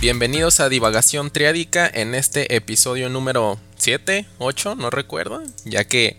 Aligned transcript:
Bienvenidos 0.00 0.60
a 0.60 0.68
Divagación 0.70 1.30
Triádica 1.30 1.90
en 1.92 2.14
este 2.14 2.56
episodio 2.56 3.10
número 3.10 3.60
7, 3.76 4.26
8, 4.38 4.74
no 4.76 4.88
recuerdo, 4.90 5.42
ya 5.64 5.84
que 5.84 6.16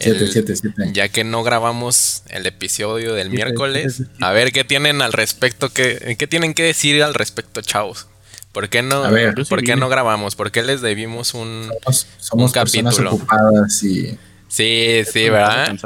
Siete, 0.00 0.28
siete, 0.28 0.54
siete. 0.54 0.90
ya 0.92 1.08
que 1.08 1.24
no 1.24 1.42
grabamos 1.42 2.22
el 2.28 2.46
episodio 2.46 3.14
del 3.14 3.30
miércoles. 3.30 4.02
A 4.20 4.30
ver 4.30 4.52
qué 4.52 4.62
tienen 4.62 5.02
al 5.02 5.12
respecto, 5.12 5.70
qué, 5.70 6.14
qué 6.16 6.28
tienen 6.28 6.54
que 6.54 6.62
decir 6.62 7.02
al 7.02 7.14
respecto, 7.14 7.60
chavos. 7.62 8.06
¿Por 8.52 8.68
qué 8.68 8.82
no, 8.82 9.10
ver, 9.10 9.34
¿por 9.48 9.64
qué 9.64 9.74
no 9.74 9.88
grabamos? 9.88 10.36
¿Por 10.36 10.52
qué 10.52 10.62
les 10.62 10.80
debimos 10.80 11.34
un... 11.34 11.72
Somos, 11.82 12.06
somos 12.18 12.50
Un 12.50 12.52
capítulo. 12.52 13.14
ocupadas 13.14 13.82
y 13.82 14.16
Sí, 14.46 15.02
sí, 15.12 15.28
¿verdad? 15.28 15.76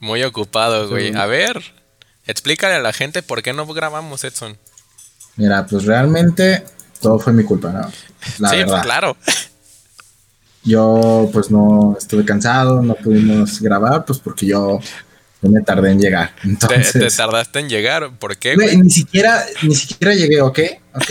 Muy 0.00 0.24
ocupado, 0.24 0.88
güey. 0.88 1.12
Sí. 1.12 1.16
A 1.16 1.26
ver, 1.26 1.62
explícale 2.26 2.74
a 2.74 2.80
la 2.80 2.92
gente 2.92 3.22
por 3.22 3.42
qué 3.42 3.52
no 3.52 3.64
grabamos, 3.66 4.24
Edson. 4.24 4.58
Mira, 5.36 5.66
pues 5.66 5.84
realmente 5.84 6.64
todo 7.00 7.18
fue 7.18 7.32
mi 7.32 7.44
culpa, 7.44 7.70
¿no? 7.72 7.90
La 8.38 8.48
sí, 8.50 8.56
verdad. 8.56 8.82
claro. 8.82 9.16
Yo 10.64 11.28
pues 11.32 11.50
no 11.50 11.96
estuve 11.98 12.24
cansado, 12.24 12.82
no 12.82 12.94
pudimos 12.94 13.60
grabar, 13.60 14.04
pues 14.04 14.20
porque 14.20 14.46
yo, 14.46 14.78
me 15.40 15.60
tardé 15.62 15.90
en 15.90 16.00
llegar. 16.00 16.34
Te, 16.40 16.48
Entonces, 16.48 16.92
te 16.92 17.10
tardaste 17.10 17.58
en 17.58 17.68
llegar. 17.68 18.16
¿Por 18.18 18.36
qué, 18.36 18.54
güey, 18.54 18.76
ni 18.76 18.90
siquiera, 18.90 19.44
ni 19.62 19.74
siquiera 19.74 20.14
llegué, 20.14 20.40
¿ok? 20.40 20.58
¿Ok? 20.94 21.10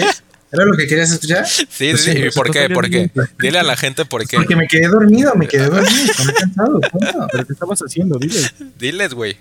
¿Era 0.53 0.65
lo 0.65 0.75
que 0.75 0.85
querías 0.85 1.11
escuchar? 1.11 1.47
Sí, 1.47 1.65
Pues 1.65 2.03
sí, 2.03 2.11
sí, 2.11 2.17
¿y 2.17 2.21
pues, 2.23 2.35
¿por 2.35 2.51
qué? 2.51 2.69
¿Por 2.69 2.89
qué? 2.89 3.09
Dile 3.39 3.59
a 3.59 3.63
la 3.63 3.77
gente 3.77 4.03
por 4.03 4.27
qué. 4.27 4.35
Porque 4.35 4.55
me 4.55 4.67
quedé 4.67 4.87
dormido, 4.87 5.33
me 5.35 5.47
quedé 5.47 5.69
dormido, 5.69 6.11
estaba 6.11 6.33
cansado. 6.33 6.81
punto. 6.81 7.27
¿Pero 7.31 7.47
qué 7.47 7.53
estabas 7.53 7.79
haciendo? 7.79 8.19
Dile. 8.19 8.51
Diles, 8.77 9.13
güey. 9.13 9.37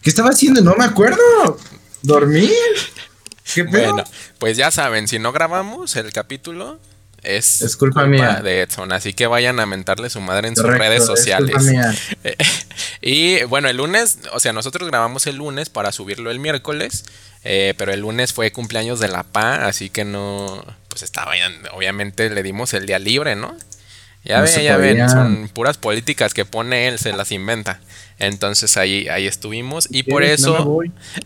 ¿Qué 0.00 0.10
estaba 0.10 0.30
haciendo? 0.30 0.60
No 0.60 0.76
me 0.76 0.84
acuerdo. 0.84 1.58
¿Dormir? 2.02 2.50
¿Qué 3.54 3.64
pedo? 3.64 3.92
Bueno, 3.94 4.04
pues 4.38 4.56
ya 4.56 4.70
saben, 4.70 5.08
si 5.08 5.18
no 5.18 5.32
grabamos 5.32 5.96
el 5.96 6.12
capítulo, 6.12 6.78
es, 7.22 7.62
Es 7.62 7.76
culpa 7.76 8.04
mía. 8.04 8.40
de 8.42 8.62
Edson. 8.62 8.90
Así 8.92 9.12
que 9.12 9.26
vayan 9.28 9.60
a 9.60 9.66
mentarle 9.66 10.10
su 10.10 10.20
madre 10.20 10.48
en 10.48 10.56
sus 10.56 10.66
redes 10.66 11.02
es 11.02 11.06
culpa 11.06 11.16
sociales. 11.16 11.62
mía. 11.64 11.94
Y 13.00 13.42
bueno, 13.44 13.68
el 13.68 13.76
lunes, 13.76 14.18
o 14.32 14.40
sea, 14.40 14.52
nosotros 14.52 14.88
grabamos 14.88 15.26
el 15.26 15.36
lunes 15.36 15.68
para 15.70 15.92
subirlo 15.92 16.30
el 16.30 16.38
miércoles, 16.38 17.04
eh, 17.44 17.74
pero 17.76 17.92
el 17.92 18.00
lunes 18.00 18.32
fue 18.32 18.52
cumpleaños 18.52 19.00
de 19.00 19.08
la 19.08 19.24
PA, 19.24 19.66
así 19.66 19.90
que 19.90 20.04
no, 20.04 20.64
pues 20.88 21.02
estaba, 21.02 21.32
obviamente 21.72 22.30
le 22.30 22.42
dimos 22.44 22.74
el 22.74 22.86
día 22.86 22.98
libre, 23.00 23.34
¿no? 23.34 23.56
Ya 24.24 24.38
No 24.38 24.44
ven, 24.44 24.62
ya 24.62 24.76
ven, 24.76 25.08
son 25.08 25.48
puras 25.52 25.78
políticas 25.78 26.32
que 26.32 26.44
pone 26.44 26.86
él, 26.86 27.00
se 27.00 27.12
las 27.12 27.32
inventa. 27.32 27.80
Entonces 28.20 28.76
ahí, 28.76 29.08
ahí 29.08 29.26
estuvimos 29.26 29.88
y 29.90 30.04
por 30.04 30.22
eso, 30.22 30.78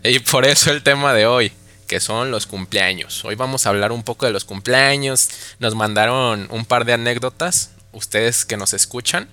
y 0.03 0.19
por 0.19 0.45
eso 0.45 0.71
el 0.71 0.81
tema 0.81 1.13
de 1.13 1.27
hoy, 1.27 1.51
que 1.87 1.99
son 1.99 2.29
los 2.29 2.45
cumpleaños. 2.45 3.23
Hoy 3.25 3.35
vamos 3.35 3.65
a 3.65 3.69
hablar 3.69 3.91
un 3.91 4.03
poco 4.03 4.25
de 4.25 4.31
los 4.31 4.45
cumpleaños. 4.45 5.29
Nos 5.59 5.73
mandaron 5.73 6.47
un 6.51 6.65
par 6.65 6.85
de 6.85 6.93
anécdotas, 6.93 7.71
ustedes 7.93 8.45
que 8.45 8.57
nos 8.57 8.73
escuchan, 8.73 9.27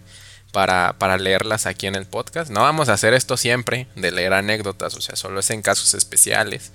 para, 0.52 0.94
para 0.98 1.18
leerlas 1.18 1.66
aquí 1.66 1.86
en 1.86 1.96
el 1.96 2.06
podcast. 2.06 2.50
No 2.50 2.60
vamos 2.60 2.88
a 2.88 2.94
hacer 2.94 3.12
esto 3.12 3.36
siempre, 3.36 3.88
de 3.96 4.12
leer 4.12 4.32
anécdotas, 4.32 4.94
o 4.94 5.00
sea, 5.00 5.16
solo 5.16 5.40
es 5.40 5.50
en 5.50 5.62
casos 5.62 5.94
especiales. 5.94 6.72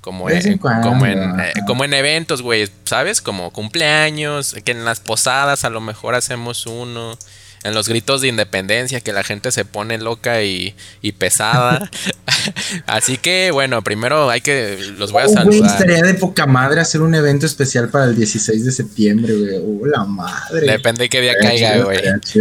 Como 0.00 0.30
en, 0.30 0.58
como, 0.58 1.04
en, 1.04 1.40
eh, 1.40 1.52
como 1.66 1.84
en 1.84 1.92
eventos, 1.92 2.40
güey, 2.40 2.70
¿sabes? 2.84 3.20
Como 3.20 3.52
cumpleaños, 3.52 4.56
que 4.64 4.72
en 4.72 4.84
las 4.86 4.98
posadas 4.98 5.64
a 5.64 5.70
lo 5.70 5.82
mejor 5.82 6.14
hacemos 6.14 6.66
uno. 6.66 7.18
En 7.62 7.74
los 7.74 7.88
gritos 7.88 8.22
de 8.22 8.28
independencia, 8.28 9.00
que 9.02 9.12
la 9.12 9.22
gente 9.22 9.52
se 9.52 9.66
pone 9.66 9.98
loca 9.98 10.42
y, 10.42 10.74
y 11.02 11.12
pesada. 11.12 11.90
Así 12.86 13.18
que, 13.18 13.50
bueno, 13.50 13.82
primero 13.82 14.30
hay 14.30 14.40
que. 14.40 14.78
Los 14.96 15.12
voy 15.12 15.22
a 15.22 15.26
Oh, 15.26 15.32
saludar. 15.34 15.70
estaría 15.70 16.02
de 16.02 16.14
poca 16.14 16.46
madre 16.46 16.80
hacer 16.80 17.02
un 17.02 17.14
evento 17.14 17.44
especial 17.46 17.90
para 17.90 18.04
el 18.06 18.16
16 18.16 18.64
de 18.64 18.72
septiembre, 18.72 19.34
güey. 19.34 19.58
¡Uh, 19.58 19.84
la 19.86 20.04
madre! 20.04 20.66
Depende 20.66 21.02
de 21.04 21.08
qué 21.10 21.20
día 21.20 21.32
Estaría 21.32 21.68
caiga, 21.72 21.84
güey. 21.84 21.98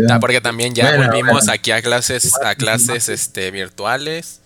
Ah, 0.10 0.20
porque 0.22 0.40
también 0.42 0.74
ya 0.74 0.90
Bueno, 0.96 1.08
volvimos 1.08 1.34
bueno. 1.34 1.52
aquí 1.52 1.72
a 1.72 1.82
clases, 1.82 2.32
a 2.44 2.56
clases 2.56 3.10
este, 3.10 3.52
virtuales. 3.52 4.40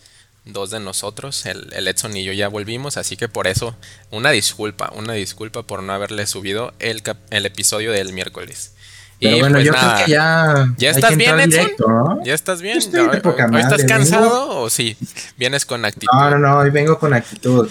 Dos 0.45 0.71
de 0.71 0.79
nosotros, 0.81 1.45
el, 1.45 1.71
el 1.73 1.87
Edson 1.87 2.17
y 2.17 2.25
yo 2.25 2.33
ya 2.33 2.49
volvimos, 2.49 2.97
así 2.97 3.15
que 3.15 3.29
por 3.29 3.47
eso, 3.47 3.77
una 4.11 4.29
disculpa, 4.31 4.91
una 4.93 5.13
disculpa 5.13 5.63
por 5.63 5.81
no 5.83 5.93
haberle 5.93 6.27
subido 6.27 6.73
el, 6.79 7.01
cap- 7.01 7.15
el 7.29 7.45
episodio 7.45 7.93
del 7.93 8.11
miércoles. 8.11 8.73
Pero 9.19 9.37
y 9.37 9.39
bueno, 9.39 9.55
pues 9.55 9.65
yo 9.65 9.71
nada, 9.71 9.93
creo 9.95 10.05
que 10.05 10.11
ya. 10.11 10.73
¿Ya 10.77 10.89
estás 10.89 11.15
bien, 11.17 11.39
Edson? 11.39 11.49
directo, 11.49 11.87
¿no? 11.87 12.23
¿Ya 12.25 12.33
estás 12.33 12.61
bien? 12.61 12.73
Yo 12.75 12.79
estoy 12.79 13.01
de 13.03 13.07
¿Hoy- 13.09 13.19
poca 13.21 13.45
¿Hoy 13.45 13.57
estás 13.61 13.71
madre, 13.79 13.85
cansado 13.87 14.59
o 14.59 14.69
sí? 14.69 14.97
¿Vienes 15.37 15.65
con 15.65 15.85
actitud? 15.85 16.07
No, 16.13 16.29
no, 16.31 16.37
no, 16.39 16.57
hoy 16.57 16.69
vengo 16.71 16.99
con 16.99 17.13
actitud. 17.13 17.69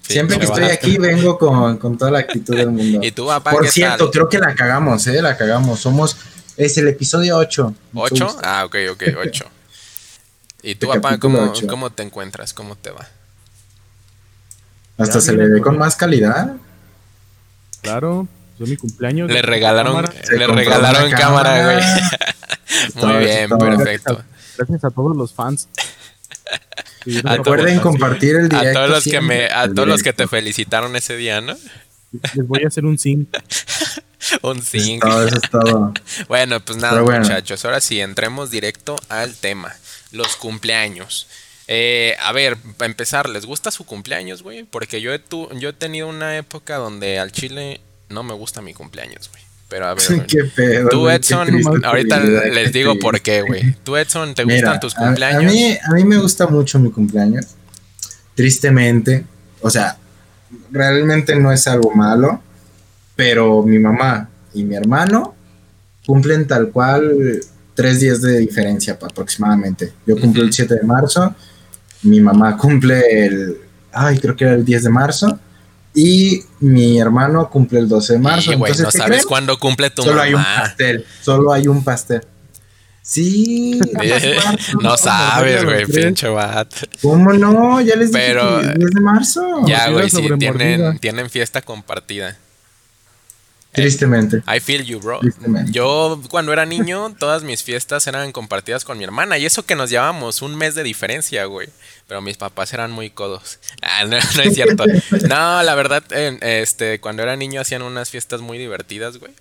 Siempre 0.00 0.38
que 0.38 0.46
estoy 0.46 0.64
aquí 0.64 0.96
vengo 0.96 1.36
con, 1.38 1.76
con 1.76 1.98
toda 1.98 2.10
la 2.10 2.20
actitud 2.20 2.56
del 2.56 2.70
mundo. 2.70 3.00
¿Y 3.02 3.12
tú, 3.12 3.26
papá, 3.26 3.50
Por 3.50 3.68
cierto, 3.68 4.04
tal? 4.04 4.10
creo 4.12 4.28
que 4.30 4.38
la 4.38 4.54
cagamos, 4.54 5.06
¿eh? 5.06 5.20
La 5.20 5.36
cagamos. 5.36 5.80
Somos. 5.80 6.16
Es 6.56 6.78
el 6.78 6.88
episodio 6.88 7.36
8. 7.36 7.74
¿Ocho? 7.92 8.34
Ah, 8.42 8.64
ok, 8.64 8.76
ok, 8.92 9.02
ocho. 9.22 9.44
¿Y 10.62 10.76
tú, 10.76 10.88
papá, 10.88 11.18
cómo, 11.18 11.52
cómo 11.68 11.90
te 11.90 12.02
encuentras? 12.02 12.54
¿Cómo 12.54 12.74
te 12.76 12.90
va? 12.90 13.06
Hasta 14.96 15.16
Ya 15.16 15.20
se 15.20 15.32
le 15.34 15.44
ve 15.48 15.52
con- 15.60 15.72
con 15.72 15.78
más 15.78 15.94
calidad. 15.94 16.54
Claro, 17.82 18.26
fue 18.58 18.66
mi 18.66 18.76
cumpleaños. 18.76 19.30
Le 19.30 19.42
regalaron, 19.42 20.04
le 20.30 20.46
regalaron 20.46 21.10
cámara, 21.12 21.64
güey. 21.64 21.84
Muy 23.06 23.24
bien, 23.24 23.48
perfecto. 23.50 24.22
Gracias 24.56 24.84
a 24.84 24.90
todos 24.90 25.16
los 25.16 25.32
fans. 25.32 25.68
Sí, 27.04 27.20
A 27.24 27.36
Recuerden 27.36 27.78
todos- 27.78 27.82
compartir 27.92 28.34
el 28.34 28.48
directo. 28.48 28.68
A 28.68 28.72
todos 28.72 28.90
los 28.90 29.04
que 29.04 29.20
me, 29.20 29.46
a 29.46 29.72
todos 29.72 29.86
los 29.86 30.02
que 30.02 30.12
te 30.12 30.26
felicitaron 30.26 30.96
ese 30.96 31.16
día, 31.16 31.40
¿no? 31.40 31.56
Les 32.34 32.48
voy 32.48 32.64
a 32.64 32.66
hacer 32.66 32.84
un 32.84 32.98
zinc. 32.98 33.28
Un 34.42 34.58
Es 34.58 34.64
5. 34.70 35.08
todo, 35.08 35.24
eso 35.24 35.36
es 35.36 35.50
todo. 35.50 35.92
Bueno, 36.26 36.58
pues 36.58 36.78
nada, 36.78 37.00
bueno. 37.02 37.20
muchachos. 37.20 37.64
Ahora 37.64 37.80
sí, 37.80 38.00
entremos 38.00 38.50
directo 38.50 38.96
al 39.08 39.36
tema. 39.36 39.72
Los 40.10 40.34
cumpleaños. 40.34 41.28
Eh, 41.68 42.16
a 42.20 42.32
ver, 42.32 42.56
para 42.76 42.86
empezar, 42.90 43.28
¿les 43.28 43.46
gusta 43.46 43.70
su 43.70 43.84
cumpleaños, 43.86 44.42
güey? 44.42 44.64
Porque 44.64 45.00
yo 45.00 45.14
he, 45.14 45.20
tu- 45.20 45.48
yo 45.60 45.68
he 45.68 45.72
tenido 45.74 46.08
una 46.08 46.36
época 46.36 46.74
donde 46.78 47.20
al 47.20 47.30
chile 47.30 47.80
no 48.08 48.22
me 48.22 48.34
gusta 48.34 48.62
mi 48.62 48.74
cumpleaños, 48.74 49.30
güey. 49.30 49.42
Pero 49.68 49.86
a 49.86 49.94
ver. 49.94 50.26
Qué 50.28 50.44
pedo. 50.44 50.88
tú, 50.88 51.00
güey, 51.00 51.18
qué 51.18 51.34
Edson, 51.34 51.84
ahorita 51.84 52.20
les 52.20 52.72
digo 52.72 52.92
triste. 52.92 53.02
por 53.02 53.20
qué, 53.20 53.42
güey. 53.42 53.74
Tú, 53.82 53.96
Edson, 53.96 54.34
¿te 54.34 54.44
Mira, 54.44 54.58
gustan 54.58 54.80
tus 54.80 54.94
cumpleaños? 54.94 55.52
A, 55.52 55.54
mí, 55.54 55.78
a 55.82 55.92
mí 55.92 56.04
me 56.04 56.18
gusta 56.18 56.46
mucho 56.46 56.78
mi 56.78 56.90
cumpleaños. 56.90 57.46
Tristemente. 58.34 59.24
O 59.60 59.70
sea, 59.70 59.96
realmente 60.70 61.34
no 61.36 61.50
es 61.50 61.66
algo 61.66 61.90
malo. 61.92 62.40
Pero 63.16 63.62
mi 63.62 63.78
mamá 63.78 64.28
y 64.52 64.62
mi 64.62 64.76
hermano 64.76 65.34
cumplen 66.04 66.46
tal 66.46 66.70
cual 66.70 67.40
tres 67.74 68.00
días 68.00 68.22
de 68.22 68.38
diferencia 68.38 68.98
aproximadamente. 69.00 69.92
Yo 70.06 70.18
cumplo 70.20 70.42
el 70.42 70.52
7 70.52 70.74
de 70.74 70.82
marzo. 70.82 71.34
Mi 72.02 72.20
mamá 72.20 72.56
cumple 72.56 73.26
el. 73.26 73.56
Ay, 73.92 74.18
creo 74.18 74.36
que 74.36 74.44
era 74.44 74.54
el 74.54 74.64
10 74.64 74.84
de 74.84 74.90
marzo. 74.90 75.38
Y 75.96 76.44
mi 76.60 77.00
hermano 77.00 77.48
cumple 77.48 77.78
el 77.80 77.88
12 77.88 78.12
de 78.12 78.18
marzo. 78.18 78.50
Sí, 78.50 78.56
güey, 78.56 78.70
Entonces, 78.70 78.84
no 78.84 78.90
¿qué 78.90 78.98
sabes 78.98 79.16
creen? 79.16 79.28
cuándo 79.28 79.58
cumple 79.58 79.88
tu 79.90 80.02
Solo 80.02 80.20
hay 80.20 80.34
un 80.34 80.44
pastel. 80.44 81.06
Solo 81.22 81.52
hay 81.52 81.66
un 81.68 81.82
pastel. 81.82 82.20
Sí, 83.00 83.80
Eh, 84.02 84.36
no 84.82 84.96
sabes, 84.96 85.64
güey, 85.64 85.86
pinche 85.86 86.28
vato. 86.28 86.76
¿Cómo 87.00 87.32
no? 87.32 87.80
Ya 87.80 87.96
les 87.96 88.12
dije 88.12 88.26
Pero, 88.26 88.60
que 88.60 88.66
el 88.66 88.74
10 88.78 88.90
de 88.90 89.00
marzo. 89.00 89.66
Ya, 89.66 89.88
güey, 89.90 90.10
sí, 90.10 90.28
tienen, 90.38 90.98
tienen 90.98 91.30
fiesta 91.30 91.62
compartida. 91.62 92.36
Tristemente. 93.76 94.42
I 94.48 94.58
feel 94.58 94.82
you, 94.82 94.98
bro. 94.98 95.20
Yo 95.70 96.20
cuando 96.30 96.52
era 96.52 96.64
niño, 96.64 97.14
todas 97.18 97.42
mis 97.42 97.62
fiestas 97.62 98.06
eran 98.06 98.32
compartidas 98.32 98.84
con 98.84 98.98
mi 98.98 99.04
hermana. 99.04 99.38
Y 99.38 99.46
eso 99.46 99.64
que 99.64 99.76
nos 99.76 99.90
llevábamos 99.90 100.42
un 100.42 100.56
mes 100.56 100.74
de 100.74 100.82
diferencia, 100.82 101.44
güey. 101.44 101.68
Pero 102.08 102.22
mis 102.22 102.36
papás 102.36 102.72
eran 102.72 102.90
muy 102.90 103.10
codos. 103.10 103.58
Ah, 103.82 104.04
no, 104.04 104.18
no 104.18 104.42
es 104.42 104.54
cierto. 104.54 104.84
No, 105.28 105.62
la 105.62 105.74
verdad, 105.74 106.02
eh, 106.10 106.38
este, 106.40 106.98
cuando 106.98 107.22
era 107.22 107.36
niño 107.36 107.60
hacían 107.60 107.82
unas 107.82 108.10
fiestas 108.10 108.40
muy 108.40 108.58
divertidas, 108.58 109.18
güey. 109.18 109.32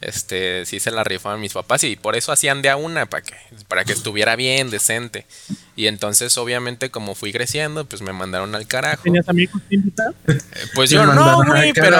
Este, 0.00 0.64
sí 0.64 0.78
se 0.78 0.92
la 0.92 1.02
rifaban 1.02 1.40
mis 1.40 1.54
papás 1.54 1.82
y 1.82 1.96
por 1.96 2.14
eso 2.14 2.30
hacían 2.30 2.62
de 2.62 2.70
a 2.70 2.76
una, 2.76 3.06
para 3.06 3.22
que, 3.24 3.34
para 3.66 3.84
que 3.84 3.92
estuviera 3.92 4.36
bien, 4.36 4.70
decente. 4.70 5.26
Y 5.74 5.86
entonces, 5.88 6.36
obviamente, 6.38 6.90
como 6.90 7.14
fui 7.16 7.32
creciendo, 7.32 7.84
pues 7.84 8.02
me 8.02 8.12
mandaron 8.12 8.54
al 8.54 8.66
carajo. 8.68 9.02
¿Tenías 9.02 9.28
amigos? 9.28 9.60
Eh, 9.70 10.38
Pues 10.74 10.90
yo 10.90 11.04
no, 11.06 11.44
güey, 11.44 11.72
pero, 11.72 11.98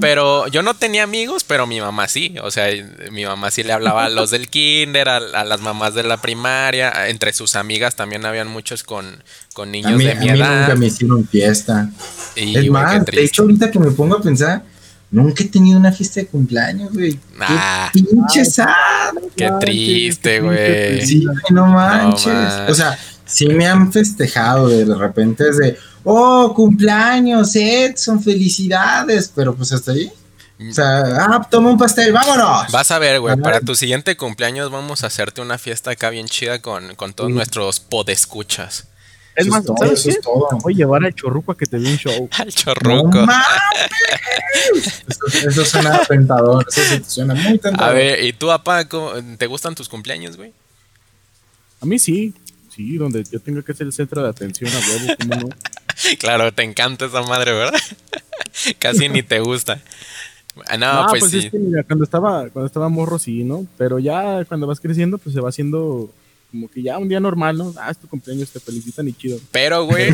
pero 0.00 0.46
yo 0.48 0.62
no 0.62 0.74
tenía 0.74 1.02
amigos, 1.04 1.44
pero 1.44 1.66
mi 1.66 1.80
mamá 1.80 2.06
sí. 2.08 2.34
O 2.42 2.50
sea, 2.50 2.68
mi 3.10 3.24
mamá 3.24 3.50
sí 3.50 3.62
le 3.64 3.72
hablaba 3.72 4.04
a 4.04 4.08
los 4.10 4.30
del 4.30 4.48
kinder, 4.48 5.08
a, 5.08 5.16
a 5.16 5.44
las 5.44 5.60
mamás 5.60 5.94
de 5.94 6.02
la 6.04 6.20
primaria. 6.20 7.08
Entre 7.08 7.32
sus 7.32 7.56
amigas 7.56 7.96
también 7.96 8.26
habían 8.26 8.48
muchos 8.48 8.82
con, 8.84 9.22
con 9.54 9.68
A 9.68 9.72
niños 9.72 9.92
mí, 9.94 10.04
de 10.04 10.12
a 10.12 10.14
mi 10.16 10.26
mí 10.30 10.38
edad. 10.38 10.60
nunca 10.62 10.74
me 10.76 10.86
hicieron 10.86 11.26
fiesta. 11.26 11.90
Y, 12.36 12.56
es 12.58 12.70
más, 12.70 13.04
de 13.04 13.24
hecho, 13.24 13.42
ahorita 13.42 13.70
que 13.70 13.78
me 13.78 13.90
pongo 13.92 14.16
a 14.16 14.22
pensar, 14.22 14.62
nunca 15.10 15.42
he 15.42 15.48
tenido 15.48 15.78
una 15.78 15.92
fiesta 15.92 16.20
de 16.20 16.26
cumpleaños, 16.26 16.92
güey. 16.92 17.18
Ah. 17.40 17.90
Qué 17.92 18.02
pinche 18.02 18.44
sad. 18.44 19.14
Qué 19.36 19.50
triste, 19.60 20.40
güey. 20.40 21.04
Sí, 21.06 21.24
güey, 21.24 21.36
no 21.50 21.66
manches. 21.66 22.26
manches. 22.32 22.70
o 22.70 22.74
sea, 22.74 22.98
sí 23.24 23.46
me 23.48 23.66
han 23.66 23.92
festejado 23.92 24.68
de 24.68 24.94
repente 24.94 25.48
es 25.48 25.58
de, 25.58 25.76
oh, 26.04 26.52
cumpleaños, 26.54 27.54
Edson, 27.56 28.22
felicidades, 28.22 29.30
pero 29.34 29.54
pues 29.54 29.72
hasta 29.72 29.92
ahí. 29.92 30.10
O 30.68 30.72
sea, 30.74 31.00
ah, 31.24 31.48
toma 31.50 31.70
un 31.70 31.78
pastel, 31.78 32.12
vámonos. 32.12 32.70
Vas 32.70 32.90
a 32.90 32.98
ver, 32.98 33.18
güey, 33.18 33.34
para 33.38 33.60
tu 33.60 33.74
siguiente 33.74 34.16
cumpleaños 34.18 34.70
vamos 34.70 35.02
a 35.02 35.06
hacerte 35.06 35.40
una 35.40 35.56
fiesta 35.56 35.92
acá 35.92 36.10
bien 36.10 36.26
chida 36.26 36.60
con, 36.60 36.94
con 36.96 37.14
todos 37.14 37.30
Sí. 37.30 37.34
nuestros 37.34 37.80
podescuchas. 37.80 38.89
Es 39.40 39.46
Eso 39.46 39.50
más, 39.50 39.60
es 39.60 39.66
todo, 39.66 39.76
¿sabes 39.78 40.02
qué? 40.02 40.10
es 40.10 40.20
todo. 40.20 40.48
Voy 40.62 40.74
a 40.74 40.76
llevar 40.76 41.04
al 41.04 41.14
chorruco 41.14 41.52
a 41.52 41.56
que 41.56 41.66
te 41.66 41.78
dé 41.78 41.88
un 41.90 41.96
show. 41.96 42.28
Al 42.38 42.46
No 42.46 42.52
chorruco. 42.52 43.18
mames. 43.26 43.44
Eso, 45.08 45.48
eso 45.48 45.64
suena 45.64 45.98
tentador, 46.06 46.66
eso 46.68 46.80
sí 46.82 47.02
suena 47.06 47.34
muy 47.34 47.58
tentador. 47.58 47.90
A 47.90 47.92
ver, 47.92 48.24
¿y 48.24 48.32
tú, 48.32 48.46
papá, 48.48 48.86
te 49.38 49.46
gustan 49.46 49.74
tus 49.74 49.88
cumpleaños, 49.88 50.36
güey? 50.36 50.52
A 51.80 51.86
mí 51.86 51.98
sí. 51.98 52.34
Sí, 52.74 52.96
donde 52.96 53.24
yo 53.24 53.40
tengo 53.40 53.62
que 53.62 53.74
ser 53.74 53.86
el 53.86 53.92
centro 53.92 54.22
de 54.22 54.28
atención 54.28 54.70
a 54.72 54.78
huevo, 54.78 55.14
¿cómo 55.20 55.34
no? 55.48 55.48
Claro, 56.18 56.52
te 56.52 56.62
encanta 56.62 57.06
esa 57.06 57.22
madre, 57.22 57.52
¿verdad? 57.52 57.78
Casi 58.78 59.08
ni 59.08 59.22
te 59.22 59.40
gusta. 59.40 59.80
Ah, 60.66 60.76
No, 60.78 61.02
No, 61.02 61.06
pues, 61.08 61.20
pues, 61.20 61.32
sí. 61.32 61.38
es 61.38 61.50
que 61.50 61.58
mira, 61.58 61.82
cuando 61.84 62.04
estaba, 62.04 62.48
cuando 62.50 62.66
estaba 62.66 62.88
morro 62.88 63.18
sí, 63.18 63.44
¿no? 63.44 63.66
Pero 63.76 63.98
ya 63.98 64.44
cuando 64.46 64.66
vas 64.66 64.80
creciendo, 64.80 65.18
pues 65.18 65.34
se 65.34 65.40
va 65.40 65.48
haciendo 65.50 66.10
como 66.50 66.68
que 66.68 66.82
ya 66.82 66.98
un 66.98 67.08
día 67.08 67.20
normal, 67.20 67.56
¿no? 67.56 67.74
Ah, 67.78 67.90
es 67.90 67.98
tu 67.98 68.08
cumpleaños, 68.08 68.50
te 68.50 68.60
felicitan 68.60 69.06
y 69.08 69.12
chido. 69.12 69.38
Pero, 69.50 69.84
güey, 69.84 70.10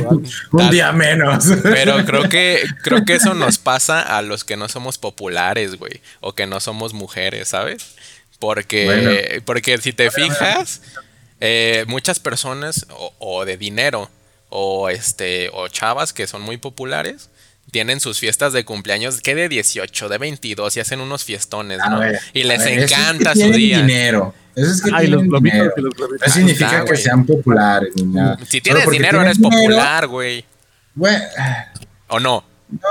Un 0.53 0.71
día 0.71 0.93
menos. 0.93 1.45
Pero 1.63 2.05
creo 2.05 2.29
que 2.29 2.63
creo 2.83 3.05
que 3.05 3.15
eso 3.15 3.35
nos 3.35 3.59
pasa 3.59 4.01
a 4.01 4.23
los 4.23 4.45
que 4.45 4.57
no 4.57 4.69
somos 4.69 4.99
populares, 4.99 5.77
güey, 5.77 6.01
o 6.21 6.35
que 6.35 6.47
no 6.47 6.61
somos 6.61 6.93
mujeres, 6.93 7.49
¿sabes? 7.49 7.95
Porque 8.39 8.85
Bueno. 8.85 9.11
porque 9.45 9.79
si 9.79 9.93
te 9.93 10.11
fijas, 10.11 10.83
eh, 11.41 11.85
muchas 11.89 12.21
personas 12.21 12.87
o, 12.91 13.15
o 13.19 13.45
de 13.45 13.57
dinero 13.57 14.11
o 14.49 14.89
este 14.89 15.51
o 15.53 15.69
chavas 15.69 16.13
que 16.13 16.27
son 16.27 16.43
muy 16.43 16.57
populares 16.57 17.31
tienen 17.71 18.01
sus 18.01 18.19
fiestas 18.21 18.53
de 18.53 18.65
cumpleaños 18.65 19.21
que 19.21 19.35
de 19.35 19.49
18, 19.49 20.09
de 20.09 20.19
22 20.19 20.77
y 20.77 20.81
hacen 20.81 21.01
unos 21.01 21.25
fiestones, 21.25 21.79
¿no? 21.91 21.99
ver, 21.99 22.21
y 22.33 22.45
les 22.45 22.61
ver, 22.61 22.69
eso 22.69 22.85
es 22.85 22.91
que 22.91 22.95
encanta 22.95 23.35
su 23.35 23.51
día. 23.51 23.81
dinero. 23.81 24.35
Eso 24.57 24.73
es 24.73 24.83
que 24.83 24.91
Ay, 24.93 25.07
los 25.09 25.23
globitos 25.23 25.53
dinero. 25.55 25.75
y 25.77 25.81
los 25.83 25.95
globitos. 25.95 26.27
No 26.29 26.35
significa 26.35 26.79
está, 26.79 26.85
que 26.87 26.97
sean 26.97 27.27
populares 27.27 27.95
ni 27.95 28.05
nada. 28.05 28.39
Si 28.49 28.61
tienes 28.61 28.89
dinero 28.91 29.19
tienes 29.19 29.37
eres 29.37 29.37
dinero, 29.39 29.57
popular, 29.61 30.07
güey. 30.09 30.45
güey, 30.95 31.17
¿O 32.09 32.19
no? 32.19 32.43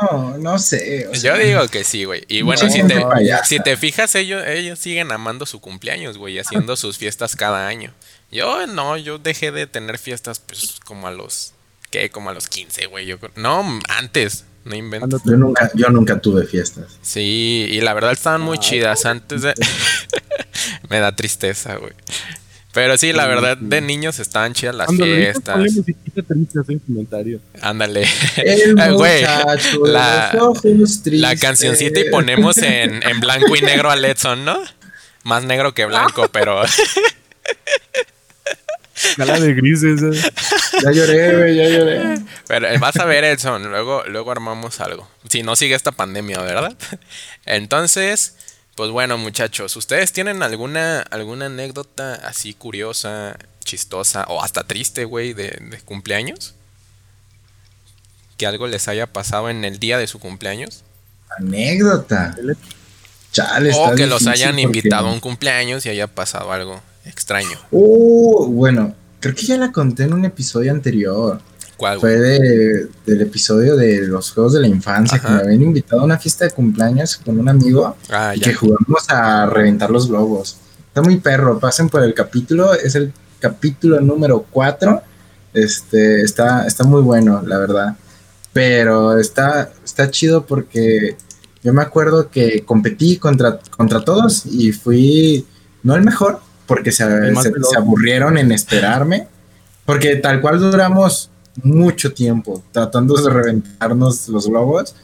no, 0.01 0.37
no 0.37 0.59
sé. 0.59 1.07
o 1.07 1.15
sea, 1.15 1.35
Yo 1.35 1.43
digo 1.43 1.67
que 1.67 1.83
sí, 1.83 2.05
güey. 2.05 2.23
Y 2.27 2.43
bueno, 2.43 2.69
si 2.69 2.83
te, 2.83 3.03
si 3.45 3.59
te 3.59 3.75
fijas, 3.77 4.13
ellos, 4.15 4.43
ellos 4.45 4.79
siguen 4.79 5.11
amando 5.11 5.45
su 5.45 5.59
cumpleaños, 5.59 6.17
güey, 6.17 6.35
y 6.35 6.39
haciendo 6.39 6.75
sus 6.77 6.97
fiestas 6.97 7.35
cada 7.35 7.67
año. 7.67 7.91
Yo 8.31 8.67
no, 8.67 8.95
yo 8.97 9.17
dejé 9.17 9.51
de 9.51 9.67
tener 9.67 9.97
fiestas, 9.97 10.39
pues, 10.39 10.77
como 10.85 11.07
a 11.07 11.11
los, 11.11 11.53
¿qué? 11.89 12.09
Como 12.09 12.29
a 12.29 12.33
los 12.33 12.47
15, 12.47 12.85
güey. 12.87 13.05
Yo, 13.05 13.17
no, 13.35 13.79
antes, 13.89 14.45
no 14.65 14.75
invento. 14.75 15.19
Yo 15.25 15.35
nunca, 15.37 15.71
yo 15.73 15.89
nunca 15.89 16.19
tuve 16.19 16.45
fiestas. 16.45 16.97
Sí, 17.01 17.67
y 17.69 17.81
la 17.81 17.93
verdad 17.93 18.11
estaban 18.11 18.41
muy 18.41 18.59
chidas 18.59 19.05
antes 19.05 19.41
de... 19.41 19.53
Me 20.89 20.99
da 20.99 21.15
tristeza, 21.15 21.75
güey. 21.75 21.93
Pero 22.73 22.97
sí, 22.97 23.13
la 23.13 23.25
verdad, 23.25 23.55
de 23.57 23.79
niños 23.79 24.19
estaban 24.19 24.53
chidas 24.53 24.75
las 24.75 24.89
dices, 24.89 25.15
fiestas. 25.15 25.55
Ándale. 27.61 28.05
Güey, 28.97 29.21
la- 29.93 31.35
cancioncita 31.37 31.99
y 32.01 32.09
ponemos 32.09 32.57
en, 32.57 33.01
en 33.07 33.19
blanco 33.21 33.55
y 33.55 33.61
negro 33.61 33.91
a 33.91 33.95
Letson, 33.95 34.43
¿no? 34.43 34.59
Más 35.23 35.43
negro 35.45 35.73
que 35.73 35.85
blanco, 35.85 36.27
pero 36.33 36.61
Gala 39.17 39.39
de 39.39 39.53
grises. 39.53 40.01
eh. 40.01 40.31
Ya 40.83 40.91
lloré, 40.91 41.35
güey, 41.35 41.55
ya 41.55 41.69
lloré. 41.69 42.19
Pero 42.47 42.67
eh, 42.67 42.77
vas 42.77 42.95
a 42.97 43.05
ver, 43.05 43.23
Edson, 43.25 43.69
luego, 43.69 44.03
luego 44.07 44.31
armamos 44.31 44.79
algo. 44.79 45.09
Si 45.29 45.43
no 45.43 45.55
sigue 45.55 45.75
esta 45.75 45.91
pandemia, 45.91 46.39
¿verdad? 46.41 46.75
Entonces, 47.45 48.35
pues 48.75 48.91
bueno, 48.91 49.17
muchachos, 49.17 49.75
¿ustedes 49.77 50.11
tienen 50.11 50.43
alguna, 50.43 51.01
alguna 51.01 51.45
anécdota 51.47 52.15
así 52.15 52.53
curiosa, 52.53 53.37
chistosa 53.63 54.25
o 54.27 54.43
hasta 54.43 54.65
triste, 54.65 55.05
güey, 55.05 55.33
de, 55.33 55.49
de 55.69 55.79
cumpleaños? 55.85 56.55
Que 58.37 58.45
algo 58.47 58.67
les 58.67 58.87
haya 58.89 59.07
pasado 59.07 59.49
en 59.49 59.63
el 59.63 59.79
día 59.79 59.97
de 59.97 60.07
su 60.07 60.19
cumpleaños. 60.19 60.83
Anécdota. 61.37 62.35
Chale, 63.31 63.71
O 63.73 63.95
que 63.95 64.07
los 64.07 64.27
hayan 64.27 64.51
porque- 64.51 64.61
invitado 64.61 65.07
a 65.07 65.13
un 65.13 65.19
cumpleaños 65.19 65.85
y 65.85 65.89
haya 65.89 66.07
pasado 66.07 66.51
algo 66.51 66.81
extraño. 67.05 67.57
Uh, 67.71 68.45
bueno, 68.47 68.93
creo 69.19 69.35
que 69.35 69.43
ya 69.45 69.57
la 69.57 69.71
conté 69.71 70.03
en 70.03 70.13
un 70.13 70.25
episodio 70.25 70.71
anterior. 70.71 71.41
Fue 71.99 72.17
de, 72.17 72.87
del 73.05 73.21
episodio 73.21 73.75
de 73.75 74.07
los 74.07 74.31
juegos 74.31 74.53
de 74.53 74.61
la 74.61 74.67
infancia, 74.67 75.19
que 75.19 75.27
me 75.29 75.39
habían 75.41 75.61
invitado 75.61 76.01
a 76.01 76.05
una 76.05 76.17
fiesta 76.17 76.45
de 76.45 76.51
cumpleaños 76.51 77.17
con 77.17 77.37
un 77.39 77.49
amigo 77.49 77.95
Ah, 78.09 78.33
y 78.35 78.39
ya. 78.39 78.45
que 78.45 78.53
jugamos 78.53 79.09
a 79.09 79.45
reventar 79.47 79.89
los 79.91 80.07
globos. 80.07 80.57
Está 80.87 81.01
muy 81.01 81.17
perro, 81.19 81.59
pasen 81.59 81.89
por 81.89 82.01
el 82.03 82.13
capítulo, 82.13 82.73
es 82.73 82.95
el 82.95 83.11
capítulo 83.39 83.99
número 83.99 84.45
4. 84.49 85.01
Este, 85.53 86.21
está, 86.21 86.65
está 86.65 86.83
muy 86.85 87.01
bueno, 87.01 87.41
la 87.45 87.57
verdad. 87.57 87.95
Pero 88.53 89.17
está, 89.19 89.71
está 89.83 90.09
chido 90.09 90.45
porque 90.45 91.17
yo 91.63 91.73
me 91.73 91.81
acuerdo 91.81 92.29
que 92.29 92.63
competí 92.63 93.17
contra, 93.17 93.59
contra 93.75 94.05
todos 94.05 94.45
y 94.45 94.71
fui, 94.71 95.45
no 95.83 95.95
el 95.95 96.03
mejor, 96.03 96.39
porque 96.67 96.91
se, 96.93 97.03
se- 97.35 97.51
se 97.69 97.77
aburrieron 97.77 98.37
en 98.37 98.51
esperarme. 98.53 99.27
Porque 99.85 100.15
tal 100.15 100.39
cual 100.41 100.59
duramos 100.59 101.29
mucho 101.63 102.13
tiempo 102.13 102.63
tratando 102.71 103.15
de 103.15 103.29
reventarnos 103.29 104.27
los 104.29 104.47
globos. 104.47 104.95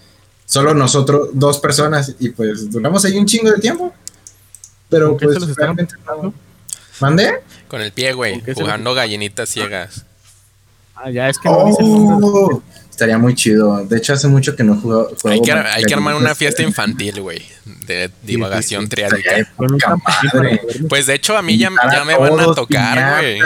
Solo 0.45 0.73
nosotros, 0.73 1.29
dos 1.33 1.59
personas, 1.59 2.13
y 2.19 2.29
pues 2.29 2.69
duramos 2.69 3.05
ahí 3.05 3.17
un 3.17 3.25
chingo 3.25 3.51
de 3.51 3.59
tiempo. 3.59 3.93
Pero 4.89 5.09
¿Con 5.11 5.19
qué 5.19 5.25
pues 5.27 5.55
realmente 5.55 5.95
no. 6.05 6.33
¿Mandé? 6.99 7.35
Con 7.69 7.81
el 7.81 7.93
pie, 7.93 8.11
güey, 8.13 8.33
¿Con 8.33 8.41
qué 8.41 8.55
se 8.55 8.61
jugando 8.61 8.93
gallinitas 8.93 9.47
ciegas. 9.47 10.05
Ah, 10.93 11.09
ya, 11.09 11.29
es 11.29 11.39
que 11.39 11.49
no. 11.49 11.57
Oh, 11.57 12.61
estaría 12.89 13.17
muy 13.17 13.33
chido. 13.33 13.83
De 13.85 13.97
hecho, 13.97 14.13
hace 14.13 14.27
mucho 14.27 14.55
que 14.55 14.63
no 14.63 14.79
juego. 14.79 15.09
juego 15.21 15.29
Hay 15.29 15.41
que, 15.41 15.51
con 15.51 15.65
hay 15.65 15.83
que 15.85 15.93
armar 15.93 16.15
una 16.15 16.35
fiesta 16.35 16.61
infantil, 16.61 17.21
güey, 17.21 17.41
de 17.87 18.11
divagación 18.21 18.89
sí. 18.89 19.01
Pues 20.87 21.07
de 21.07 21.15
hecho 21.15 21.37
a 21.37 21.41
mí 21.41 21.57
ya, 21.57 21.71
ya 21.91 22.05
me 22.05 22.15
van 22.15 22.39
a 22.39 22.53
tocar, 22.53 23.21
güey. 23.21 23.39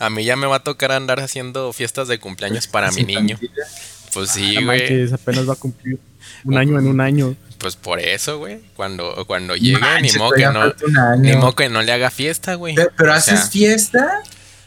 A 0.00 0.10
mí 0.10 0.24
ya 0.24 0.36
me 0.36 0.46
va 0.46 0.56
a 0.56 0.62
tocar 0.62 0.92
andar 0.92 1.20
haciendo 1.20 1.72
fiestas 1.72 2.08
de 2.08 2.18
cumpleaños 2.18 2.66
para 2.66 2.90
mi 2.92 3.02
niño. 3.04 3.38
infantiles. 3.40 3.66
Pues 4.12 4.30
sí, 4.30 4.54
No 4.56 4.66
güey. 4.66 4.78
manches, 4.80 5.12
apenas 5.12 5.48
va 5.48 5.52
a 5.54 5.56
cumplir 5.56 5.98
un 6.44 6.56
año 6.56 6.78
en 6.78 6.86
un 6.86 7.00
año. 7.00 7.36
Pues 7.58 7.76
por 7.76 7.98
eso, 8.00 8.38
güey. 8.38 8.60
Cuando, 8.74 9.24
cuando 9.26 9.56
llegue, 9.56 9.78
Manches, 9.78 10.14
ni 10.14 10.18
modo 10.18 10.30
que 10.32 10.44
no, 10.46 10.74
ni 11.18 11.32
modo 11.36 11.54
que 11.54 11.68
no 11.68 11.82
le 11.82 11.92
haga 11.92 12.10
fiesta, 12.10 12.54
güey. 12.54 12.74
Pero, 12.74 12.90
pero 12.96 13.12
O 13.12 13.14
haces 13.14 13.40
sea, 13.40 13.48
fiesta 13.48 14.22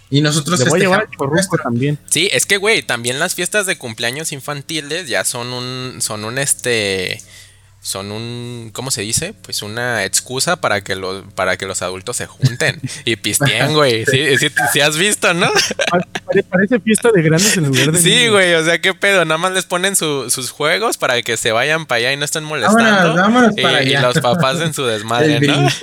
y 0.10 0.22
nosotros 0.22 0.64
voy 0.66 0.80
a 0.80 0.84
llevar 0.84 1.08
nuestro- 1.32 1.60
también. 1.64 2.00
Sí, 2.10 2.30
es 2.32 2.46
que, 2.48 2.58
güey, 2.58 2.82
también 2.82 3.20
las 3.20 3.36
fiestas 3.36 3.68
de 3.68 3.78
cumpleaños 3.78 4.32
infantiles 4.32 5.08
ya 5.08 5.24
son 5.24 5.54
un, 5.54 6.02
son 6.02 6.26
un, 6.26 6.40
este, 6.40 7.22
son 7.90 8.12
un, 8.12 8.70
¿cómo 8.74 8.92
se 8.92 9.02
dice? 9.02 9.34
Pues 9.42 9.62
una 9.62 10.06
excusa 10.06 10.62
para 10.62 10.82
que 10.82 10.96
los, 10.96 11.24
para 11.36 11.58
que 11.58 11.66
los 11.66 11.82
adultos 11.82 12.18
se 12.18 12.28
junten 12.28 12.80
y 13.06 13.16
pisteen, 13.16 13.74
güey. 13.74 14.06
Sí, 14.10 14.38
sí, 14.38 14.48
sí 14.74 14.80
has 14.82 14.98
visto, 14.98 15.34
¿no? 15.34 15.48
Pare- 15.92 16.44
Parece 16.44 16.80
fiesta 16.80 17.10
de 17.12 17.22
grandes 17.24 17.58
en 17.58 17.66
lugar 17.66 17.92
de 17.92 18.00
Sí, 18.00 18.10
niños. 18.12 18.32
güey, 18.34 18.54
o 18.54 18.64
sea, 18.64 18.80
qué 18.80 18.94
pedo, 18.94 19.26
nada 19.26 19.38
más 19.40 19.52
les 19.54 19.66
ponen 19.66 19.96
su- 19.96 20.30
sus 20.30 20.52
juegos 20.52 20.98
para 20.98 21.22
que 21.24 21.36
se 21.38 21.52
vayan 21.52 21.86
para 21.88 21.98
allá 22.00 22.14
y 22.14 22.18
no 22.18 22.26
estén 22.26 22.44
molestando. 22.44 22.84
Vámonos, 22.84 23.16
vámonos 23.16 23.54
y, 23.58 23.62
para 23.62 23.84
y 23.84 23.88
allá. 23.96 24.02
los 24.04 24.20
papás 24.20 24.62
en 24.62 24.74
su 24.74 24.86
desmadre, 24.86 25.38
el 25.38 25.48
¿no? 25.48 25.68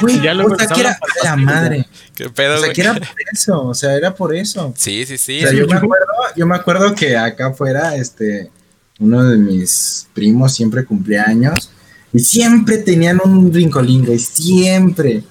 Güey, 0.00 0.20
Ya 0.22 0.34
luego 0.34 0.54
o 0.54 0.56
sea, 0.58 0.66
les 0.66 0.74
que 0.74 0.80
era 0.80 0.90
hablan 0.90 0.98
para 1.22 1.30
la 1.30 1.36
madre. 1.36 1.86
Qué 2.14 2.28
pedo, 2.30 2.54
O 2.56 2.58
sea, 2.58 2.66
güey. 2.66 2.72
que 2.74 2.80
era 2.82 2.94
por 2.94 3.08
eso. 3.32 3.62
O 3.62 3.74
sea, 3.74 3.94
era 3.94 4.14
por 4.14 4.34
eso. 4.34 4.74
Sí, 4.76 5.06
sí, 5.06 5.18
sí. 5.18 5.38
O 5.44 5.48
sea, 5.48 5.56
yo 5.56 5.66
me 5.66 5.76
acuerdo, 5.76 6.06
yo 6.36 6.46
me 6.46 6.56
acuerdo 6.56 6.94
que 6.94 7.16
acá 7.16 7.46
afuera, 7.48 7.94
este, 7.96 8.50
uno 8.98 9.24
de 9.24 9.36
mis 9.36 10.08
primos 10.12 10.54
siempre 10.54 10.84
cumpleaños 10.84 11.70
y 12.12 12.18
siempre 12.20 12.78
tenían 12.78 13.20
un 13.24 13.50
brincolín, 13.50 14.04
güey, 14.04 14.18
siempre. 14.18 15.22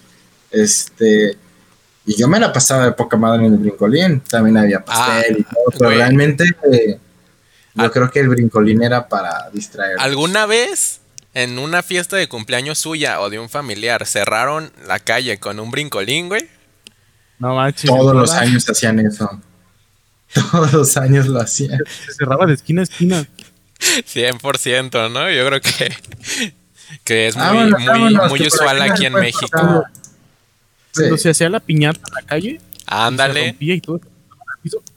Este, 0.51 1.37
y 2.05 2.15
yo 2.17 2.27
me 2.27 2.39
la 2.39 2.53
pasaba 2.53 2.85
de 2.85 2.91
poca 2.93 3.17
madre 3.17 3.45
en 3.45 3.53
el 3.53 3.59
brincolín. 3.59 4.21
También 4.21 4.57
había 4.57 4.83
pastel 4.83 5.37
y 5.39 5.43
todo, 5.43 5.63
pero 5.71 5.85
güey. 5.89 5.97
realmente 5.97 6.45
eh, 6.71 6.99
yo 7.75 7.83
Ah. 7.83 7.91
creo 7.91 8.09
que 8.09 8.19
el 8.21 8.29
brincolín 8.29 8.81
era 8.83 9.07
para 9.07 9.49
distraer. 9.51 9.97
¿Alguna 9.99 10.45
vez 10.45 11.01
en 11.33 11.59
una 11.59 11.83
fiesta 11.83 12.15
de 12.15 12.27
cumpleaños 12.29 12.79
suya 12.79 13.19
o 13.21 13.29
de 13.29 13.37
un 13.39 13.49
familiar 13.49 14.05
cerraron 14.05 14.71
la 14.87 14.99
calle 14.99 15.39
con 15.39 15.59
un 15.59 15.69
brincolín, 15.71 16.29
güey? 16.29 16.47
No 17.39 17.53
manches. 17.55 17.89
Todos 17.89 18.15
los 18.15 18.31
años 18.33 18.67
hacían 18.69 18.99
eso. 18.99 19.29
Todos 20.51 20.73
los 20.73 20.97
años 20.97 21.27
lo 21.27 21.39
hacían. 21.41 21.79
Se 22.05 22.13
cerraba 22.13 22.45
de 22.47 22.53
esquina 22.55 22.81
a 22.81 22.83
esquina. 22.83 23.27
100%, 23.79 25.11
¿no? 25.11 25.31
Yo 25.31 25.45
creo 25.47 25.61
que, 25.61 25.93
que 27.03 27.27
es 27.27 27.35
muy, 27.35 27.45
Vámonos, 27.45 27.79
muy, 27.79 27.87
vámonos, 27.87 28.29
muy 28.29 28.39
que 28.39 28.47
usual 28.47 28.81
aquí 28.81 29.05
en 29.05 29.13
México. 29.13 29.85
Sí. 30.91 31.01
Cuando 31.01 31.17
se 31.17 31.29
hacía 31.29 31.49
la 31.49 31.59
piñata 31.59 31.99
en 32.07 32.13
la 32.15 32.21
calle, 32.23 32.61
Ándale. 32.85 33.49
rompía 33.49 33.75
y 33.75 33.81
todo. 33.81 34.01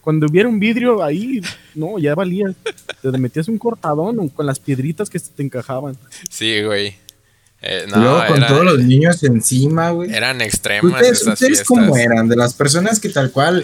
cuando 0.01 0.25
hubiera 0.27 0.49
un 0.49 0.59
vidrio 0.59 1.03
ahí, 1.03 1.41
no, 1.75 1.99
ya 1.99 2.15
valía. 2.15 2.53
Te 3.01 3.11
metías 3.17 3.47
un 3.47 3.57
cortadón 3.57 4.29
con 4.29 4.45
las 4.45 4.59
piedritas 4.59 5.09
que 5.09 5.19
se 5.19 5.31
te 5.31 5.43
encajaban. 5.43 5.97
Sí, 6.29 6.61
güey. 6.63 6.95
Eh, 7.63 7.85
luego 7.87 8.25
con 8.27 8.37
era- 8.37 8.47
todos 8.47 8.65
los 8.65 8.79
niños 8.79 9.21
encima, 9.23 9.91
güey. 9.91 10.11
eran 10.11 10.41
extremas 10.41 10.93
¿Ustedes, 10.93 11.21
esas 11.21 11.33
ustedes 11.33 11.49
fiestas. 11.59 11.67
cómo 11.67 11.95
eran? 11.95 12.27
¿De 12.27 12.35
las 12.35 12.53
personas 12.55 12.99
que 12.99 13.09
tal 13.09 13.29
cual 13.31 13.63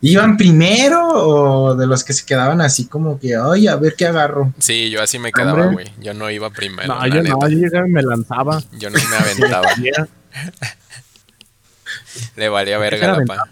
iban 0.00 0.36
primero 0.36 1.06
o 1.08 1.76
de 1.76 1.86
los 1.86 2.02
que 2.02 2.12
se 2.12 2.26
quedaban 2.26 2.60
así 2.60 2.86
como 2.86 3.20
que, 3.20 3.36
ay, 3.36 3.68
a 3.68 3.76
ver 3.76 3.94
qué 3.96 4.06
agarro? 4.06 4.52
Sí, 4.58 4.90
yo 4.90 5.00
así 5.00 5.20
me 5.20 5.30
quedaba, 5.30 5.66
güey. 5.66 5.86
Yo 6.00 6.12
no 6.12 6.28
iba 6.30 6.50
primero. 6.50 6.88
no, 6.88 7.06
la 7.06 7.14
yo 7.14 7.22
no, 7.22 7.48
yo 7.48 7.56
llegaba 7.56 7.86
y 7.86 7.90
me 7.92 8.02
lanzaba. 8.02 8.60
Yo 8.78 8.90
no 8.90 8.98
me 9.10 9.16
aventaba. 9.16 9.68
Le 12.36 12.48
valía 12.48 12.78
verga 12.78 13.18
la 13.18 13.24
pa. 13.24 13.48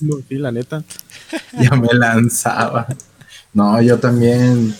No, 0.00 0.16
sí, 0.28 0.36
la 0.36 0.50
neta. 0.50 0.82
Ya 1.58 1.70
me 1.72 1.88
lanzaba. 1.92 2.86
No, 3.52 3.80
yo 3.82 3.98
también. 3.98 4.74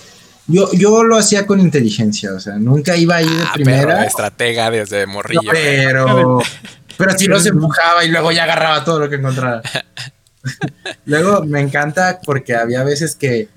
Yo, 0.50 0.70
yo 0.72 1.02
lo 1.04 1.16
hacía 1.16 1.46
con 1.46 1.60
inteligencia, 1.60 2.32
o 2.34 2.40
sea, 2.40 2.54
nunca 2.56 2.96
iba 2.96 3.16
ahí 3.16 3.28
de 3.28 3.42
Ah, 3.44 3.52
primera. 3.54 3.86
perro, 3.94 4.02
estratega 4.06 4.70
desde 4.70 5.06
morrillo. 5.06 5.50
pero, 5.52 6.40
pero 6.96 7.18
si 7.18 7.26
no 7.28 7.38
se 7.40 7.50
empujaba 7.50 8.04
y 8.04 8.08
luego 8.08 8.32
ya 8.32 8.44
agarraba 8.44 8.84
todo 8.84 8.98
lo 9.00 9.08
que 9.08 9.16
encontraba. 9.16 9.62
luego 11.06 11.44
me 11.44 11.60
encanta 11.60 12.20
porque 12.24 12.54
había 12.54 12.82
veces 12.84 13.14
que 13.14 13.48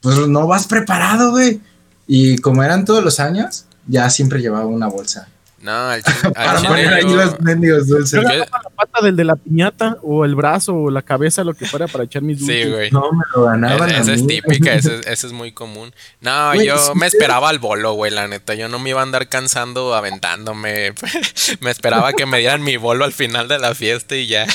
pues 0.00 0.16
no 0.28 0.46
vas 0.46 0.66
preparado, 0.66 1.30
güey. 1.30 1.60
Y 2.06 2.38
como 2.38 2.64
eran 2.64 2.84
todos 2.84 3.04
los 3.04 3.20
años, 3.20 3.66
ya 3.86 4.08
siempre 4.10 4.40
llevaba 4.40 4.66
una 4.66 4.88
bolsa. 4.88 5.28
No, 5.60 5.90
al 5.90 6.02
Para 6.34 6.60
poner 6.62 6.88
ahí 6.88 7.04
los 7.04 7.38
mendigos 7.40 7.86
dulces. 7.86 8.12
Yo 8.22 8.22
la 8.22 8.46
pata 8.74 9.04
del 9.04 9.14
de 9.14 9.24
la 9.24 9.36
piñata, 9.36 9.98
o 10.02 10.24
el 10.24 10.34
brazo, 10.34 10.74
o 10.74 10.90
la 10.90 11.02
cabeza, 11.02 11.44
lo 11.44 11.52
que 11.52 11.66
fuera 11.66 11.86
para 11.86 12.04
echar 12.04 12.22
mis 12.22 12.38
dulces. 12.38 12.64
Sí, 12.64 12.70
güey. 12.70 12.90
No 12.90 13.12
me 13.12 13.24
lo 13.34 13.44
ganaban. 13.44 13.90
Esa 13.90 13.98
a 13.98 14.02
esa 14.02 14.14
es 14.14 14.26
típica, 14.26 14.72
esa 14.72 14.94
es, 15.06 15.24
es 15.24 15.32
muy 15.32 15.52
común. 15.52 15.92
No, 16.22 16.54
Güey, 16.54 16.66
yo 16.66 16.78
si 16.78 16.98
me 16.98 17.06
esperaba 17.06 17.50
al 17.50 17.58
bolo, 17.58 17.92
güey, 17.92 18.10
la 18.10 18.26
neta. 18.26 18.54
Yo 18.54 18.68
no 18.68 18.78
me 18.78 18.90
iba 18.90 19.00
a 19.00 19.02
andar 19.02 19.28
cansando 19.28 19.94
aventándome. 19.94 20.94
me 21.60 21.70
esperaba 21.70 22.14
que 22.14 22.24
me 22.24 22.38
dieran 22.38 22.62
mi 22.62 22.78
bolo 22.78 23.04
al 23.04 23.12
final 23.12 23.46
de 23.46 23.58
la 23.58 23.74
fiesta 23.74 24.16
y 24.16 24.28
ya. 24.28 24.46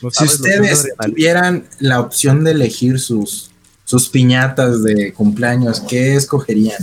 No 0.00 0.10
Si 0.10 0.24
es 0.24 0.34
ustedes 0.34 0.88
tuvieran 1.04 1.68
la 1.80 2.00
opción 2.00 2.44
de 2.44 2.52
elegir 2.52 2.98
sus, 2.98 3.50
sus 3.84 4.08
piñatas 4.08 4.82
de 4.84 5.12
cumpleaños, 5.12 5.80
¿qué 5.80 6.14
escogerían? 6.14 6.78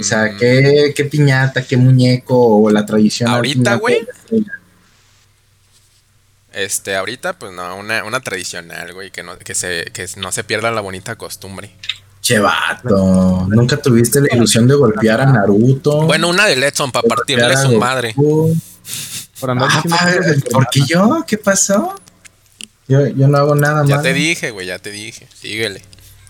O 0.00 0.02
sea, 0.02 0.24
Mm, 0.32 0.36
¿qué, 0.38 0.92
qué 0.96 1.04
piñata, 1.04 1.64
qué 1.64 1.76
muñeco 1.76 2.36
o 2.62 2.70
la 2.70 2.84
tradicional? 2.84 3.36
¿Ahorita, 3.36 3.74
güey? 3.76 4.06
Este, 6.52 6.94
ahorita, 6.94 7.38
pues 7.38 7.52
no, 7.52 7.76
una, 7.76 8.04
una 8.04 8.20
tradicional, 8.20 8.92
güey, 8.92 9.10
que 9.10 9.22
no, 9.24 9.36
que 9.38 9.54
se, 9.54 9.86
que 9.92 10.06
no 10.16 10.30
se 10.30 10.44
pierda 10.44 10.70
la 10.70 10.80
bonita 10.80 11.16
costumbre. 11.16 11.70
Che, 12.20 12.38
vato, 12.38 13.46
¿Nunca 13.50 13.76
tuviste 13.76 14.20
la 14.20 14.28
ilusión 14.34 14.66
de 14.68 14.74
golpear 14.74 15.20
a 15.20 15.26
Naruto? 15.26 16.02
Bueno, 16.02 16.28
una 16.28 16.46
de 16.46 16.56
Letson 16.56 16.90
para 16.92 17.06
partirle 17.08 17.46
a 17.46 17.56
su 17.60 17.76
madre. 17.76 18.14
Por 19.40 19.50
andar 19.50 19.68
Ah, 19.72 19.82
padre, 19.88 20.40
¿Por 20.50 20.68
qué 20.70 20.80
yo? 20.86 21.24
¿Qué 21.26 21.36
pasó? 21.38 22.00
Yo, 22.86 23.06
yo 23.08 23.26
no 23.28 23.36
hago 23.38 23.54
nada 23.56 23.82
Ya 23.84 23.96
malo. 23.96 24.02
te 24.02 24.12
dije, 24.14 24.52
güey, 24.52 24.66
ya 24.68 24.78
te 24.78 24.90
dije. 24.90 25.26
Síguele. 25.34 25.82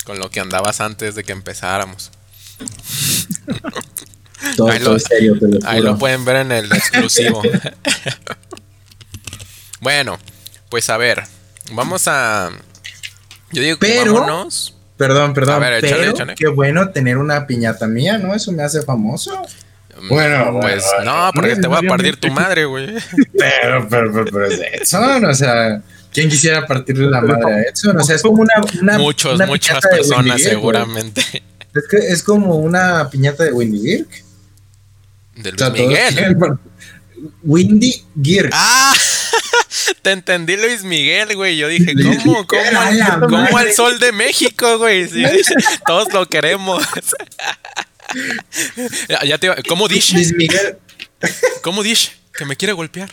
Con 0.05 0.19
lo 0.19 0.31
que 0.31 0.41
andabas 0.41 0.81
antes 0.81 1.15
de 1.15 1.23
que 1.23 1.33
empezáramos. 1.33 2.11
Todo, 4.57 4.69
Ahí 4.71 4.79
lo- 4.79 4.85
todo 4.87 4.99
serio, 4.99 5.39
te 5.39 5.49
lo 5.49 5.59
Ahí 5.67 5.79
juro. 5.79 5.93
lo 5.93 5.99
pueden 5.99 6.25
ver 6.27 6.37
en 6.37 6.53
el 6.53 6.71
exclusivo. 6.73 7.43
bueno, 9.81 10.19
pues 10.69 10.89
a 10.91 10.97
ver, 10.97 11.23
vamos 11.73 12.05
a. 12.09 12.51
Yo 13.53 13.63
digo 13.63 13.79
que 13.79 13.87
Pero- 13.87 14.15
vámonos. 14.15 14.71
Perdón, 14.97 15.35
perdón, 15.35 15.57
A 15.57 15.59
ver, 15.59 15.85
échale, 15.85 16.03
pero 16.03 16.11
échale. 16.13 16.35
qué 16.37 16.47
bueno 16.47 16.91
tener 16.91 17.19
una 17.19 17.49
piñata 17.49 17.89
mía, 17.89 18.17
¿no? 18.19 18.33
Eso 18.33 18.53
me 18.53 18.63
hace 18.63 18.81
famoso. 18.83 19.43
Bueno, 20.09 20.53
Mm, 20.53 20.61
pues 20.61 20.85
bueno, 20.97 21.27
no, 21.27 21.31
porque 21.35 21.57
te 21.57 21.67
voy 21.67 21.85
a 21.85 21.89
partir 21.89 22.17
tu 22.17 22.31
madre, 22.31 22.65
güey. 22.65 22.87
Pero, 23.39 23.89
pero, 23.89 24.13
pero, 24.13 24.25
pero 24.27 24.47
es 24.47 24.61
Edson, 24.61 25.25
o 25.25 25.35
sea, 25.35 25.81
¿quién 26.13 26.29
quisiera 26.29 26.65
partirle 26.67 27.11
la 27.11 27.21
madre 27.23 27.55
a 27.55 27.61
Edson? 27.63 27.99
O 27.99 28.05
sea, 28.05 28.15
es 28.17 28.23
como 28.23 28.43
una. 28.43 28.55
una 28.81 28.99
Muchos, 28.99 29.35
una 29.35 29.47
muchas 29.47 29.81
personas, 29.81 30.41
seguramente. 30.43 31.23
güey. 31.31 31.43
Es 31.75 31.89
que 31.89 31.97
es 31.97 32.23
como 32.23 32.57
una 32.57 33.09
piñata 33.11 33.45
de 33.45 33.53
Wendy 33.53 33.81
Birk. 33.81 34.09
De 35.37 35.51
O 35.51 35.53
Luis 35.53 35.59
sea, 35.59 35.73
todos 35.73 35.89
Miguel. 35.89 36.15
quieren 36.15 36.39
part- 36.39 36.59
Wendy 37.43 38.05
Girk. 38.23 38.51
¡Ah! 38.53 38.95
Te 40.03 40.13
entendí, 40.13 40.57
Luis 40.57 40.85
Miguel, 40.85 41.35
güey. 41.35 41.57
Yo 41.57 41.69
dije, 41.69 41.95
¿cómo? 41.95 42.47
¿Cómo, 42.47 42.63
a 42.81 42.91
la 42.93 43.19
¿cómo 43.21 43.57
al 43.59 43.73
sol 43.73 43.99
de 43.99 44.13
México, 44.13 44.79
güey? 44.79 45.09
Sí, 45.09 45.25
todos 45.87 46.13
lo 46.13 46.27
queremos. 46.29 46.85
Ya- 49.09 49.25
ya 49.25 49.39
te 49.39 49.47
iba- 49.47 49.57
¿Cómo 49.69 49.89
dice? 49.89 50.15
Luis 50.15 50.33
Miguel. 50.35 50.77
¿Cómo 51.63 51.83
dice? 51.83 52.13
Que 52.37 52.45
me 52.45 52.55
quiere 52.57 52.73
golpear. 52.73 53.11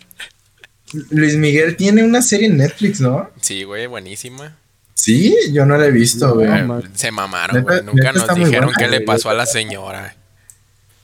Luis 1.09 1.35
Miguel 1.37 1.75
tiene 1.77 2.03
una 2.03 2.21
serie 2.21 2.47
en 2.47 2.57
Netflix, 2.57 2.99
¿no? 2.99 3.31
Sí, 3.41 3.63
güey, 3.63 3.87
buenísima. 3.87 4.57
Sí, 4.93 5.35
yo 5.51 5.65
no 5.65 5.77
la 5.77 5.85
he 5.87 5.91
visto, 5.91 6.33
güey. 6.35 6.47
No, 6.63 6.81
se 6.93 7.11
mamaron, 7.11 7.63
güey. 7.63 7.81
Nunca 7.83 8.11
nos 8.11 8.27
dijeron 8.35 8.65
buena, 8.65 8.77
qué 8.77 8.87
le 8.87 9.01
pasó 9.01 9.29
a 9.29 9.33
la 9.33 9.45
señora. 9.45 10.15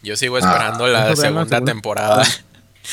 Yo 0.04 0.16
sigo 0.16 0.38
esperando 0.38 0.86
Ah, 0.86 0.90
la 0.90 1.00
vean 1.00 1.10
la 1.10 1.16
segunda 1.16 1.62
temporada. 1.62 2.24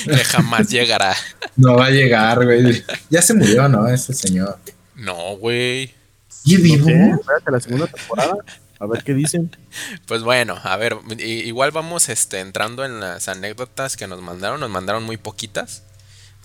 Que 0.04 0.16
jamás 0.24 0.68
llegará. 0.68 1.14
No 1.56 1.76
va 1.76 1.86
a 1.86 1.90
llegar, 1.90 2.44
güey. 2.44 2.82
Ya 3.10 3.22
se 3.22 3.32
murió, 3.32 3.68
¿no? 3.68 3.86
Ese 3.86 4.12
señor. 4.12 4.58
No, 4.96 5.36
güey. 5.36 5.94
¿Y 6.44 6.56
No 6.56 6.62
vivo? 6.64 6.86
sé, 6.86 7.10
espérate 7.10 7.50
la 7.52 7.60
segunda 7.60 7.86
temporada. 7.86 8.34
A 8.80 8.86
ver 8.86 9.04
qué 9.04 9.14
dicen. 9.14 9.56
Pues 10.06 10.22
bueno, 10.22 10.58
a 10.64 10.76
ver, 10.76 10.96
igual 11.18 11.70
vamos 11.70 12.08
este, 12.08 12.40
entrando 12.40 12.84
en 12.84 12.98
las 12.98 13.28
anécdotas 13.28 13.96
que 13.96 14.06
nos 14.08 14.20
mandaron. 14.20 14.58
Nos 14.58 14.70
mandaron 14.70 15.04
muy 15.04 15.16
poquitas. 15.16 15.84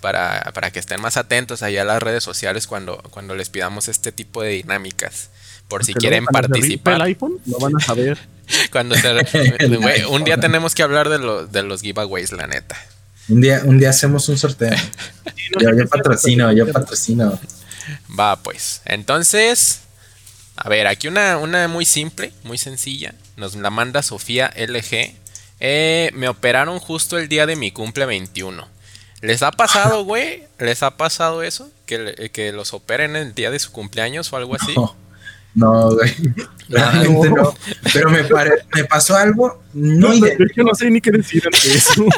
Para, 0.01 0.51
para 0.53 0.71
que 0.71 0.79
estén 0.79 1.01
más 1.01 1.17
atentos 1.17 1.61
allá 1.61 1.81
a 1.81 1.85
las 1.85 2.01
redes 2.01 2.23
sociales 2.23 2.67
cuando, 2.67 2.97
cuando 3.11 3.35
les 3.35 3.49
pidamos 3.49 3.87
este 3.89 4.11
tipo 4.11 4.41
de 4.41 4.51
dinámicas. 4.51 5.29
Por 5.67 5.83
si 5.85 5.93
quieren 5.93 6.25
participar. 6.25 6.95
el 6.95 7.01
iPhone, 7.01 7.37
lo 7.45 7.59
van 7.59 7.73
a 7.75 7.79
saber. 7.79 8.17
Cuando 8.71 8.95
se- 8.95 10.05
un 10.09 10.23
día 10.23 10.37
tenemos 10.37 10.73
que 10.73 10.81
hablar 10.81 11.07
de, 11.09 11.19
lo- 11.19 11.45
de 11.45 11.61
los 11.61 11.81
giveaways, 11.81 12.31
la 12.31 12.47
neta. 12.47 12.75
Un 13.27 13.41
día, 13.41 13.61
un 13.63 13.77
día 13.77 13.91
hacemos 13.91 14.27
un 14.29 14.37
sorteo. 14.39 14.71
Yo, 15.59 15.69
patrocino, 15.87 16.51
yo 16.51 16.71
patrocino. 16.71 17.39
Va, 18.19 18.35
pues. 18.41 18.81
Entonces, 18.85 19.81
a 20.55 20.67
ver, 20.69 20.87
aquí 20.87 21.07
una, 21.07 21.37
una 21.37 21.67
muy 21.67 21.85
simple, 21.85 22.33
muy 22.43 22.57
sencilla. 22.57 23.13
Nos 23.37 23.55
la 23.55 23.69
manda 23.69 24.01
Sofía 24.01 24.51
LG. 24.55 25.13
Eh, 25.59 26.09
me 26.13 26.27
operaron 26.29 26.79
justo 26.79 27.17
el 27.19 27.27
día 27.29 27.45
de 27.45 27.55
mi 27.55 27.71
cumple 27.71 28.05
21. 28.07 28.67
¿Les 29.21 29.43
ha 29.43 29.51
pasado, 29.51 30.03
güey? 30.05 30.43
¿Les 30.59 30.81
ha 30.83 30.95
pasado 30.97 31.43
eso? 31.43 31.69
¿Que, 31.85 31.97
le- 31.99 32.29
que 32.31 32.51
los 32.53 32.73
operen 32.73 33.15
el 33.15 33.33
día 33.35 33.51
de 33.51 33.59
su 33.59 33.71
cumpleaños 33.71 34.31
o 34.31 34.37
algo 34.37 34.55
así? 34.55 34.73
No, 34.75 34.95
no, 35.55 35.91
güey. 35.95 36.13
Realmente 36.69 37.29
no. 37.31 37.53
Pero 37.93 38.09
me, 38.11 38.23
pare- 38.23 38.63
me 38.75 38.85
pasó 38.85 39.15
algo 39.17 39.61
no 39.73 40.17
de 40.19 40.29
hecho, 40.39 40.63
no 40.63 40.73
sé 40.75 40.89
ni 40.89 41.01
qué 41.01 41.11
decir 41.11 41.43
ante 41.45 41.73
eso. 41.73 42.05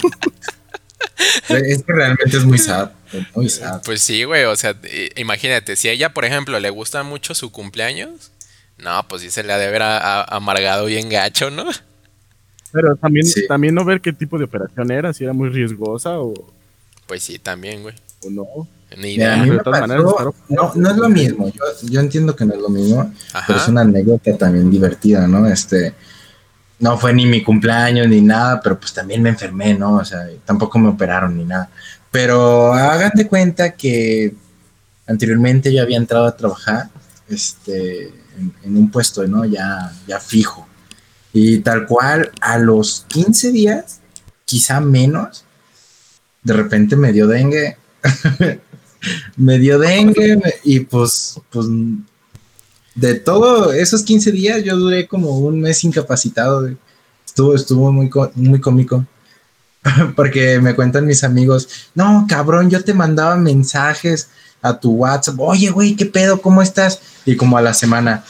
Es 1.50 1.84
que 1.84 1.94
realmente 1.94 2.38
es 2.38 2.46
muy 2.46 2.58
sad. 2.58 2.92
Muy 3.36 3.50
sad. 3.50 3.82
Pues 3.84 4.02
sí, 4.02 4.24
güey. 4.24 4.46
O 4.46 4.56
sea, 4.56 4.72
i- 4.92 5.20
imagínate, 5.20 5.76
si 5.76 5.88
a 5.88 5.92
ella, 5.92 6.14
por 6.14 6.26
ejemplo, 6.26 6.60
le 6.60 6.70
gusta 6.70 7.04
mucho 7.04 7.36
su 7.36 7.52
cumpleaños, 7.52 8.32
no, 8.78 9.08
pues 9.08 9.22
sí 9.22 9.30
se 9.32 9.44
le 9.44 9.54
ha 9.54 9.58
de 9.58 9.76
a- 9.78 9.98
a- 9.98 10.36
amargado 10.36 10.86
bien 10.86 11.10
gacho, 11.10 11.52
¿no? 11.52 11.66
Pero 12.72 12.96
también, 12.96 13.26
Sí. 13.26 13.46
también 13.48 13.76
no 13.76 13.84
ver 13.86 14.02
qué 14.02 14.14
tipo 14.14 14.38
de 14.38 14.46
operación 14.46 14.92
era, 14.92 15.14
si 15.14 15.24
era 15.24 15.34
muy 15.34 15.50
riesgosa 15.50 16.20
o, 16.20 16.34
Pues 17.12 17.24
sí, 17.24 17.40
también, 17.40 17.82
güey. 17.82 17.94
o 18.24 18.30
no. 18.30 18.46
Ni 18.96 19.18
Mira, 19.18 19.34
a 19.34 19.36
idea. 19.36 19.44
mí 19.44 19.50
de 19.50 19.56
me 19.58 19.64
todas 19.64 19.82
maneras, 19.82 20.04
pasó- 20.06 20.16
claro. 20.16 20.36
no, 20.48 20.72
no 20.76 20.92
es 20.92 20.96
lo 20.96 21.10
mismo. 21.10 21.48
Yo, 21.50 21.90
yo 21.90 22.00
entiendo 22.00 22.34
que 22.38 22.46
no 22.46 22.54
es 22.54 22.62
lo 22.62 22.70
mismo, 22.70 23.14
Ajá. 23.34 23.44
pero 23.48 23.60
es 23.60 23.68
una 23.68 23.82
anécdota 23.82 24.38
también 24.38 24.72
divertida, 24.72 25.28
¿no? 25.28 25.46
Este, 25.46 25.94
no 26.80 26.98
fue 26.98 27.12
ni 27.14 27.26
mi 27.26 27.44
cumpleaños 27.44 28.08
ni 28.08 28.22
nada, 28.22 28.62
pero 28.62 28.80
pues 28.80 28.94
también 28.94 29.22
me 29.22 29.28
enfermé, 29.28 29.74
¿no? 29.74 29.96
O 29.98 30.06
sea, 30.06 30.26
tampoco 30.46 30.80
me 30.80 30.88
operaron 30.88 31.36
ni 31.36 31.44
nada. 31.44 31.70
Pero 32.12 32.74
hagan 32.74 33.12
de 33.14 33.28
cuenta 33.28 33.72
que 33.74 34.34
anteriormente 35.06 35.74
yo 35.74 35.82
había 35.82 35.98
entrado 35.98 36.28
a 36.28 36.38
trabajar, 36.38 36.88
este, 37.28 38.04
en, 38.40 38.54
en 38.64 38.78
un 38.78 38.90
puesto, 38.90 39.28
¿no? 39.28 39.44
Ya, 39.44 39.92
ya 40.08 40.18
fijo. 40.22 40.66
Y 41.34 41.60
tal 41.60 41.88
cual, 41.88 42.32
a 42.40 42.58
los 42.58 43.06
15 43.10 43.52
días, 43.52 44.00
quizá 44.46 44.80
menos, 44.80 45.44
de 46.44 46.54
repente 46.54 46.96
me 46.96 47.12
dio 47.12 47.28
dengue. 47.28 47.78
me 49.38 49.60
dio 49.60 49.80
dengue 49.80 50.40
y 50.64 50.82
pues, 50.82 51.40
pues 51.50 51.68
de 52.96 53.16
todos 53.16 53.74
esos 53.76 54.04
15 54.04 54.32
días 54.32 54.64
yo 54.64 54.78
duré 54.78 55.08
como 55.08 55.38
un 55.40 55.62
mes 55.62 55.84
incapacitado. 55.84 56.70
Estuvo, 57.26 57.56
estuvo 57.56 57.92
muy, 57.92 58.10
muy 58.36 58.60
cómico. 58.60 59.06
porque 60.16 60.60
me 60.60 60.76
cuentan 60.76 61.06
mis 61.06 61.24
amigos, 61.24 61.90
no, 61.96 62.26
cabrón, 62.28 62.70
yo 62.70 62.84
te 62.84 62.94
mandaba 62.94 63.36
mensajes 63.36 64.30
a 64.62 64.80
tu 64.80 64.92
WhatsApp, 64.92 65.40
oye, 65.40 65.70
güey, 65.70 65.96
¿qué 65.96 66.06
pedo? 66.06 66.42
¿Cómo 66.42 66.62
estás? 66.62 67.00
Y 67.26 67.36
como 67.36 67.58
a 67.58 67.62
la 67.62 67.74
semana, 67.74 68.24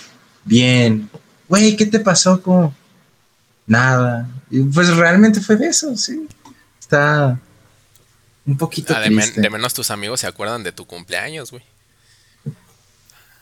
bien, 0.45 1.09
güey, 1.49 1.75
¿qué 1.75 1.85
te 1.85 1.99
pasó? 1.99 2.41
¿Cómo? 2.41 2.73
Nada. 3.67 4.29
Y 4.49 4.61
pues 4.61 4.95
realmente 4.95 5.41
fue 5.41 5.57
de 5.57 5.67
eso, 5.67 5.95
sí. 5.97 6.27
Está 6.79 7.39
un 8.51 8.57
poquito 8.57 8.93
Ah, 8.95 8.99
de, 8.99 9.09
men- 9.09 9.33
de 9.35 9.49
menos 9.49 9.73
tus 9.73 9.89
amigos 9.91 10.19
se 10.19 10.27
acuerdan 10.27 10.63
de 10.63 10.71
tu 10.71 10.85
cumpleaños, 10.85 11.51
güey. 11.51 11.63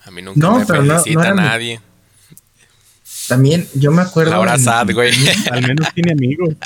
A 0.05 0.11
mí 0.11 0.21
nunca 0.21 0.39
No, 0.39 0.59
me 0.59 0.65
no- 0.65 0.81
no 0.83 0.99
felicita 0.99 1.33
mi- 1.33 1.41
nadie. 1.41 1.81
También 3.27 3.67
yo 3.73 3.91
me 3.91 4.01
acuerdo. 4.01 4.43
En- 4.47 4.59
Sad, 4.63 4.91
güey. 4.93 5.11
Al 5.51 5.61
menos 5.61 5.93
tiene 5.93 6.11
amigos. 6.13 6.55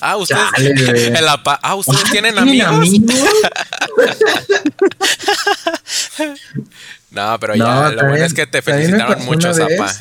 Ah, 0.00 0.16
ustedes. 0.16 1.20
La 1.22 1.42
pa- 1.42 1.58
ah, 1.62 1.74
ustedes 1.74 2.04
tienen 2.10 2.34
¿Tienen 2.34 2.60
amigos. 2.66 2.88
amigos? 2.88 3.16
No, 7.10 7.38
pero 7.40 7.56
No, 7.56 7.64
ya, 7.64 7.90
lo 7.96 8.08
bueno 8.08 8.24
es 8.24 8.34
que 8.34 8.46
te 8.46 8.62
felicitaron 8.62 9.24
mucho. 9.24 9.52
Zapa. 9.54 9.92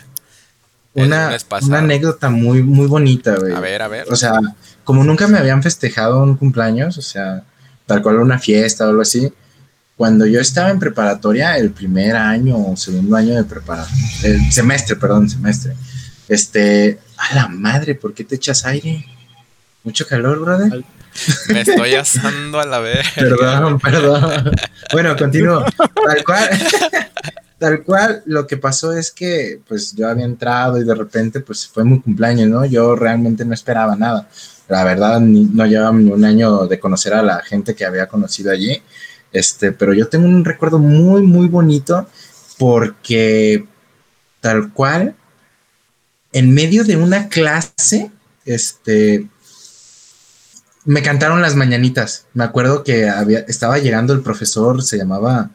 El 0.94 1.06
Una, 1.06 1.38
una 1.62 1.78
anécdota 1.80 2.30
muy, 2.30 2.64
muy 2.64 2.88
bonita, 2.88 3.36
güey. 3.36 3.54
A 3.54 3.60
ver, 3.60 3.82
a 3.82 3.88
ver. 3.88 4.08
O 4.12 4.16
sea, 4.16 4.34
como 4.88 5.04
nunca 5.04 5.28
me 5.28 5.38
habían 5.38 5.62
festejado 5.62 6.24
un 6.24 6.38
cumpleaños, 6.38 6.98
o 6.98 7.02
sea, 7.02 7.44
tal 7.86 8.02
cual 8.02 8.20
una 8.20 8.40
fiesta 8.40 8.86
o 8.86 8.90
algo 8.90 9.02
así, 9.02 9.34
cuando 9.98 10.26
yo 10.26 10.40
estaba 10.40 10.70
en 10.70 10.80
preparatoria, 10.80 11.58
el 11.58 11.72
primer 11.72 12.16
año 12.16 12.56
o 12.56 12.78
segundo 12.78 13.18
año 13.18 13.36
de 13.36 13.44
preparatoria, 13.44 14.06
el 14.24 14.50
semestre, 14.50 14.96
perdón, 14.96 15.30
semestre, 15.30 15.74
este, 16.30 17.00
a 17.18 17.36
la 17.36 17.48
madre, 17.50 17.96
¿por 17.96 18.14
qué 18.14 18.24
te 18.24 18.36
echas 18.36 18.66
aire? 18.66 19.06
Mucho 19.84 20.08
calor, 20.08 20.40
brother. 20.40 20.86
Me 21.50 21.60
estoy 21.60 21.96
asando 21.96 22.62
a 22.62 22.66
la 22.66 22.80
vez. 22.80 23.06
Perdón, 23.16 23.80
perdón. 23.80 24.52
Bueno, 24.94 25.18
continúo. 25.18 25.66
Tal 25.76 26.24
cual, 26.24 26.50
tal 27.60 27.84
cual, 27.84 28.24
lo 28.26 28.48
que 28.48 28.56
pasó 28.56 28.94
es 28.94 29.12
que 29.12 29.60
pues 29.68 29.94
yo 29.94 30.08
había 30.08 30.24
entrado 30.24 30.80
y 30.80 30.86
de 30.86 30.96
repente 30.96 31.42
pues 31.42 31.68
fue 31.68 31.84
mi 31.84 32.00
cumpleaños, 32.00 32.48
¿no? 32.48 32.64
Yo 32.64 32.96
realmente 32.96 33.44
no 33.44 33.54
esperaba 33.54 33.98
nada. 33.98 34.30
La 34.68 34.84
verdad, 34.84 35.20
ni- 35.22 35.46
no 35.46 35.66
llevaba 35.66 35.96
ni 35.98 36.12
un 36.12 36.26
año 36.26 36.68
de 36.68 36.80
conocer 36.80 37.14
a 37.14 37.22
la 37.24 37.42
gente 37.42 37.76
que 37.76 37.86
había 37.86 38.08
conocido 38.08 38.52
allí. 38.52 38.82
Este, 39.32 39.72
pero 39.72 39.94
yo 39.94 40.08
tengo 40.08 40.26
un 40.26 40.44
recuerdo 40.46 40.80
muy, 40.80 41.22
muy 41.22 41.48
bonito 41.48 42.08
porque 42.58 43.66
tal 44.42 44.72
cual, 44.74 45.16
en 46.32 46.54
medio 46.54 46.84
de 46.84 46.98
una 46.98 47.30
clase, 47.30 48.12
este, 48.46 49.28
me 50.86 51.02
cantaron 51.02 51.42
las 51.42 51.56
mañanitas. 51.56 52.26
Me 52.34 52.44
acuerdo 52.44 52.84
que 52.84 53.10
había, 53.10 53.40
estaba 53.40 53.78
llegando 53.78 54.14
el 54.14 54.22
profesor, 54.22 54.82
se 54.84 54.98
llamaba 54.98 55.50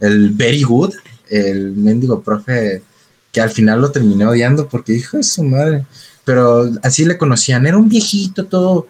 el 0.00 0.30
Very 0.30 0.62
Good, 0.62 0.94
el 1.30 1.72
mendigo 1.72 2.22
profe 2.22 2.82
que 3.32 3.40
al 3.40 3.50
final 3.50 3.80
lo 3.80 3.90
terminé 3.90 4.26
odiando 4.26 4.68
porque 4.68 4.92
hijo 4.92 5.16
de 5.16 5.22
su 5.22 5.42
madre. 5.42 5.86
Pero 6.24 6.70
así 6.82 7.04
le 7.04 7.18
conocían, 7.18 7.66
era 7.66 7.76
un 7.76 7.88
viejito 7.88 8.46
todo, 8.46 8.88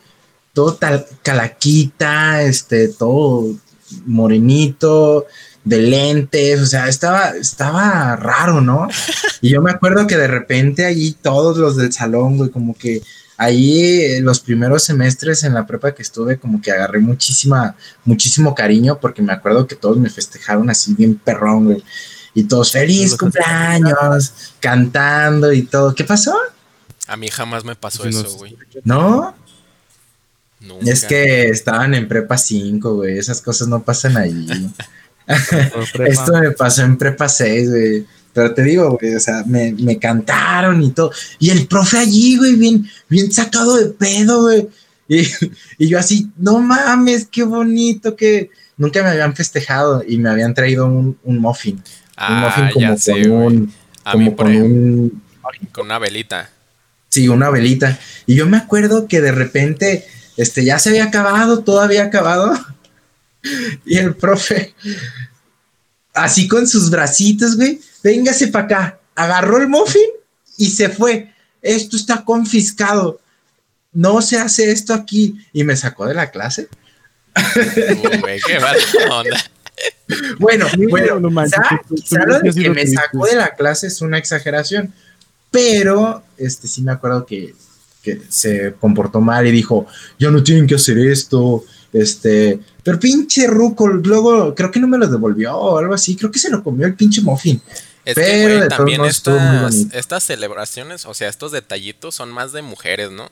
todo 0.53 0.75
tal, 0.75 1.05
calaquita, 1.23 2.43
este, 2.43 2.89
todo 2.89 3.57
morenito, 4.07 5.27
de 5.65 5.79
lentes, 5.79 6.61
o 6.61 6.67
sea, 6.67 6.89
estaba, 6.89 7.31
estaba 7.31 8.17
raro, 8.17 8.61
¿no? 8.61 8.89
Y 9.41 9.51
yo 9.51 9.61
me 9.61 9.71
acuerdo 9.71 10.07
que 10.07 10.17
de 10.17 10.27
repente 10.27 10.87
allí 10.87 11.15
todos 11.21 11.59
los 11.59 11.77
del 11.77 11.93
salón, 11.93 12.39
güey, 12.39 12.51
como 12.51 12.75
que 12.75 13.03
ahí 13.37 13.81
eh, 13.83 14.21
los 14.23 14.41
primeros 14.41 14.85
semestres 14.85 15.45
en 15.45 15.53
la 15.53 15.67
prepa 15.67 15.95
que 15.95 16.03
estuve, 16.03 16.39
como 16.39 16.63
que 16.63 16.71
agarré 16.71 16.99
muchísima, 17.01 17.77
muchísimo 18.07 18.55
cariño, 18.55 18.99
porque 19.01 19.21
me 19.21 19.35
acuerdo 19.35 19.67
que 19.67 19.77
todos 19.77 19.99
me 19.99 20.09
festejaron 20.09 20.71
así 20.71 20.95
bien 20.95 21.17
perrón, 21.17 21.67
güey. 21.67 21.85
Y 22.33 22.45
todos 22.45 22.73
feliz 22.73 23.17
cumpleaños, 23.17 24.33
cantando 24.61 25.53
y 25.53 25.63
todo. 25.63 25.95
¿Qué 25.95 26.05
pasó? 26.05 26.35
A 27.07 27.17
mí 27.17 27.29
jamás 27.29 27.65
me 27.65 27.77
pasó 27.77 28.07
eso, 28.07 28.37
güey. 28.37 28.57
¿No? 28.85 29.35
Nunca. 30.61 30.91
Es 30.91 31.05
que 31.05 31.49
estaban 31.49 31.95
en 31.95 32.09
prepa 32.09 32.39
5, 32.39 32.95
güey. 32.95 33.19
Esas 33.19 33.43
cosas 33.43 33.69
no 33.69 33.83
pasan 33.83 34.17
ahí. 34.17 34.71
Esto 36.07 36.33
me 36.41 36.53
pasó 36.53 36.83
en 36.83 36.97
prepa 36.97 37.29
6, 37.29 37.71
güey. 37.71 38.07
Pero 38.33 38.53
te 38.53 38.63
digo, 38.63 38.99
güey, 38.99 39.15
o 39.15 39.21
sea, 39.21 39.45
me, 39.47 39.73
me 39.73 39.99
cantaron 39.99 40.83
y 40.83 40.91
todo. 40.91 41.13
Y 41.39 41.51
el 41.51 41.69
profe 41.69 41.99
allí, 41.99 42.37
güey, 42.37 42.57
bien, 42.57 42.89
bien 43.09 43.31
sacado 43.31 43.77
de 43.77 43.87
pedo, 43.91 44.43
güey. 44.43 44.69
Y, 45.07 45.23
y 45.79 45.89
yo 45.89 45.99
así, 45.99 46.31
no 46.37 46.59
mames, 46.59 47.29
qué 47.31 47.45
bonito 47.45 48.17
que 48.17 48.51
nunca 48.77 49.03
me 49.03 49.11
habían 49.11 49.37
festejado 49.37 50.03
y 50.07 50.19
me 50.19 50.31
habían 50.31 50.55
traído 50.55 50.87
un, 50.87 51.17
un 51.23 51.39
muffin. 51.39 51.77
un 51.77 51.83
Ah, 52.17 52.41
muffin 52.47 52.73
como 52.73 52.81
ya 52.81 52.89
con 52.89 52.99
sé, 52.99 53.31
un, 53.31 53.73
A 54.03 54.17
mí, 54.17 54.25
como 54.25 54.37
por 54.37 54.47
con 54.47 54.55
ejemplo, 54.55 54.81
un, 54.81 55.23
con 55.73 55.87
una 55.87 55.99
velita. 55.99 56.51
Sí, 57.15 57.29
una 57.29 57.51
velita. 57.51 57.99
Y 58.27 58.35
yo 58.35 58.47
me 58.47 58.57
acuerdo 58.57 59.07
que 59.07 59.21
de 59.21 59.33
repente, 59.33 60.07
este, 60.37 60.65
ya 60.65 60.79
se 60.79 60.91
había 60.91 61.05
acabado, 61.05 61.63
todo 61.63 61.81
había 61.81 62.05
acabado. 62.05 62.53
Y 63.85 63.99
el 63.99 64.17
profe, 64.17 64.75
así 66.15 66.49
con 66.49 66.67
sus 66.67 66.89
bracitos, 66.89 67.57
güey, 67.57 67.79
véngase 68.03 68.49
para 68.49 68.65
acá. 68.65 68.99
Agarró 69.15 69.59
el 69.59 69.69
muffin 69.69 70.01
y 70.57 70.71
se 70.71 70.89
fue. 70.89 71.31
Esto 71.61 71.99
está 71.99 72.25
confiscado. 72.25 73.21
No 73.93 74.23
se 74.23 74.39
hace 74.39 74.71
esto 74.71 74.95
aquí. 74.95 75.47
Y 75.53 75.63
me 75.63 75.77
sacó 75.77 76.07
de 76.07 76.15
la 76.15 76.31
clase. 76.31 76.69
Uy, 77.57 78.19
güey, 78.19 78.41
qué 78.47 78.59
mala 78.59 78.79
onda. 79.11 79.45
Bueno, 80.39 80.67
bueno, 80.89 81.31
quizá, 81.89 82.25
lo 82.27 82.41
de 82.41 82.51
que 82.51 82.71
me 82.71 82.87
sacó 82.87 83.27
de 83.27 83.37
la 83.37 83.55
clase 83.55 83.89
es 83.89 84.01
una 84.01 84.19
exageración, 84.19 84.95
pero 85.55 86.25
este 86.37 86.67
sí 86.67 86.83
me 86.83 86.91
acuerdo 86.91 87.25
que, 87.25 87.55
que 88.03 88.21
se 88.29 88.75
comportó 88.81 89.21
mal 89.21 89.47
y 89.47 89.53
dijo, 89.53 89.87
ya 90.19 90.29
no 90.29 90.43
tienen 90.43 90.67
que 90.67 90.75
hacer 90.75 90.99
esto, 90.99 91.63
este, 91.93 92.59
pero 92.83 92.99
pinche 92.99 93.47
ruco, 93.47 93.87
luego 93.87 94.53
creo 94.53 94.73
que 94.73 94.81
no 94.81 94.89
me 94.89 94.99
lo 94.99 95.07
devolvió 95.07 95.57
o 95.57 95.79
algo 95.79 95.95
así, 95.95 96.17
creo 96.17 96.33
que 96.33 96.41
se 96.41 96.51
lo 96.51 96.65
comió 96.65 96.89
el 96.89 96.97
pinche 96.97 97.23
muffin. 97.23 97.63
Es 98.05 98.17
Pero 98.17 98.49
que, 98.49 98.57
güey, 98.57 98.69
también 98.69 99.05
estas, 99.05 99.77
estas 99.93 100.25
celebraciones, 100.25 101.07
o 101.07 101.15
sea, 101.15 101.29
estos 101.29 101.53
detallitos 101.53 102.17
son 102.17 102.33
más 102.33 102.51
de 102.51 102.63
mujeres, 102.63 103.13
¿no? 103.13 103.31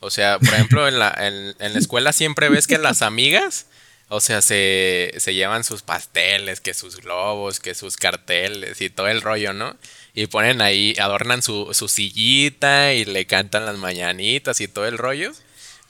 O 0.00 0.10
sea, 0.10 0.40
por 0.40 0.48
ejemplo, 0.48 0.88
en 0.88 0.98
la, 0.98 1.14
en, 1.20 1.54
en 1.60 1.72
la 1.72 1.78
escuela 1.78 2.12
siempre 2.12 2.48
ves 2.48 2.66
que 2.66 2.78
las 2.78 3.00
amigas, 3.00 3.66
o 4.08 4.18
sea, 4.18 4.42
se, 4.42 5.14
se 5.18 5.34
llevan 5.34 5.62
sus 5.62 5.82
pasteles, 5.82 6.60
que 6.60 6.74
sus 6.74 6.96
globos, 6.96 7.60
que 7.60 7.76
sus 7.76 7.96
carteles 7.96 8.80
y 8.80 8.90
todo 8.90 9.06
el 9.06 9.22
rollo, 9.22 9.52
¿no? 9.52 9.76
Y 10.14 10.26
ponen 10.26 10.60
ahí, 10.60 10.94
adornan 10.98 11.42
su, 11.42 11.72
su 11.72 11.88
sillita 11.88 12.92
y 12.92 13.04
le 13.04 13.26
cantan 13.26 13.66
las 13.66 13.76
mañanitas 13.76 14.60
y 14.60 14.68
todo 14.68 14.86
el 14.86 14.98
rollo. 14.98 15.32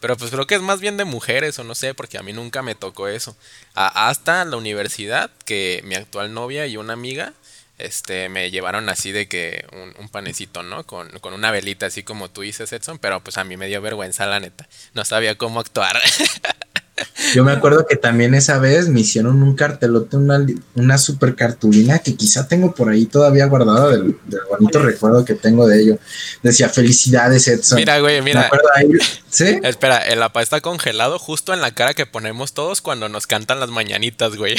Pero 0.00 0.16
pues 0.16 0.30
creo 0.30 0.46
que 0.46 0.54
es 0.54 0.62
más 0.62 0.80
bien 0.80 0.96
de 0.96 1.04
mujeres, 1.04 1.58
o 1.58 1.64
no 1.64 1.74
sé, 1.74 1.94
porque 1.94 2.18
a 2.18 2.22
mí 2.22 2.32
nunca 2.32 2.62
me 2.62 2.74
tocó 2.74 3.08
eso. 3.08 3.36
Hasta 3.74 4.44
la 4.46 4.56
universidad, 4.56 5.30
que 5.44 5.82
mi 5.84 5.94
actual 5.94 6.32
novia 6.32 6.66
y 6.66 6.78
una 6.78 6.94
amiga, 6.94 7.34
este, 7.78 8.28
me 8.30 8.50
llevaron 8.50 8.88
así 8.88 9.12
de 9.12 9.28
que 9.28 9.66
un, 9.72 9.94
un 9.98 10.08
panecito, 10.08 10.62
¿no? 10.62 10.86
Con, 10.86 11.10
con 11.20 11.34
una 11.34 11.50
velita, 11.50 11.86
así 11.86 12.02
como 12.02 12.30
tú 12.30 12.42
dices, 12.42 12.72
Edson, 12.72 12.98
pero 12.98 13.20
pues 13.22 13.36
a 13.38 13.44
mí 13.44 13.56
me 13.56 13.68
dio 13.68 13.82
vergüenza, 13.82 14.26
la 14.26 14.40
neta. 14.40 14.68
No 14.94 15.04
sabía 15.04 15.36
cómo 15.36 15.60
actuar. 15.60 16.00
Yo 17.34 17.44
me 17.44 17.52
acuerdo 17.52 17.86
que 17.86 17.96
también 17.96 18.34
esa 18.34 18.58
vez 18.58 18.88
me 18.88 19.00
hicieron 19.00 19.42
un 19.42 19.54
cartelote, 19.54 20.16
una, 20.16 20.98
super 20.98 21.34
cartulina 21.34 21.98
que 22.00 22.16
quizá 22.16 22.48
tengo 22.48 22.74
por 22.74 22.88
ahí 22.88 23.06
todavía 23.06 23.46
guardada 23.46 23.90
del, 23.90 24.18
del 24.26 24.40
bonito 24.48 24.78
recuerdo 24.80 25.24
que 25.24 25.34
tengo 25.34 25.66
de 25.66 25.80
ello. 25.80 25.98
Decía, 26.42 26.68
felicidades, 26.68 27.46
Edson. 27.48 27.76
mira, 27.76 27.98
güey, 28.00 28.16
Me 28.18 28.26
mira. 28.26 28.46
acuerdo 28.46 28.68
ahí, 28.74 28.88
¿sí? 29.28 29.58
Espera, 29.62 29.98
el 29.98 30.22
apa 30.22 30.42
está 30.42 30.60
congelado 30.60 31.18
justo 31.18 31.52
en 31.54 31.60
la 31.60 31.74
cara 31.74 31.94
que 31.94 32.06
ponemos 32.06 32.52
todos 32.52 32.80
cuando 32.80 33.08
nos 33.08 33.26
cantan 33.26 33.60
las 33.60 33.70
mañanitas, 33.70 34.36
güey. 34.36 34.56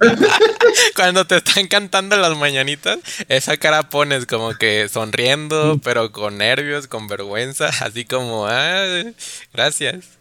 cuando 0.96 1.26
te 1.26 1.36
están 1.36 1.66
cantando 1.66 2.16
las 2.16 2.36
mañanitas, 2.36 2.98
esa 3.28 3.56
cara 3.56 3.88
pones 3.88 4.26
como 4.26 4.54
que 4.54 4.88
sonriendo, 4.88 5.80
pero 5.82 6.12
con 6.12 6.38
nervios, 6.38 6.86
con 6.86 7.08
vergüenza, 7.08 7.68
así 7.80 8.04
como, 8.04 8.46
ah, 8.46 9.02
gracias. 9.52 10.17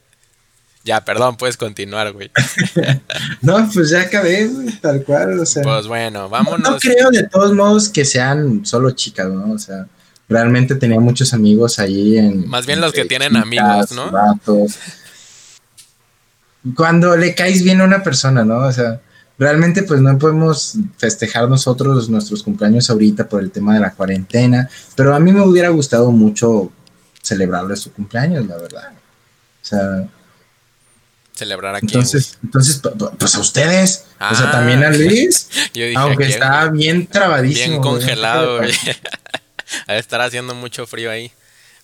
Ya, 0.87 1.03
perdón, 1.03 1.35
puedes 1.35 1.57
continuar, 1.57 2.13
güey. 2.13 2.31
No, 3.41 3.69
pues 3.73 3.89
ya 3.89 4.01
acabé, 4.03 4.47
güey, 4.47 4.71
tal 4.79 5.03
cual, 5.03 5.37
o 5.37 5.45
sea. 5.45 5.61
Pues 5.61 5.85
bueno, 5.85 6.21
no, 6.21 6.29
vámonos. 6.29 6.61
no 6.61 6.79
creo 6.79 7.09
de 7.11 7.23
todos 7.23 7.53
modos 7.53 7.89
que 7.89 8.05
sean 8.05 8.65
solo 8.65 8.91
chicas, 8.91 9.27
¿no? 9.27 9.51
O 9.51 9.59
sea, 9.59 9.85
realmente 10.29 10.75
tenía 10.75 10.99
muchos 11.01 11.33
amigos 11.33 11.77
ahí 11.79 12.17
en... 12.17 12.47
Más 12.47 12.65
bien 12.65 12.79
los 12.79 12.93
que 12.93 13.03
tienen 13.03 13.35
amigos, 13.35 13.91
¿no? 13.91 14.09
vatos. 14.11 14.77
Cuando 16.73 17.17
le 17.17 17.35
caes 17.35 17.63
bien 17.63 17.81
a 17.81 17.83
una 17.83 18.01
persona, 18.01 18.45
¿no? 18.45 18.59
O 18.59 18.71
sea, 18.71 19.01
realmente 19.37 19.83
pues 19.83 19.99
no 19.99 20.17
podemos 20.17 20.75
festejar 20.97 21.49
nosotros 21.49 22.09
nuestros 22.09 22.43
cumpleaños 22.43 22.89
ahorita 22.89 23.27
por 23.27 23.43
el 23.43 23.51
tema 23.51 23.73
de 23.73 23.81
la 23.81 23.91
cuarentena, 23.91 24.69
pero 24.95 25.13
a 25.13 25.19
mí 25.19 25.33
me 25.33 25.41
hubiera 25.41 25.67
gustado 25.67 26.11
mucho 26.11 26.71
celebrarle 27.21 27.75
su 27.75 27.91
cumpleaños, 27.91 28.47
la 28.47 28.55
verdad. 28.55 28.91
O 29.61 29.65
sea, 29.65 30.07
Celebrar 31.37 31.75
aquí. 31.75 31.85
entonces, 31.87 32.37
entonces, 32.43 32.81
pu- 32.81 32.93
pu- 32.95 33.17
pues 33.17 33.35
a 33.35 33.39
ustedes, 33.39 34.05
o 34.19 34.35
sea, 34.35 34.47
Ah. 34.47 34.51
también 34.51 34.83
a 34.83 34.89
Luis, 34.89 35.49
Yo 35.73 35.85
dije, 35.85 35.95
aunque 35.97 36.25
¿quién? 36.25 36.29
está 36.31 36.69
bien 36.69 37.07
trabadísimo. 37.07 37.67
bien 37.69 37.81
congelado, 37.81 38.57
güey. 38.57 38.73
A 39.87 39.97
estar 39.97 40.21
haciendo 40.21 40.55
mucho 40.55 40.87
frío 40.87 41.11
ahí. 41.11 41.31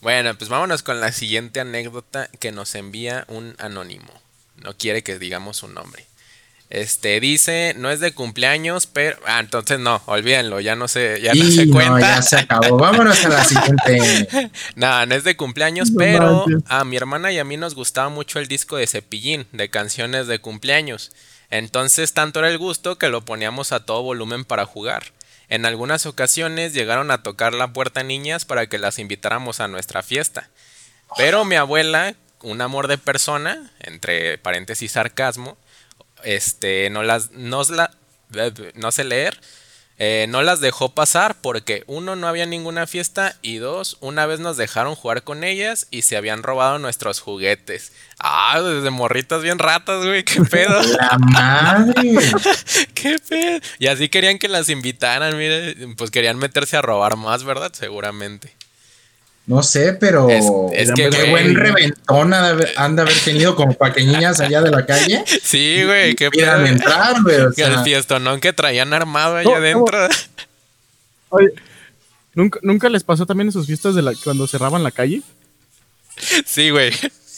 Bueno, 0.02 0.34
pues 0.38 0.50
vámonos 0.50 0.84
con 0.84 1.00
la 1.02 1.12
siguiente 1.12 1.60
anécdota 1.60 2.30
que 2.40 2.52
nos 2.52 2.76
envía 2.76 3.26
un 3.28 3.56
anónimo. 3.60 4.12
No 4.56 4.76
quiere 4.78 5.04
que 5.04 5.20
digamos 5.20 5.58
su 5.58 5.68
nombre. 5.68 6.06
Este 6.74 7.20
dice, 7.20 7.76
no 7.78 7.92
es 7.92 8.00
de 8.00 8.16
cumpleaños, 8.16 8.88
pero. 8.88 9.16
Ah, 9.28 9.40
entonces 9.40 9.78
no, 9.78 10.02
olvídenlo, 10.08 10.60
ya 10.60 10.76
no 10.76 10.88
se, 10.88 11.22
ya 11.22 11.32
no 11.36 11.44
Y 11.44 11.52
se 11.52 11.68
no, 11.68 11.74
cuenta. 11.74 12.00
ya 12.00 12.22
se 12.24 12.36
acabó. 12.38 12.78
Vámonos 12.80 13.24
a 13.26 13.30
la 13.30 13.44
siguiente. 13.44 14.50
No, 14.76 15.06
no 15.06 15.14
es 15.14 15.24
de 15.24 15.38
cumpleaños, 15.38 15.92
No 15.92 16.00
pero 16.00 16.46
manches. 16.48 16.64
a 16.72 16.84
mi 16.84 16.98
hermana 16.98 17.32
y 17.32 17.38
a 17.38 17.44
mí 17.44 17.58
nos 17.58 17.76
gustaba 17.76 18.10
mucho 18.10 18.40
el 18.40 18.48
disco 18.48 18.76
de 18.78 18.88
Cepillín, 18.88 19.46
de 19.52 19.70
canciones 19.70 20.26
de 20.26 20.40
cumpleaños. 20.40 21.12
Entonces 21.52 22.14
tanto 22.16 22.40
era 22.40 22.50
el 22.50 22.58
gusto 22.58 22.98
que 22.98 23.10
lo 23.10 23.24
poníamos 23.24 23.72
a 23.72 23.86
todo 23.86 24.02
volumen 24.02 24.44
para 24.44 24.66
jugar. 24.66 25.04
En 25.50 25.68
algunas 25.68 26.08
ocasiones 26.08 26.74
llegaron 26.74 27.12
a 27.12 27.22
tocar 27.22 27.54
la 27.54 27.72
puerta 27.72 28.02
niñas 28.02 28.46
para 28.46 28.66
que 28.66 28.80
las 28.80 28.98
invitáramos 28.98 29.60
a 29.60 29.68
nuestra 29.68 30.02
fiesta. 30.02 30.50
Pero 31.18 31.46
mi 31.46 31.56
abuela, 31.56 32.16
un 32.42 32.62
amor 32.62 32.88
de 32.88 32.98
persona, 32.98 33.72
entre 33.80 34.40
paréntesis 34.40 34.94
sarcasmo, 34.94 35.56
este, 36.24 36.90
no 36.90 37.04
las, 37.04 37.32
nos 37.32 37.70
la, 37.70 37.92
no 38.76 38.92
sé 38.92 39.04
leer, 39.04 39.40
eh, 40.00 40.26
no 40.28 40.42
las 40.42 40.60
dejó 40.60 40.96
pasar 40.96 41.36
porque 41.40 41.84
uno 41.86 42.16
no 42.16 42.28
había 42.28 42.48
ninguna 42.48 42.88
fiesta 42.88 43.36
y 43.44 43.58
dos, 43.58 43.98
una 44.00 44.26
vez 44.26 44.40
nos 44.40 44.58
dejaron 44.58 44.96
jugar 44.96 45.24
con 45.24 45.44
ellas 45.44 45.88
y 45.92 46.02
se 46.02 46.18
habían 46.18 46.42
robado 46.42 46.80
nuestros 46.80 47.20
juguetes. 47.20 47.94
Ah, 48.18 48.60
desde 48.62 48.90
morritas 48.90 49.44
bien 49.44 49.60
ratas, 49.60 50.04
güey, 50.04 50.24
qué 50.24 50.42
pedo, 50.50 50.82
La 50.82 51.18
madre. 51.20 52.16
qué 52.96 53.20
pedo. 53.20 53.60
Y 53.78 53.88
así 53.88 54.10
querían 54.10 54.40
que 54.40 54.48
las 54.48 54.70
invitaran, 54.70 55.38
mire, 55.38 55.76
pues 55.96 56.10
querían 56.10 56.38
meterse 56.38 56.76
a 56.76 56.82
robar 56.82 57.16
más, 57.16 57.44
¿verdad? 57.44 57.72
Seguramente. 57.74 58.52
No 59.46 59.62
sé, 59.62 59.92
pero 59.94 60.30
Es- 60.30 60.46
es 60.72 60.92
que, 60.94 61.10
qué 61.10 61.18
güey. 61.18 61.32
buen 61.32 61.56
reventón 61.56 62.34
ha 62.34 62.42
de 62.44 62.48
haber- 62.50 62.74
han 62.78 62.96
de 62.96 63.02
haber 63.02 63.20
tenido 63.26 63.56
como 63.58 63.74
para 63.74 63.94
que 63.94 64.04
niñas 64.06 64.40
allá 64.40 64.62
de 64.62 64.72
la 64.72 64.86
calle 64.86 65.24
Sí, 65.44 65.84
güey, 65.84 66.16
qué 66.16 66.30
pedo. 66.30 66.32
quieran 66.32 66.66
entrar, 66.66 67.22
güey. 67.22 67.42
o 67.42 67.52
Que 67.56 67.64
el 67.64 67.74
sea, 67.74 67.84
fiestonón 67.84 68.40
que 68.40 68.54
traían 68.54 68.94
armado 68.94 69.36
allá 69.36 69.44
No, 69.44 69.52
no. 69.52 69.58
adentro. 69.58 70.08
Oye, 71.30 71.50
¿nunca, 72.36 72.60
¿nunca 72.64 72.88
les 72.90 73.04
pasó 73.04 73.26
también 73.26 73.48
en 73.48 73.52
sus 73.52 73.66
fiestas 73.68 73.96
de 73.96 74.02
la, 74.02 74.14
cuando 74.24 74.48
cerraban 74.48 74.82
la 74.84 74.92
calle? 74.92 75.22
Sí, 76.46 76.70
güey. 76.70 76.92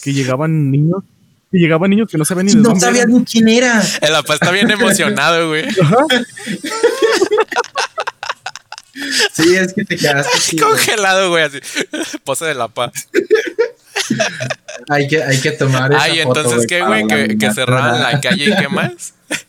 Que 0.03 0.13
llegaban 0.13 0.69
niños, 0.69 1.01
que 1.51 1.57
llegaban 1.57 1.89
niños 1.89 2.07
que 2.11 2.17
no 2.19 2.25
sabían 2.25 2.45
ni 2.45 2.51
de 2.51 2.57
no 2.59 2.63
dónde 2.69 2.81
sabía 2.81 3.01
eran. 3.03 3.13
ni 3.17 3.25
quién 3.25 3.47
era. 3.47 3.81
El 4.01 4.11
papá 4.11 4.33
está 4.35 4.51
bien 4.51 4.69
emocionado, 4.69 5.47
güey. 5.47 5.65
Sí, 9.33 9.55
es 9.55 9.73
que 9.73 9.85
te 9.85 9.97
quedaste 9.97 10.37
así. 10.37 10.57
Congelado, 10.57 11.29
güey, 11.29 11.43
así. 11.43 11.59
Pose 12.23 12.45
de 12.45 12.55
la 12.55 12.67
paz. 12.67 12.91
Hay 14.89 15.07
que, 15.07 15.23
hay 15.23 15.39
que 15.39 15.51
tomar 15.51 15.91
esa 15.91 16.01
Ay, 16.03 16.21
foto, 16.23 16.41
entonces, 16.41 16.67
¿qué, 16.67 16.81
güey? 16.83 17.07
Que, 17.07 17.51
cerraban 17.53 18.01
la 18.01 18.19
calle 18.21 18.45
y 18.51 18.55
qué 18.55 18.67
más. 18.69 19.13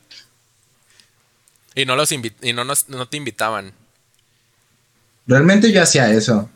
Y 1.75 1.85
no 1.85 1.95
los 1.95 2.11
y 2.11 2.23
no, 2.55 2.65
nos, 2.65 2.89
no 2.89 3.07
te 3.07 3.19
invitaban. 3.19 3.71
Realmente 5.27 5.71
yo 5.71 5.83
hacía 5.83 6.09
eso. 6.11 6.49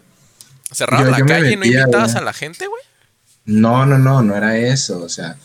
Cerraban 0.73 1.05
Yo- 1.07 1.11
la 1.11 1.19
yo 1.19 1.27
calle 1.27 1.53
y 1.53 1.57
no 1.57 1.65
invitabas 1.67 2.13
güey. 2.13 2.23
a 2.23 2.25
la 2.25 2.33
gente, 2.33 2.67
güey. 2.67 2.83
No, 3.45 3.85
no, 3.85 3.99
no, 3.99 4.23
no 4.23 4.35
era 4.35 4.57
eso. 4.57 4.99
O 5.03 5.11
sea, 5.11 5.37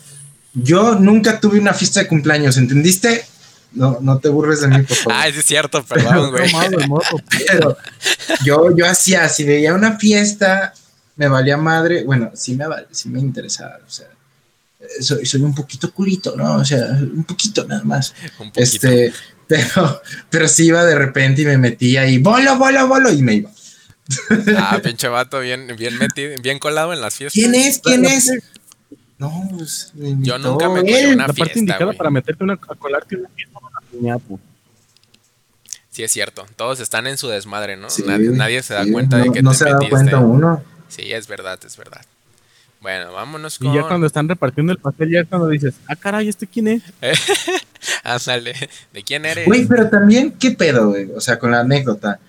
yo 0.53 0.95
nunca 0.95 1.41
tuve 1.41 1.59
una 1.59 1.73
fiesta 1.73 1.99
de 1.99 2.07
cumpleaños, 2.07 2.55
¿entendiste? 2.55 3.25
No, 3.75 3.97
no 4.01 4.19
te 4.19 4.29
burles 4.29 4.61
de 4.61 4.69
mí, 4.69 4.81
por 4.83 4.97
favor. 4.97 5.13
Ah, 5.13 5.27
sí 5.31 5.39
es 5.39 5.45
cierto, 5.45 5.83
perdón, 5.83 6.31
güey. 6.31 6.49
Pero 7.47 7.77
yo, 8.43 8.75
yo 8.75 8.85
hacía, 8.87 9.27
si 9.29 9.43
veía 9.43 9.73
una 9.73 9.97
fiesta, 9.97 10.73
me 11.15 11.27
valía 11.27 11.57
madre. 11.57 12.03
Bueno, 12.03 12.31
sí 12.33 12.55
me, 12.55 12.65
sí 12.91 13.09
me 13.09 13.19
interesaba. 13.19 13.77
O 13.85 13.89
sea, 13.89 14.07
eh, 14.79 15.03
soy, 15.03 15.25
soy 15.25 15.41
un 15.41 15.53
poquito 15.53 15.91
culito, 15.91 16.35
¿no? 16.35 16.55
O 16.55 16.65
sea, 16.65 16.87
un 16.87 17.25
poquito 17.25 17.65
nada 17.65 17.83
más. 17.83 18.13
Un 18.39 18.51
poquito. 18.51 18.61
Este, 18.61 19.13
pero, 19.47 20.01
pero 20.29 20.47
sí 20.47 20.67
iba 20.67 20.83
de 20.83 20.95
repente 20.95 21.43
y 21.43 21.45
me 21.45 21.57
metía 21.57 22.07
y 22.07 22.17
bolo, 22.17 22.57
bolo, 22.57 22.87
bolo, 22.87 23.11
y 23.11 23.21
me 23.21 23.35
iba. 23.35 23.51
Ah, 24.57 24.79
pinche 24.83 25.07
vato, 25.07 25.39
bien, 25.39 25.75
bien 25.77 25.97
metido, 25.97 26.39
bien 26.41 26.59
colado 26.59 26.93
en 26.93 27.01
las 27.01 27.15
fiestas. 27.15 27.33
¿Quién 27.33 27.55
es? 27.55 27.79
¿Quién 27.79 28.05
es? 28.05 28.31
No, 29.17 29.47
pues 29.49 29.91
me 29.95 30.15
Yo 30.19 30.37
nunca 30.37 30.69
me 30.69 30.81
colé 30.81 31.13
una 31.13 31.27
La 31.27 31.33
parte 31.33 31.59
indicada 31.59 31.93
para 31.93 32.09
meterte 32.09 32.43
una, 32.43 32.53
a 32.53 32.75
colarte 32.75 33.15
una 33.15 33.29
fiesta 33.29 33.59
piñata. 33.99 34.35
Sí, 35.91 36.03
es 36.03 36.11
cierto. 36.11 36.45
Todos 36.57 36.79
están 36.81 37.07
en 37.07 37.17
su 37.17 37.29
desmadre, 37.29 37.77
¿no? 37.77 37.89
Sí, 37.89 38.03
nadie, 38.05 38.29
nadie 38.29 38.61
se 38.63 38.73
da 38.73 38.83
sí, 38.83 38.91
cuenta 38.91 39.17
no, 39.17 39.23
de 39.25 39.31
que 39.31 39.41
no 39.41 39.51
te 39.51 39.57
se 39.57 39.65
da 39.65 39.73
metiste. 39.73 39.91
cuenta 39.91 40.19
uno. 40.19 40.61
Sí, 40.89 41.13
es 41.13 41.27
verdad, 41.27 41.57
es 41.65 41.77
verdad. 41.77 42.01
Bueno, 42.81 43.13
vámonos 43.13 43.57
con. 43.57 43.71
Y 43.71 43.75
ya 43.75 43.83
cuando 43.87 44.05
están 44.05 44.27
repartiendo 44.27 44.71
el 44.73 44.77
pastel, 44.77 45.09
ya 45.09 45.21
es 45.21 45.27
cuando 45.27 45.47
dices, 45.47 45.75
ah, 45.87 45.95
caray, 45.95 46.27
¿este 46.27 46.45
quién 46.47 46.67
es? 46.67 46.83
Ándale. 48.03 48.53
¿De 48.93 49.03
quién 49.03 49.25
eres? 49.25 49.45
Güey, 49.47 49.65
pero 49.65 49.89
también, 49.89 50.33
¿qué 50.33 50.51
pedo, 50.51 50.89
güey? 50.89 51.09
O 51.15 51.21
sea, 51.21 51.39
con 51.39 51.51
la 51.51 51.61
anécdota. 51.61 52.19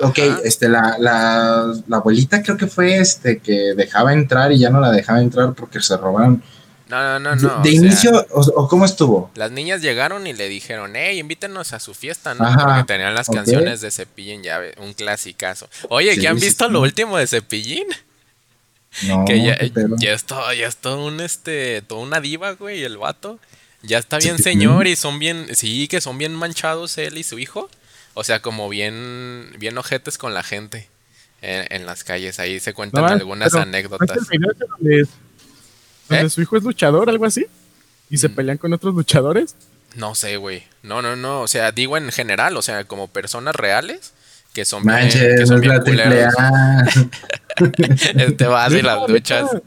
Ok, 0.00 0.18
Ajá. 0.18 0.40
este, 0.44 0.68
la, 0.68 0.96
la, 0.98 1.72
la 1.86 1.96
abuelita 1.96 2.42
creo 2.42 2.56
que 2.56 2.66
fue 2.66 2.98
este 2.98 3.38
que 3.38 3.74
dejaba 3.74 4.12
entrar 4.12 4.52
y 4.52 4.58
ya 4.58 4.70
no 4.70 4.80
la 4.80 4.92
dejaba 4.92 5.20
entrar 5.20 5.54
porque 5.54 5.80
se 5.80 5.96
robaron. 5.96 6.42
No, 6.88 7.18
no, 7.18 7.18
no, 7.20 7.36
no. 7.36 7.48
de 7.48 7.58
o 7.58 7.62
sea, 7.62 7.72
inicio, 7.72 8.26
o, 8.30 8.40
o 8.40 8.68
cómo 8.68 8.84
estuvo? 8.86 9.30
Las 9.34 9.50
niñas 9.50 9.82
llegaron 9.82 10.26
y 10.26 10.32
le 10.32 10.48
dijeron, 10.48 10.92
hey, 10.96 11.18
invítenos 11.18 11.72
a 11.74 11.80
su 11.80 11.92
fiesta, 11.94 12.34
¿no? 12.34 12.46
Ajá, 12.46 12.64
Porque 12.64 12.84
tenían 12.84 13.14
las 13.14 13.28
canciones 13.28 13.80
de 13.82 13.90
Cepillín, 13.90 14.42
ya 14.42 14.60
un 14.78 14.94
clasicazo. 14.94 15.68
Oye, 15.90 16.14
Sí, 16.14 16.22
¿ya 16.22 16.30
han 16.30 16.40
visto 16.40 16.66
sí. 16.66 16.72
lo 16.72 16.80
último 16.80 17.18
de 17.18 17.26
Cepillín? 17.26 17.86
No, 19.02 19.24
que 19.26 19.42
ya, 19.42 19.56
qué 19.58 19.72
ya 19.98 20.12
es 20.12 20.24
todo, 20.24 20.50
ya 20.54 20.66
es 20.66 20.76
todo 20.78 21.04
un 21.06 21.20
este, 21.20 21.82
toda 21.82 22.00
una 22.00 22.20
diva, 22.20 22.52
güey, 22.52 22.82
el 22.82 22.96
vato. 22.96 23.38
Ya 23.82 23.98
está 23.98 24.18
bien 24.18 24.38
Cepillín. 24.38 24.44
señor 24.60 24.86
y 24.86 24.96
son 24.96 25.18
bien, 25.18 25.54
sí, 25.54 25.88
que 25.88 26.00
son 26.00 26.16
bien 26.18 26.34
manchados 26.34 26.96
él 26.98 27.18
y 27.18 27.22
su 27.22 27.38
hijo. 27.38 27.68
O 28.14 28.24
sea, 28.24 28.40
como 28.40 28.68
bien, 28.68 29.52
bien 29.58 29.76
ojetes 29.78 30.18
con 30.18 30.32
la 30.34 30.42
gente 30.42 30.88
en, 31.42 31.66
en 31.70 31.86
las 31.86 32.02
calles. 32.02 32.40
Ahí 32.40 32.58
se 32.60 32.72
cuentan 32.74 33.04
No, 33.04 33.10
algunas 33.12 33.54
anécdotas. 33.54 34.08
¿no 34.08 34.22
es 34.22 34.30
el 34.30 34.38
video 34.38 34.52
ese 35.02 35.10
donde, 36.08 36.26
¿Eh? 36.26 36.30
su 36.30 36.40
hijo 36.42 36.56
es 36.56 36.62
luchador, 36.62 37.08
algo 37.08 37.24
así? 37.24 37.46
Y 38.10 38.14
Mm. 38.16 38.18
se 38.18 38.28
pelean 38.30 38.58
con 38.58 38.72
otros 38.72 38.94
luchadores. 38.94 39.54
No 39.94 40.14
sé, 40.14 40.36
güey. 40.36 40.62
No, 40.82 41.02
no, 41.02 41.16
no. 41.16 41.40
O 41.42 41.48
sea, 41.48 41.72
digo 41.72 41.96
en 41.96 42.10
general, 42.12 42.56
o 42.56 42.62
sea, 42.62 42.84
como 42.84 43.08
personas 43.08 43.54
reales 43.54 44.12
que 44.54 44.64
son 44.64 44.82
bien, 44.84 44.96
que 44.96 45.02
Manches, 45.04 45.40
no 45.40 45.46
son 45.46 45.60
bien 45.60 45.80
culeros. 45.80 46.34
Este 48.16 48.46
vas 48.46 48.72
y 48.72 48.76
Neta, 48.76 48.96
las 48.96 49.06
duchas. 49.06 49.50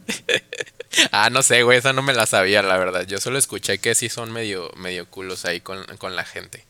Ah, 1.14 1.30
no 1.30 1.42
sé, 1.42 1.64
güey, 1.64 1.78
esa 1.78 1.94
no 1.94 2.02
me 2.02 2.12
la 2.14 2.26
sabía, 2.26 2.62
la 2.62 2.76
verdad. 2.78 3.08
Yo 3.08 3.18
solo 3.20 3.38
escuché 3.40 3.78
que 3.78 3.96
sí 3.96 4.10
son 4.10 4.30
medio, 4.30 4.70
medio 4.76 5.06
culos 5.08 5.46
ahí 5.46 5.62
con, 5.62 5.86
con 5.98 6.18
la 6.18 6.26
gente. 6.26 6.66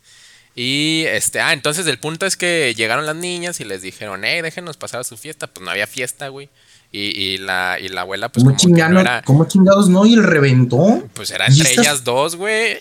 Y 0.53 1.05
este, 1.07 1.39
ah, 1.39 1.53
entonces 1.53 1.87
el 1.87 1.97
punto 1.97 2.27
es 2.27 2.37
que 2.37 2.75
llegaron 2.77 3.07
las 3.07 3.15
niñas 3.15 3.59
y 3.61 3.63
les 3.65 3.81
dijeron, 3.81 4.21
hey, 4.23 4.41
déjenos 4.43 4.77
pasar 4.77 4.99
a 4.99 5.03
su 5.03 5.17
fiesta. 5.17 5.47
Pues 5.47 5.63
no 5.65 5.71
había 5.71 5.87
fiesta, 5.87 6.27
güey. 6.27 6.49
Y, 6.93 6.99
y 7.17 7.37
la, 7.37 7.77
y 7.81 7.87
la 7.87 8.01
abuela, 8.01 8.27
pues 8.29 8.43
¿Cómo, 8.43 8.55
como 8.57 8.75
que 8.75 8.81
no 8.81 8.87
chingano- 8.87 8.99
era. 8.99 9.21
¿Cómo 9.21 9.45
chingados 9.47 9.87
no? 9.89 10.05
¿Y 10.05 10.13
el 10.13 10.23
reventó? 10.23 11.01
Pues 11.13 11.31
era 11.31 11.45
¿Y 11.49 11.53
entre 11.53 11.69
estas- 11.71 11.85
ellas 11.85 12.03
dos, 12.03 12.35
güey. 12.35 12.79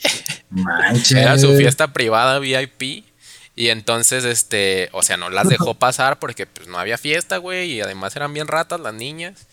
Manches. 0.51 1.13
Era 1.13 1.39
su 1.39 1.55
fiesta 1.57 1.93
privada 1.93 2.39
VIP. 2.41 3.05
Y 3.57 3.69
entonces, 3.69 4.25
este, 4.25 4.89
o 4.93 5.03
sea, 5.03 5.17
no 5.17 5.29
las 5.31 5.49
dejó 5.49 5.75
pasar 5.75 6.19
porque 6.19 6.47
pues 6.47 6.67
no 6.67 6.79
había 6.79 6.99
fiesta, 6.99 7.37
güey. 7.37 7.73
Y 7.73 7.81
además 7.83 8.17
eran 8.17 8.33
bien 8.35 8.49
ratas 8.49 8.81
las 8.81 8.95
niñas. 8.95 9.47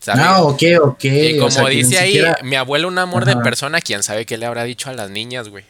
¿sabes? 0.00 0.24
Ah, 0.26 0.42
ok, 0.42 0.62
ok. 0.82 1.04
y 1.04 1.36
o 1.36 1.38
como 1.38 1.50
sea, 1.52 1.68
dice 1.68 1.96
ahí, 1.98 2.12
siquiera- 2.14 2.36
mi 2.42 2.56
abuelo 2.56 2.88
un 2.88 2.98
amor 2.98 3.24
de 3.24 3.36
persona, 3.36 3.80
quién 3.80 4.02
sabe 4.02 4.26
qué 4.26 4.36
le 4.36 4.46
habrá 4.46 4.64
dicho 4.64 4.90
a 4.90 4.94
las 4.94 5.10
niñas, 5.10 5.48
güey. 5.48 5.64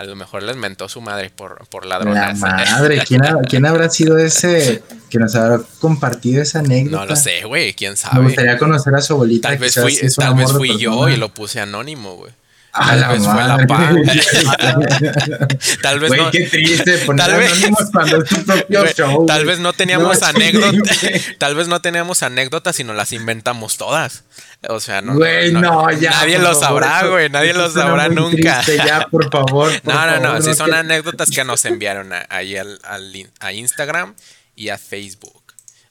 A 0.00 0.04
lo 0.04 0.16
mejor 0.16 0.42
les 0.42 0.56
mentó 0.56 0.88
su 0.88 1.02
madre 1.02 1.28
por, 1.28 1.66
por 1.68 1.84
La 1.84 1.98
ladronas. 1.98 2.38
madre, 2.38 3.02
¿quién, 3.06 3.22
ha- 3.22 3.36
quién 3.46 3.66
habrá 3.66 3.90
sido 3.90 4.16
ese 4.16 4.82
que 5.10 5.18
nos 5.18 5.34
habrá 5.34 5.60
compartido 5.78 6.40
esa 6.40 6.60
anécdota? 6.60 7.04
no 7.04 7.10
lo 7.10 7.16
sé, 7.16 7.42
güey, 7.44 7.74
quién 7.74 7.90
Me 7.92 7.96
sabe. 7.96 8.22
gustaría 8.24 8.56
conocer 8.56 8.94
a 8.94 9.02
su 9.02 9.12
abuelita. 9.12 9.48
Tal 9.50 9.58
vez 9.58 9.74
fui, 9.74 9.94
tal 10.16 10.34
vez 10.36 10.52
fui 10.52 10.78
yo 10.78 11.06
y 11.10 11.16
lo 11.16 11.34
puse 11.34 11.60
anónimo, 11.60 12.16
güey. 12.16 12.32
A 12.72 12.86
tal 12.90 13.00
la 13.00 13.08
vez 13.08 13.22
fue 13.24 13.34
la 13.34 13.56
madre. 13.56 13.66
pa. 13.66 13.92
Tal 15.82 15.98
vez 16.00 16.12
no. 16.16 16.30
qué 16.30 16.44
triste 16.46 16.98
poner 16.98 17.26
Tal 17.26 17.36
vez- 17.38 17.50
anónimos 17.52 17.80
cuando 17.92 18.22
es 18.22 18.28
tu 18.28 18.44
propio 18.44 18.80
Güey, 18.82 18.94
show. 18.94 19.26
tal 19.26 19.38
güey. 19.38 19.46
vez 19.48 19.58
no 19.60 19.72
teníamos 19.72 20.20
No, 20.20 20.26
anécdotas. 20.26 20.98
Tal 21.38 21.54
vez 21.54 21.68
no 21.68 21.80
teníamos 21.80 22.22
anécdotas, 22.22 22.76
sino 22.76 22.92
las 22.94 23.12
inventamos 23.12 23.76
todas. 23.76 24.24
O 24.68 24.78
sea, 24.80 25.02
no. 25.02 25.14
Güey, 25.14 25.52
no, 25.52 25.90
ya. 25.92 26.10
Nadie 26.10 26.38
lo 26.38 26.54
sabrá, 26.54 27.06
güey. 27.06 27.28
Nadie 27.30 27.54
lo 27.54 27.70
sabrá 27.70 28.08
nunca. 28.08 28.60
triste, 28.62 28.76
ya, 28.86 29.06
por 29.08 29.30
favor. 29.30 29.80
por 29.80 29.94
No, 29.94 30.06
no, 30.06 30.34
no. 30.34 30.42
Sí 30.42 30.54
son 30.54 30.70
que- 30.70 30.76
anécdotas 30.76 31.30
que 31.30 31.44
nos 31.44 31.64
enviaron 31.64 32.12
a- 32.12 32.26
ahí 32.28 32.56
al, 32.56 32.78
al 32.84 33.14
in- 33.16 33.30
a 33.40 33.52
Instagram 33.52 34.14
y 34.54 34.68
a 34.68 34.78
Facebook. 34.78 35.39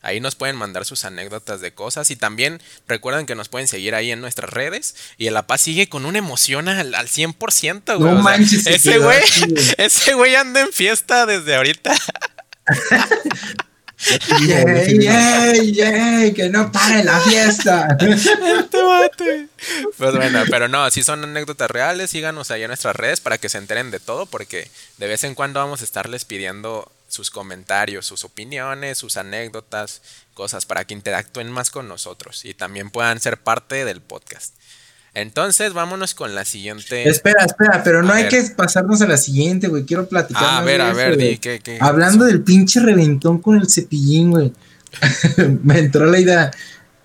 Ahí 0.01 0.21
nos 0.21 0.35
pueden 0.35 0.55
mandar 0.55 0.85
sus 0.85 1.03
anécdotas 1.03 1.59
de 1.59 1.73
cosas 1.73 2.09
y 2.09 2.15
también 2.15 2.61
recuerden 2.87 3.25
que 3.25 3.35
nos 3.35 3.49
pueden 3.49 3.67
seguir 3.67 3.95
ahí 3.95 4.11
en 4.11 4.21
nuestras 4.21 4.49
redes 4.49 4.95
y 5.17 5.27
el 5.27 5.35
APA 5.35 5.57
sigue 5.57 5.89
con 5.89 6.05
una 6.05 6.19
emoción 6.19 6.69
al, 6.69 6.95
al 6.95 7.07
100%, 7.07 7.97
güey. 7.97 7.99
No 7.99 8.19
O 8.19 8.23
sea, 8.23 8.23
manches, 8.23 8.63
se 8.63 8.75
ese 8.75 8.97
güey, 8.97 9.23
ese 9.77 10.13
güey 10.13 10.35
anda 10.35 10.61
en 10.61 10.71
fiesta 10.71 11.25
desde 11.25 11.55
ahorita. 11.55 11.93
¡Yay, 14.47 14.97
yay, 14.99 15.73
yay! 15.73 16.33
¡Que 16.33 16.49
no 16.49 16.71
pare 16.71 17.03
la 17.03 17.19
fiesta! 17.19 17.97
Este 17.99 18.81
bate. 18.81 19.47
Pues 19.97 20.15
bueno, 20.15 20.43
pero 20.49 20.69
no, 20.69 20.89
si 20.89 21.03
son 21.03 21.23
anécdotas 21.23 21.69
reales, 21.69 22.09
síganos 22.09 22.49
ahí 22.51 22.63
en 22.63 22.69
nuestras 22.69 22.95
redes 22.95 23.19
para 23.19 23.37
que 23.37 23.49
se 23.49 23.57
enteren 23.57 23.91
de 23.91 23.99
todo, 23.99 24.25
porque 24.25 24.71
de 24.97 25.07
vez 25.07 25.25
en 25.25 25.35
cuando 25.35 25.59
vamos 25.59 25.81
a 25.81 25.83
estarles 25.83 26.23
pidiendo 26.23 26.89
sus 27.09 27.29
comentarios, 27.31 28.05
sus 28.05 28.23
opiniones, 28.23 28.97
sus 28.97 29.17
anécdotas, 29.17 30.01
cosas 30.33 30.65
para 30.65 30.85
que 30.85 30.93
interactúen 30.93 31.51
más 31.51 31.69
con 31.69 31.87
nosotros 31.89 32.45
y 32.45 32.53
también 32.53 32.89
puedan 32.89 33.19
ser 33.19 33.37
parte 33.43 33.83
del 33.83 33.99
podcast. 34.01 34.53
Entonces, 35.15 35.73
vámonos 35.73 36.13
con 36.13 36.35
la 36.35 36.45
siguiente. 36.45 37.09
espera, 37.09 37.43
espera, 37.43 37.83
pero 37.83 38.03
no 38.03 38.13
A 38.13 38.17
hay 38.17 38.23
ver. 38.23 38.31
que 38.31 38.43
pasarnos 38.55 39.01
a 39.01 39.07
la 39.07 39.17
siguiente, 39.17 39.67
güey. 39.67 39.83
Quiero 39.83 40.07
platicar. 40.07 40.43
Ah, 40.45 40.57
a 40.59 40.63
ver, 40.63 40.81
a 40.81 40.93
ver, 40.93 41.17
di 41.17 41.37
qué, 41.39 41.59
qué- 41.59 41.79
Hablando 41.81 42.25
del 42.25 42.41
pinche 42.43 42.79
reventón 42.79 43.39
con 43.41 43.57
el 43.57 43.67
cepillín, 43.69 44.29
güey. 44.31 44.53
Me 45.63 45.79
entró 45.79 46.05
la 46.05 46.19
idea. 46.19 46.51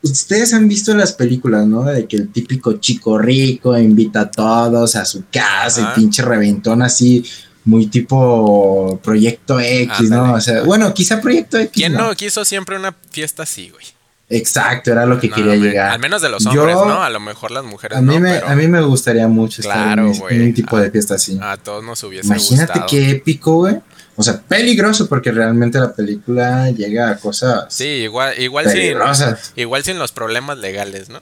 Ustedes 0.02 0.52
han 0.52 0.68
visto 0.68 0.94
las 0.94 1.14
películas, 1.14 1.66
¿no? 1.66 1.82
De 1.84 2.06
que 2.06 2.16
el 2.16 2.30
típico 2.30 2.74
chico 2.74 3.16
rico 3.18 3.76
invita 3.78 4.20
a 4.20 4.30
todos 4.30 4.96
a 4.96 5.04
su 5.06 5.24
casa, 5.32 5.88
el 5.88 5.94
pinche 5.94 6.22
reventón 6.22 6.82
así, 6.82 7.24
muy 7.64 7.86
tipo 7.86 9.00
Proyecto 9.02 9.58
X, 9.60 10.10
¿no? 10.10 10.34
O 10.34 10.40
sea, 10.40 10.62
bueno, 10.62 10.92
quizá 10.94 11.20
Proyecto 11.20 11.58
X. 11.58 11.70
¿Quién 11.72 11.92
no. 11.94 12.08
no 12.08 12.14
quiso 12.14 12.44
siempre 12.44 12.76
una 12.76 12.94
fiesta 13.10 13.44
así, 13.44 13.70
güey? 13.70 13.84
Exacto, 14.30 14.90
era 14.90 15.04
lo 15.06 15.20
que 15.20 15.28
No, 15.28 15.36
quería 15.36 15.54
llegar. 15.56 15.90
Al 15.92 15.98
menos 16.00 16.22
de 16.22 16.28
los 16.30 16.44
Yo- 16.44 16.50
hombres, 16.62 16.76
¿no? 16.76 17.02
A 17.02 17.10
lo 17.10 17.20
mejor 17.20 17.50
las 17.50 17.62
mujeres 17.64 17.98
A 17.98 18.00
mí, 18.00 18.14
no, 18.14 18.20
me, 18.20 18.32
pero 18.34 18.48
a 18.48 18.54
mí 18.56 18.66
me 18.68 18.80
gustaría 18.82 19.28
mucho 19.28 19.60
estar 19.60 19.76
Claro, 19.94 20.12
en, 20.30 20.42
un 20.42 20.54
tipo 20.54 20.78
de 20.78 20.90
fiesta 20.90 21.14
así. 21.16 21.38
a 21.42 21.56
todos 21.58 21.84
nos 21.84 22.02
hubiese 22.04 22.26
Imagínate 22.26 22.72
gustado. 22.72 22.86
qué 22.88 23.10
épico, 23.10 23.54
güey. 23.56 23.76
O 24.16 24.22
sea, 24.22 24.40
peligroso 24.40 25.08
porque 25.08 25.30
realmente 25.32 25.78
la 25.78 25.92
película 25.92 26.70
llega 26.70 27.10
a 27.10 27.16
cosas 27.18 27.64
Sí, 27.68 27.84
igual, 27.84 28.38
igual 28.40 28.64
sin, 28.66 28.74
peligrosas. 28.74 29.52
igual 29.56 29.84
sin 29.84 29.98
los 29.98 30.12
problemas 30.12 30.56
legales, 30.58 31.08
¿no? 31.10 31.20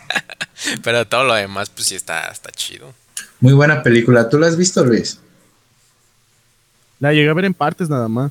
Pero 0.82 1.06
todo 1.06 1.24
lo 1.24 1.34
demás, 1.34 1.70
pues 1.70 1.88
sí 1.88 1.94
está, 1.96 2.28
está 2.28 2.50
chido. 2.52 2.92
Muy 3.40 3.52
buena 3.52 3.82
película. 3.82 4.28
¿Tú 4.28 4.38
la 4.38 4.46
has 4.46 4.56
visto, 4.56 4.84
Luis? 4.84 5.18
La 7.00 7.12
llegué 7.12 7.28
a 7.28 7.34
ver 7.34 7.46
en 7.46 7.54
partes 7.54 7.88
nada 7.90 8.06
más. 8.08 8.30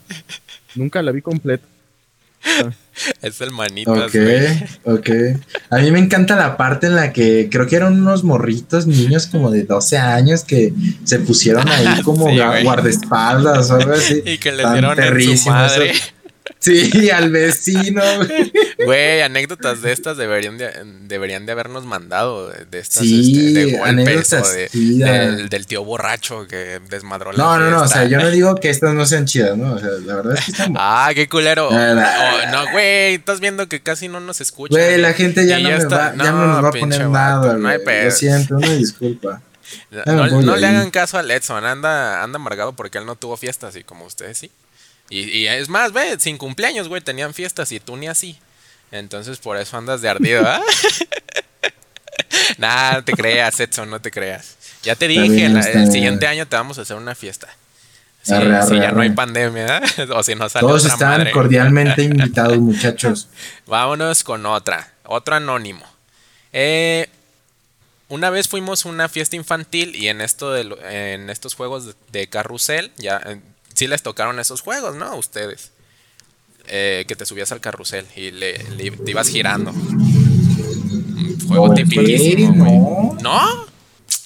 Nunca 0.75 1.01
la 1.01 1.11
vi 1.11 1.21
completa. 1.21 1.65
Es 3.21 3.39
el 3.39 3.51
manitas, 3.51 3.97
Ok, 3.97 4.11
güey. 4.13 4.47
ok. 4.83 5.09
A 5.69 5.77
mí 5.77 5.89
me 5.91 5.99
encanta 5.99 6.35
la 6.35 6.57
parte 6.57 6.87
en 6.87 6.95
la 6.95 7.13
que 7.13 7.47
creo 7.49 7.65
que 7.65 7.77
eran 7.77 7.93
unos 7.93 8.25
morritos, 8.25 8.87
niños 8.87 9.25
como 9.27 9.51
de 9.51 9.63
12 9.63 9.97
años 9.97 10.43
que 10.43 10.73
se 11.05 11.19
pusieron 11.19 11.67
ahí 11.69 12.01
como 12.03 12.29
Sí, 12.29 12.37
guardaespaldas 12.63 13.71
o 13.71 13.75
algo 13.75 13.93
así. 13.93 14.21
Y 14.25 14.37
que 14.37 14.51
les 14.51 14.63
Tan 14.63 14.73
dieron 14.73 14.99
en 15.01 15.37
su 15.37 15.49
madre. 15.49 15.91
eso. 15.91 16.03
Sí, 16.59 17.09
al 17.09 17.31
vecino, 17.31 18.01
güey. 18.85 19.21
Anécdotas 19.21 19.81
de 19.81 19.93
estas 19.93 20.17
deberían 20.17 20.57
de, 20.57 20.69
deberían 21.03 21.45
de 21.45 21.53
habernos 21.53 21.85
mandado. 21.85 22.49
De, 22.49 22.79
estas, 22.79 23.03
Sí, 23.03 23.47
este, 23.47 23.65
de 23.65 23.77
golpes 23.77 24.33
o 24.33 24.41
de- 24.51 24.69
del, 24.73 25.49
del 25.49 25.65
tío 25.65 25.83
borracho 25.85 26.47
que 26.47 26.81
desmadró 26.89 27.31
la 27.31 27.37
No, 27.37 27.57
no, 27.59 27.71
no, 27.71 27.81
o 27.83 27.87
sea, 27.87 28.05
yo 28.05 28.17
no 28.19 28.29
digo 28.29 28.55
que 28.55 28.69
estas 28.69 28.93
no 28.93 29.05
sean 29.05 29.25
chidas, 29.25 29.57
¿no? 29.57 29.75
O 29.75 29.79
sea, 29.79 29.89
la 30.05 30.15
verdad 30.15 30.33
es 30.37 30.45
que 30.45 30.51
están 30.51 30.73
Ah, 30.77 31.11
qué 31.15 31.29
culero. 31.29 31.69
Oh, 31.69 31.71
no, 32.51 32.71
güey, 32.73 33.15
estás 33.15 33.39
viendo 33.39 33.67
que 33.69 33.79
casi 33.81 34.07
no 34.09 34.19
nos 34.19 34.41
escuchan. 34.41 34.77
Güey, 34.77 34.97
la 34.97 35.13
gente 35.13 35.47
ya 35.47 35.59
no, 35.59 35.69
me 35.69 35.75
está- 35.77 36.13
va, 36.13 36.23
ya 36.23 36.31
no 36.31 36.45
nos 36.47 36.63
va 36.63 36.67
a 36.69 36.71
poner 36.71 37.07
vato, 37.07 37.47
nada, 37.47 37.53
No 37.57 37.69
hay 37.69 37.79
pedo. 37.79 38.05
Lo 38.05 38.11
siento, 38.11 38.55
una 38.57 38.73
disculpa. 38.73 39.41
No, 40.05 40.55
le 40.57 40.65
hagan 40.67 40.89
caso 40.89 41.19
a 41.19 41.21
Edson, 41.21 41.63
anda, 41.63 42.23
anda 42.23 42.37
amargado 42.37 42.73
porque 42.73 42.97
él 42.97 43.05
no 43.05 43.15
tuvo 43.15 43.37
fiestas 43.37 43.75
y 43.75 43.83
como 43.83 44.03
ustedes 44.05 44.37
sí. 44.39 44.51
Y, 45.09 45.21
y 45.39 45.47
es 45.47 45.69
más, 45.69 45.91
ve, 45.91 46.17
sin 46.19 46.37
cumpleaños, 46.37 46.87
güey, 46.87 47.01
tenían 47.01 47.33
fiestas 47.33 47.71
y 47.71 47.79
tú 47.79 47.97
ni 47.97 48.07
así. 48.07 48.37
Entonces 48.91 49.37
por 49.39 49.57
eso 49.57 49.77
andas 49.77 50.01
de 50.01 50.09
ardido, 50.09 50.43
¿ah? 50.47 50.61
nah, 52.57 52.93
no 52.93 53.03
te 53.03 53.13
creas, 53.13 53.59
Edson, 53.59 53.89
no 53.89 53.99
te 54.01 54.11
creas. 54.11 54.55
Ya 54.83 54.95
te 54.95 55.07
dije, 55.07 55.27
bien, 55.29 55.53
la- 55.53 55.61
está 55.61 55.81
el 55.83 55.91
siguiente 55.91 56.27
año 56.27 56.47
te 56.47 56.55
vamos 56.55 56.77
a 56.79 56.81
hacer 56.81 56.95
una 56.95 57.15
fiesta. 57.15 57.47
Si, 58.21 58.33
Arre, 58.33 58.53
arre, 58.55 58.67
si 58.67 58.75
ya 58.79 58.91
no 58.91 59.01
hay 59.01 59.11
pandemia, 59.11 59.77
¿ah? 59.77 59.81
o 60.15 60.23
si 60.23 60.35
no 60.35 60.49
sale 60.49 60.67
Todos 60.67 60.83
otra 60.83 60.93
están 60.93 61.09
madre. 61.19 61.31
cordialmente 61.31 62.01
invitados, 62.03 62.57
muchachos. 62.57 63.29
Vámonos 63.65 64.23
con 64.23 64.45
otra, 64.45 64.91
otro 65.05 65.35
anónimo. 65.35 65.85
Eh, 66.51 67.07
una 68.09 68.29
vez 68.29 68.47
fuimos 68.47 68.85
a 68.85 68.89
una 68.89 69.07
fiesta 69.07 69.35
infantil 69.35 69.95
y 69.95 70.07
en 70.07 70.19
esto 70.21 70.51
de 70.51 70.61
en 71.13 71.29
estos 71.29 71.53
juegos 71.53 71.85
de, 71.85 71.93
de 72.11 72.27
carrusel, 72.27 72.91
ya 72.97 73.21
eh, 73.25 73.39
sí 73.79 73.87
les 73.87 74.03
tocaron 74.03 74.39
esos 74.39 74.61
juegos, 74.61 74.95
¿no? 74.95 75.05
A 75.05 75.15
ustedes. 75.15 75.71
Eh, 76.67 77.05
que 77.07 77.15
te 77.15 77.25
subías 77.25 77.51
al 77.51 77.61
carrusel 77.61 78.05
y 78.15 78.29
le, 78.29 78.63
le- 78.75 78.91
te 78.91 79.09
ibas 79.11 79.27
girando. 79.29 79.71
Un 79.71 81.39
Juego 81.47 81.65
Ok, 81.65 81.75
tipiquísimo, 81.77 82.53
güey. 82.63 82.77
no. 82.79 83.17
¿No? 83.21 83.65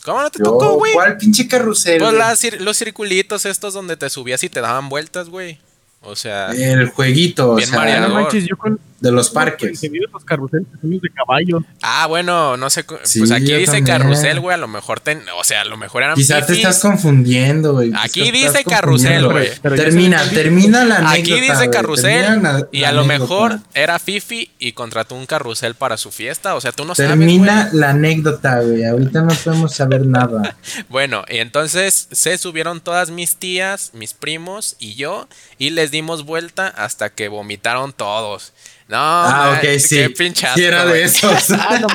¿Cómo 0.04 0.22
no 0.22 0.30
te 0.30 0.39
Yo, 0.39 0.44
tocó, 0.46 0.74
güey? 0.74 0.92
¿Cuál 0.94 1.18
pinche 1.18 1.48
carrusel? 1.48 2.02
Pues 2.02 2.60
los 2.60 2.78
circulitos 2.78 3.46
estos 3.46 3.74
donde 3.74 3.96
te 3.96 4.10
subías 4.10 4.44
y 4.44 4.50
te 4.50 4.60
daban 4.60 4.89
vueltas, 4.89 5.30
güey. 5.30 5.60
O 6.02 6.18
sea, 6.18 6.52
El 6.52 6.89
jueguito, 6.89 7.52
o 7.52 7.56
Bien 7.56 7.70
sea, 7.70 7.80
mareador. 7.80 8.10
No 8.10 8.16
manches, 8.16 8.46
yo 8.46 8.58
con 8.58 8.78
de 9.04 9.12
los 9.12 9.30
parques. 9.30 9.82
los 10.12 10.24
carruseles 10.24 10.66
que 10.72 10.80
son 10.80 10.92
los 10.92 11.02
de 11.02 11.10
caballo. 11.10 11.62
Ah, 11.82 12.08
bueno, 12.08 12.56
no 12.56 12.70
sé. 12.70 12.86
Sí, 13.04 13.20
pues 13.20 13.32
aquí 13.32 13.54
dice 13.54 13.66
también. 13.66 13.86
carrusel, 13.86 14.39
güey. 14.39 14.54
A 14.54 14.58
lo 14.58 14.70
mejor, 14.70 15.02
ten, 15.02 15.22
o 15.38 15.44
sea, 15.44 15.62
a 15.62 15.66
lo 15.66 15.76
mejor 15.76 16.04
eran. 16.04 16.16
Quizás 16.16 16.48
te 16.48 16.54
estás 16.54 16.80
confundiendo, 16.80 17.74
güey. 17.74 17.92
Aquí 18.02 18.32
dice 18.32 18.63
carrusel, 18.63 19.28
güey. 19.28 19.50
Termina, 19.62 20.24
termina 20.30 20.86
la 20.86 21.00
anécdota. 21.00 21.20
Aquí 21.20 21.42
dice 21.42 21.70
carrusel. 21.70 22.26
termina 22.26 22.68
y 22.72 22.86
a 22.86 22.94
lo 22.94 23.04
mejor 23.04 23.60
era 23.74 24.00
Fifi 24.00 24.50
y 24.58 24.72
contrató 24.72 25.16
un 25.16 25.26
carrusel 25.26 25.76
para 25.76 25.98
su 25.98 26.10
fiesta. 26.10 26.56
O 26.56 26.62
sea, 26.62 26.72
tú 26.72 26.86
no 26.86 26.96
sabes. 26.96 27.10
Termina 27.10 27.70
la 27.74 27.89
anécdota, 27.89 28.62
güey. 28.62 28.86
Ahorita 28.86 29.22
no 29.22 29.34
podemos 29.36 29.76
saber 29.76 30.06
nada. 30.08 30.56
Bueno, 30.89 31.24
y 31.28 31.38
entonces 31.38 32.08
se 32.12 32.38
subieron 32.38 32.82
todas 32.82 33.10
mis 33.10 33.38
tías, 33.38 33.92
mis 33.94 34.13
primos 34.13 34.76
y 34.80 34.96
yo. 34.96 35.28
Y 35.58 35.72
les 35.72 35.92
dimos 35.92 36.26
vuelta 36.26 36.68
hasta 36.68 37.10
que 37.10 37.28
vomitaron 37.28 37.94
todos. 37.94 38.54
No, 38.88 38.98
ah, 38.98 39.52
man, 39.52 39.58
ok, 39.58 39.80
sí. 39.80 39.96
Qué 39.96 40.10
pinche 40.10 40.48
Sí, 40.56 40.63
era 40.63 40.82
asco, 40.84 40.93
de 40.93 41.00
güey. 41.00 41.04
esos. 41.04 41.50
Ah, 41.60 41.80
no. 41.80 41.88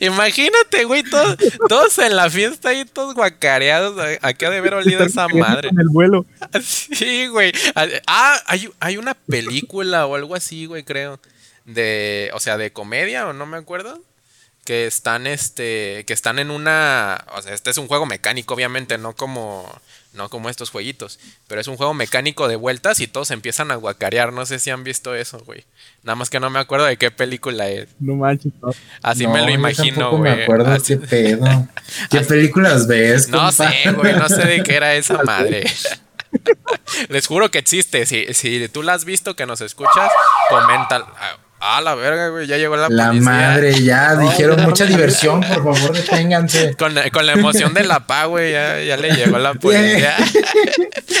Imagínate, 0.00 0.84
güey, 0.84 1.02
todos, 1.02 1.36
todos 1.68 1.98
en 1.98 2.16
la 2.16 2.30
fiesta 2.30 2.70
ahí, 2.70 2.84
todos 2.84 3.14
guacareados. 3.14 3.98
¿A 3.98 4.28
a 4.28 4.32
qué 4.34 4.46
ha 4.46 4.50
de 4.50 4.58
haber 4.58 4.74
olido 4.74 5.04
esa 5.04 5.28
madre? 5.28 5.68
En 5.68 5.78
el 5.80 5.88
vuelo. 5.88 6.24
Sí, 6.62 7.26
güey. 7.28 7.52
Ah, 8.06 8.40
hay, 8.46 8.70
hay 8.80 8.96
una 8.96 9.14
película 9.14 10.06
o 10.06 10.14
algo 10.16 10.34
así, 10.34 10.66
güey, 10.66 10.82
creo. 10.84 11.20
De, 11.64 12.30
o 12.34 12.40
sea, 12.40 12.56
de 12.56 12.72
comedia 12.72 13.26
o 13.28 13.32
no 13.32 13.46
me 13.46 13.58
acuerdo. 13.58 14.00
Que 14.64 14.86
están, 14.86 15.26
este, 15.26 16.04
que 16.06 16.12
están 16.12 16.38
en 16.38 16.50
una, 16.50 17.24
o 17.34 17.42
sea, 17.42 17.54
este 17.54 17.70
es 17.70 17.78
un 17.78 17.88
juego 17.88 18.04
mecánico, 18.06 18.54
obviamente, 18.54 18.98
no 18.98 19.14
como, 19.16 19.66
no 20.12 20.28
como 20.28 20.48
estos 20.50 20.70
jueguitos. 20.70 21.18
Pero 21.46 21.60
es 21.60 21.68
un 21.68 21.76
juego 21.76 21.94
mecánico 21.94 22.48
de 22.48 22.56
vueltas 22.56 23.00
y 23.00 23.06
todos 23.06 23.30
empiezan 23.30 23.70
a 23.70 23.76
guacarear. 23.76 24.32
No 24.32 24.44
sé 24.46 24.58
si 24.58 24.70
han 24.70 24.84
visto 24.84 25.14
eso, 25.14 25.38
güey. 25.40 25.64
Nada 26.02 26.16
más 26.16 26.30
que 26.30 26.40
no 26.40 26.50
me 26.50 26.58
acuerdo 26.58 26.86
de 26.86 26.96
qué 26.96 27.10
película 27.10 27.68
es. 27.68 27.88
No 28.00 28.14
manches. 28.16 28.52
no. 28.62 28.70
Así 29.02 29.24
No, 29.24 29.32
me 29.32 29.42
lo 29.42 29.50
imagino, 29.50 30.10
güey. 30.16 30.36
me 30.36 30.42
acuerdo 30.44 30.72
Así- 30.72 30.98
qué 30.98 31.06
pedo. 31.06 31.46
¿Qué 32.10 32.20
películas 32.20 32.86
ves? 32.86 33.28
No 33.28 33.50
sé, 33.52 33.68
güey, 33.94 34.14
no 34.16 34.28
sé 34.28 34.46
de 34.46 34.62
qué 34.62 34.74
era 34.76 34.94
esa 34.94 35.22
madre. 35.24 35.64
Les 37.08 37.26
juro 37.26 37.50
que 37.50 37.58
existe. 37.58 38.06
Si, 38.06 38.32
si 38.34 38.68
tú 38.68 38.82
la 38.82 38.94
has 38.94 39.04
visto, 39.04 39.34
que 39.36 39.46
nos 39.46 39.60
escuchas, 39.60 40.10
comenta. 40.48 41.06
Ah, 41.62 41.80
la 41.82 41.94
verga, 41.94 42.28
güey, 42.30 42.46
ya 42.46 42.56
llegó 42.56 42.74
la, 42.76 42.88
La 42.88 43.08
policía. 43.08 43.30
madre, 43.30 43.84
ya 43.84 44.16
dijeron 44.16 44.62
mucha 44.62 44.86
diversión, 44.86 45.40
por 45.42 45.76
favor, 45.76 45.92
deténganse. 45.92 46.74
Con, 46.78 46.94
con 47.12 47.26
la 47.26 47.32
emoción 47.34 47.74
de 47.74 47.84
la 47.84 48.06
pa, 48.06 48.24
güey, 48.24 48.52
ya, 48.52 48.82
ya 48.82 48.96
le 48.96 49.10
llegó 49.14 49.38
la 49.38 49.52
policía. 49.60 50.16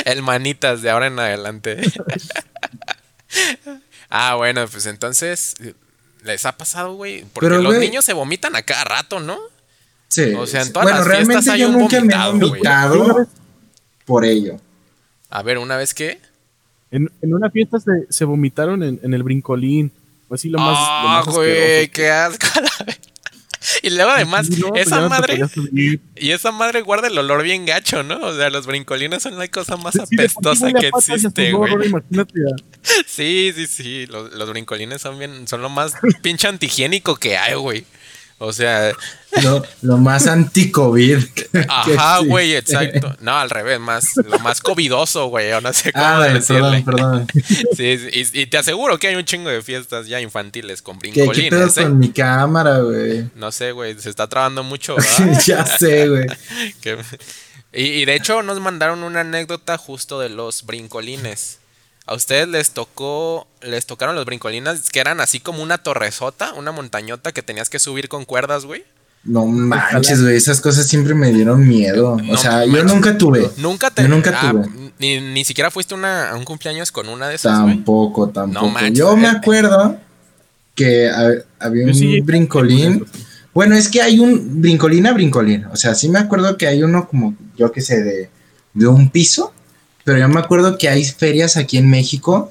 El 0.06 0.22
manitas 0.22 0.80
de 0.80 0.88
ahora 0.90 1.08
en 1.08 1.18
adelante. 1.18 1.78
ah, 4.08 4.34
bueno, 4.36 4.66
pues 4.66 4.86
entonces, 4.86 5.54
¿les 6.24 6.44
ha 6.46 6.56
pasado, 6.56 6.94
güey? 6.94 7.24
Porque 7.32 7.48
Pero, 7.48 7.60
los 7.62 7.74
güey- 7.74 7.80
niños 7.80 8.04
se 8.04 8.12
vomitan 8.12 8.56
a 8.56 8.62
cada 8.62 8.84
rato, 8.84 9.20
¿no? 9.20 9.38
Sí. 10.08 10.32
O 10.36 10.46
sea, 10.46 10.62
en 10.62 10.72
todas 10.72 10.84
bueno, 10.86 10.98
las 10.98 11.06
realmente 11.06 11.34
fiestas 11.34 11.54
hay 11.54 11.60
yo 11.60 11.68
un 11.68 11.78
nunca 11.78 12.00
me 12.00 12.12
he 12.12 12.16
vomitado, 12.16 12.38
güey. 12.38 12.50
vomitado 12.50 13.26
por 14.04 14.24
ello. 14.24 14.56
A 15.28 15.42
ver, 15.42 15.58
¿una 15.58 15.76
vez 15.76 15.94
qué? 15.94 16.18
En, 16.90 17.08
en 17.22 17.34
una 17.34 17.50
fiesta 17.50 17.78
se, 17.78 18.06
se 18.08 18.24
vomitaron 18.24 18.82
en, 18.82 18.98
en 19.02 19.14
el 19.14 19.22
brincolín. 19.22 19.92
Así 20.30 20.48
lo 20.48 20.58
más. 20.58 20.76
Ah, 20.78 21.22
güey, 21.26 21.88
qué 21.88 22.10
asco. 22.10 22.46
Y 23.82 23.90
luego 23.90 24.10
además, 24.10 24.46
Sí, 24.46 24.58
no, 24.58 24.68
pues 24.68 24.86
esa 24.86 25.06
madre, 25.08 25.38
y 26.16 26.30
esa 26.30 26.50
madre 26.50 26.80
guarda 26.80 27.08
el 27.08 27.18
olor 27.18 27.42
bien 27.42 27.66
gacho, 27.66 28.02
¿no? 28.02 28.18
O 28.18 28.34
sea, 28.34 28.48
los 28.48 28.66
brincolines 28.66 29.22
son 29.22 29.38
la 29.38 29.48
cosa 29.48 29.76
más 29.76 29.92
Sí, 29.92 30.00
sí 30.08 30.14
apestosa 30.16 30.72
que 30.72 30.88
existe, 30.88 31.52
güey. 31.52 31.74
Sí, 33.06 33.52
sí, 33.54 33.66
sí. 33.66 34.06
Los, 34.06 34.32
los 34.32 34.48
brincolines 34.48 35.02
son 35.02 35.18
bien, 35.18 35.46
son 35.46 35.60
lo 35.60 35.68
más 35.68 35.92
pinche 36.22 36.48
antihigiénico 36.48 37.16
que 37.16 37.36
hay, 37.36 37.54
güey. 37.54 37.84
O 38.38 38.54
sea, 38.54 38.92
Lo, 39.42 39.62
lo 39.82 39.96
más 39.96 40.26
anti-COVID. 40.26 41.18
ajá, 41.68 42.18
güey, 42.18 42.54
exacto. 42.56 43.14
No, 43.20 43.36
al 43.38 43.48
revés, 43.50 43.78
más, 43.78 44.16
lo 44.16 44.38
más 44.40 44.60
covidoso, 44.60 45.26
güey, 45.28 45.50
no 45.62 45.72
sé 45.72 45.92
cómo 45.92 46.04
Ah, 46.04 46.28
decirle. 46.28 46.82
perdón, 46.84 47.26
perdón. 47.26 47.44
Sí, 47.76 47.98
sí, 47.98 48.08
y, 48.34 48.40
y 48.42 48.46
te 48.46 48.58
aseguro 48.58 48.98
que 48.98 49.08
hay 49.08 49.14
un 49.14 49.24
chingo 49.24 49.48
de 49.50 49.62
fiestas 49.62 50.08
ya 50.08 50.20
infantiles 50.20 50.82
con 50.82 50.98
¿Qué, 50.98 51.10
qué 51.12 51.20
pedo 51.22 51.30
brincolines, 51.30 51.76
¿eh? 51.78 51.82
con 51.82 51.98
mi 51.98 52.10
cámara, 52.12 52.78
güey? 52.80 53.30
No 53.36 53.52
sé, 53.52 53.72
güey, 53.72 53.98
se 54.00 54.10
está 54.10 54.26
trabando 54.28 54.62
mucho, 54.64 54.96
ya 55.46 55.64
sé, 55.64 56.08
güey. 56.08 56.26
Y, 57.72 57.82
y 57.84 58.04
de 58.04 58.16
hecho 58.16 58.42
nos 58.42 58.58
mandaron 58.58 59.04
una 59.04 59.20
anécdota 59.20 59.78
justo 59.78 60.18
de 60.18 60.28
los 60.28 60.66
brincolines. 60.66 61.58
A 62.04 62.14
ustedes 62.14 62.48
les 62.48 62.72
tocó, 62.72 63.46
les 63.62 63.86
tocaron 63.86 64.16
los 64.16 64.24
brincolines 64.24 64.90
que 64.90 64.98
eran 64.98 65.20
así 65.20 65.38
como 65.38 65.62
una 65.62 65.78
torresota, 65.78 66.52
una 66.54 66.72
montañota 66.72 67.30
que 67.30 67.44
tenías 67.44 67.70
que 67.70 67.78
subir 67.78 68.08
con 68.08 68.24
cuerdas, 68.24 68.64
güey. 68.64 68.84
No 69.22 69.46
manches, 69.46 70.22
güey. 70.22 70.36
Esas 70.36 70.60
cosas 70.60 70.86
siempre 70.86 71.14
me 71.14 71.32
dieron 71.32 71.66
miedo. 71.68 72.16
No 72.22 72.32
o 72.32 72.36
sea, 72.36 72.64
yo 72.64 72.72
manches. 72.72 72.92
nunca 72.94 73.18
tuve. 73.18 73.50
Nunca 73.58 73.90
te 73.90 74.02
Yo 74.02 74.08
nunca 74.08 74.32
ah, 74.34 74.50
tuve. 74.50 74.68
Ni, 74.98 75.20
ni 75.20 75.44
siquiera 75.44 75.70
fuiste 75.70 75.94
una- 75.94 76.30
a 76.30 76.36
un 76.36 76.44
cumpleaños 76.44 76.90
con 76.90 77.08
una 77.08 77.28
de 77.28 77.34
esas. 77.34 77.52
Tampoco, 77.58 78.28
tampoco. 78.30 78.68
manches, 78.70 78.98
yo 78.98 79.16
me 79.16 79.28
acuerdo 79.28 79.98
que 80.74 81.08
ha- 81.10 81.44
había 81.58 81.86
un 81.86 81.94
sí- 81.94 82.20
brincolín. 82.22 83.04
Bueno, 83.52 83.74
es 83.74 83.88
que 83.88 84.00
hay 84.00 84.20
un 84.20 84.62
brincolín 84.62 85.06
a 85.06 85.12
brincolín. 85.12 85.66
O 85.66 85.76
sea, 85.76 85.94
sí 85.94 86.08
me 86.08 86.18
acuerdo 86.18 86.56
que 86.56 86.66
hay 86.66 86.82
uno 86.82 87.06
como, 87.08 87.34
yo 87.58 87.72
qué 87.72 87.80
sé, 87.82 88.02
de, 88.02 88.30
de 88.74 88.86
un 88.86 89.10
piso. 89.10 89.52
Pero 90.04 90.18
yo 90.18 90.28
me 90.28 90.40
acuerdo 90.40 90.78
que 90.78 90.88
hay 90.88 91.04
ferias 91.04 91.56
aquí 91.58 91.76
en 91.76 91.90
México 91.90 92.50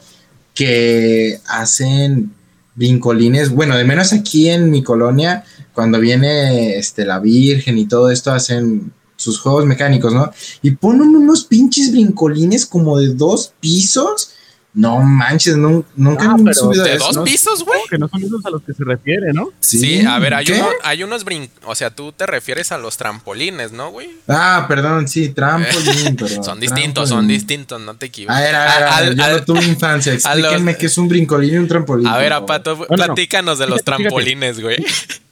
que 0.54 1.40
hacen 1.48 2.32
brincolines. 2.76 3.50
Bueno, 3.50 3.76
de 3.76 3.84
menos 3.86 4.14
aquí 4.14 4.50
en 4.50 4.70
mi 4.70 4.84
colonia, 4.84 5.44
cuando 5.80 5.98
viene 5.98 6.76
este, 6.78 7.06
la 7.06 7.20
Virgen 7.20 7.78
y 7.78 7.86
todo 7.88 8.12
esto, 8.12 8.32
hacen 8.34 8.92
sus 9.16 9.40
juegos 9.40 9.66
mecánicos, 9.66 10.14
¿no? 10.14 10.30
Y 10.62 10.72
ponen 10.72 11.16
unos 11.16 11.46
pinches 11.46 11.92
brincolines 11.94 12.66
como 12.66 13.00
de 13.00 13.14
dos 13.14 13.54
pisos. 13.62 14.34
No 14.72 15.02
manches, 15.02 15.56
nun- 15.58 15.84
nunca 15.96 16.26
Ah, 16.32 16.36
pero 16.38 16.54
subido 16.54 16.84
¿De 16.84 16.94
eso. 16.96 17.06
dos 17.08 17.16
¿no? 17.16 17.24
pisos, 17.24 17.64
güey? 17.66 17.80
Que 17.90 17.98
no 17.98 18.08
son 18.08 18.24
esos 18.24 18.46
a 18.46 18.50
los 18.52 18.62
que 18.62 18.74
se 18.74 18.84
refiere, 18.84 19.34
¿no? 19.34 19.50
Sí, 19.60 20.02
a 20.06 20.20
ver, 20.20 20.36
hay, 20.36 20.46
uno- 20.52 20.70
hay 20.84 21.04
unos 21.04 21.24
brin... 21.24 21.50
O 21.66 21.74
sea, 21.74 21.90
tú 21.90 22.12
te 22.12 22.28
refieres 22.28 22.72
a 22.72 22.78
los 22.78 22.96
trampolines, 22.98 23.72
¿no, 23.72 23.90
güey? 23.90 24.10
Ah, 24.28 24.66
perdón, 24.68 25.08
sí, 25.08 25.30
trampolín, 25.30 26.16
perdón. 26.18 26.44
Son 26.44 26.60
distintos, 26.60 27.10
son 27.10 27.28
distintos, 27.28 27.82
no 27.82 27.96
te 27.96 28.06
equivoques. 28.06 28.38
A 28.38 28.42
ver, 28.42 28.56
a 28.56 28.64
ver, 28.64 28.72
a 28.72 28.78
ver, 28.78 29.10
Al- 29.10 29.16
yo 29.16 29.24
al- 29.24 29.32
no 29.38 29.44
tuve 29.44 29.64
infancia. 29.66 30.12
a 30.24 30.36
los- 30.36 30.44
Explíquenme 30.46 30.78
qué 30.78 30.86
es 30.86 30.98
un 31.00 31.08
brincolín 31.10 31.54
y 31.56 31.58
un 31.58 31.68
trampolín. 31.68 32.06
A 32.08 32.18
ver. 32.18 32.32
Apato, 32.34 32.76
no, 32.76 32.82
no. 32.82 32.96
platícanos 32.96 33.58
de 33.58 33.66
los 33.66 33.82
fíjate. 33.82 34.04
trampolines, 34.04 34.62
güey. 34.62 34.78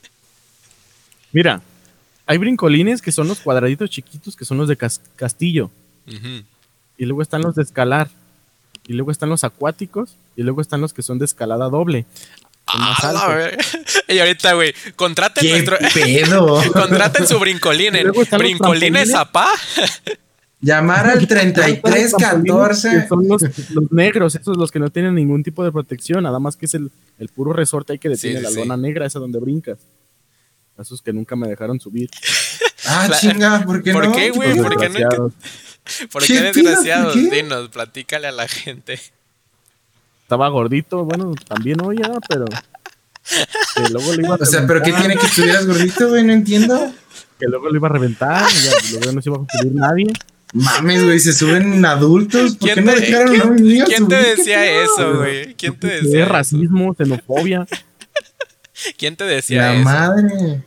Mira, 1.37 1.61
hay 2.25 2.39
brincolines 2.39 2.99
que 2.99 3.11
son 3.11 3.27
los 3.27 3.39
cuadraditos 3.41 3.91
chiquitos, 3.91 4.35
que 4.35 4.43
son 4.43 4.57
los 4.57 4.67
de 4.67 4.75
cas- 4.75 5.01
castillo. 5.15 5.69
Y 6.97 7.05
luego 7.05 7.21
están 7.21 7.43
los 7.43 7.53
de 7.53 7.61
escalar. 7.61 8.09
Y 8.87 8.93
luego 8.93 9.11
están 9.11 9.29
los 9.29 9.43
acuáticos. 9.43 10.15
Y 10.35 10.41
luego 10.41 10.61
están 10.61 10.81
los 10.81 10.93
que 10.95 11.03
son 11.03 11.19
de 11.19 11.25
escalada 11.25 11.69
doble. 11.69 12.07
Ah, 12.65 13.11
la 13.13 13.27
verga. 13.35 13.57
Y 14.07 14.17
ahorita, 14.17 14.53
güey, 14.53 14.73
contraten 14.95 15.43
¿Qué 15.43 15.51
nuestro. 15.51 15.77
pedo? 15.93 16.59
Contraten 16.73 17.27
su 17.27 17.37
brincolín 17.37 17.93
brincolines 17.93 18.29
trampolines. 18.29 19.13
apá. 19.13 19.47
Llamar 20.59 21.05
al 21.11 21.19
Los 21.19 21.27
trampolines 21.27 21.75
que 21.83 21.91
3314. 21.91 23.07
Son 23.07 23.27
los, 23.27 23.41
los 23.69 23.91
negros, 23.91 24.33
esos 24.33 24.57
los 24.57 24.71
que 24.71 24.79
no 24.79 24.89
tienen 24.89 25.13
ningún 25.13 25.43
tipo 25.43 25.63
de 25.63 25.71
protección. 25.71 26.23
Nada 26.23 26.39
más 26.39 26.57
que 26.57 26.65
es 26.65 26.73
el, 26.73 26.89
el 27.19 27.27
puro 27.29 27.53
resorte 27.53 27.93
ahí 27.93 27.99
que 27.99 28.09
detiene 28.09 28.37
Sí, 28.39 28.39
sí, 28.39 28.43
la 28.43 28.49
sí. 28.49 28.59
lona 28.67 28.75
negra, 28.75 29.05
esa 29.05 29.19
donde 29.19 29.39
brincas. 29.39 29.77
Esos 30.79 31.01
que 31.01 31.11
nunca 31.13 31.35
me 31.35 31.47
dejaron 31.47 31.79
subir. 31.79 32.09
Ah, 32.89 33.07
La- 33.09 33.17
chinga, 33.19 33.63
¿por 33.65 33.83
qué 33.83 33.91
¿Por 33.91 34.05
no? 34.05 34.11
qué, 34.13 34.29
güey? 34.29 34.55
Los 34.55 34.65
¿Por 34.65 34.77
qué 34.77 34.87
no? 34.87 34.93
desgraciados. 34.93 35.33
¿Por 36.11 36.23
¿Qué 36.23 36.41
desgraciados? 36.41 37.13
¿Por 37.15 37.29
qué? 37.29 37.35
Dinos, 37.43 37.69
platícale 37.69 38.27
a 38.27 38.31
la 38.31 38.47
gente. 38.47 38.97
Estaba 40.21 40.47
gordito, 40.47 41.03
bueno, 41.03 41.33
también 41.49 41.81
hoy 41.81 41.97
ya, 42.01 42.11
pero. 42.29 42.45
Que 42.45 43.89
luego 43.91 44.13
lo 44.13 44.21
iba 44.21 44.35
a 44.35 44.37
O 44.37 44.45
sea, 44.45 44.65
¿pero 44.65 44.81
qué 44.81 44.93
tiene 44.93 45.17
que 45.17 45.25
estuvieras 45.25 45.65
gordito, 45.65 46.07
güey? 46.09 46.23
No 46.23 46.31
entiendo. 46.31 46.93
Que 47.37 47.47
luego 47.47 47.67
lo 47.69 47.75
iba 47.75 47.87
a 47.89 47.91
reventar, 47.91 48.49
y 48.49 48.63
ya, 48.63 48.71
luego 48.99 49.11
no 49.11 49.21
se 49.21 49.29
iba 49.31 49.37
a 49.37 49.57
subir 49.59 49.73
nadie. 49.75 50.07
Mames, 50.53 51.03
güey, 51.03 51.19
se 51.19 51.33
suben 51.33 51.83
adultos. 51.83 52.55
¿Por 52.55 52.67
qué 52.69 52.73
¿Quién 52.75 52.85
no 52.85 52.93
te, 52.93 52.99
dejaron 53.01 53.27
a 53.27 53.31
quién- 53.31 53.49
un 53.49 53.55
niño 53.67 53.85
quién 53.85 54.07
te 54.07 54.15
decía 54.15 54.81
eso, 54.83 55.17
güey? 55.17 55.55
¿Quién 55.55 55.77
te 55.77 55.87
decía 56.01 56.23
racismo, 56.25 56.93
xenofobia. 56.95 57.67
¿Quién 58.97 59.15
te 59.15 59.23
decía 59.25 59.61
La 59.61 59.73
eso? 59.75 59.83
madre. 59.83 60.63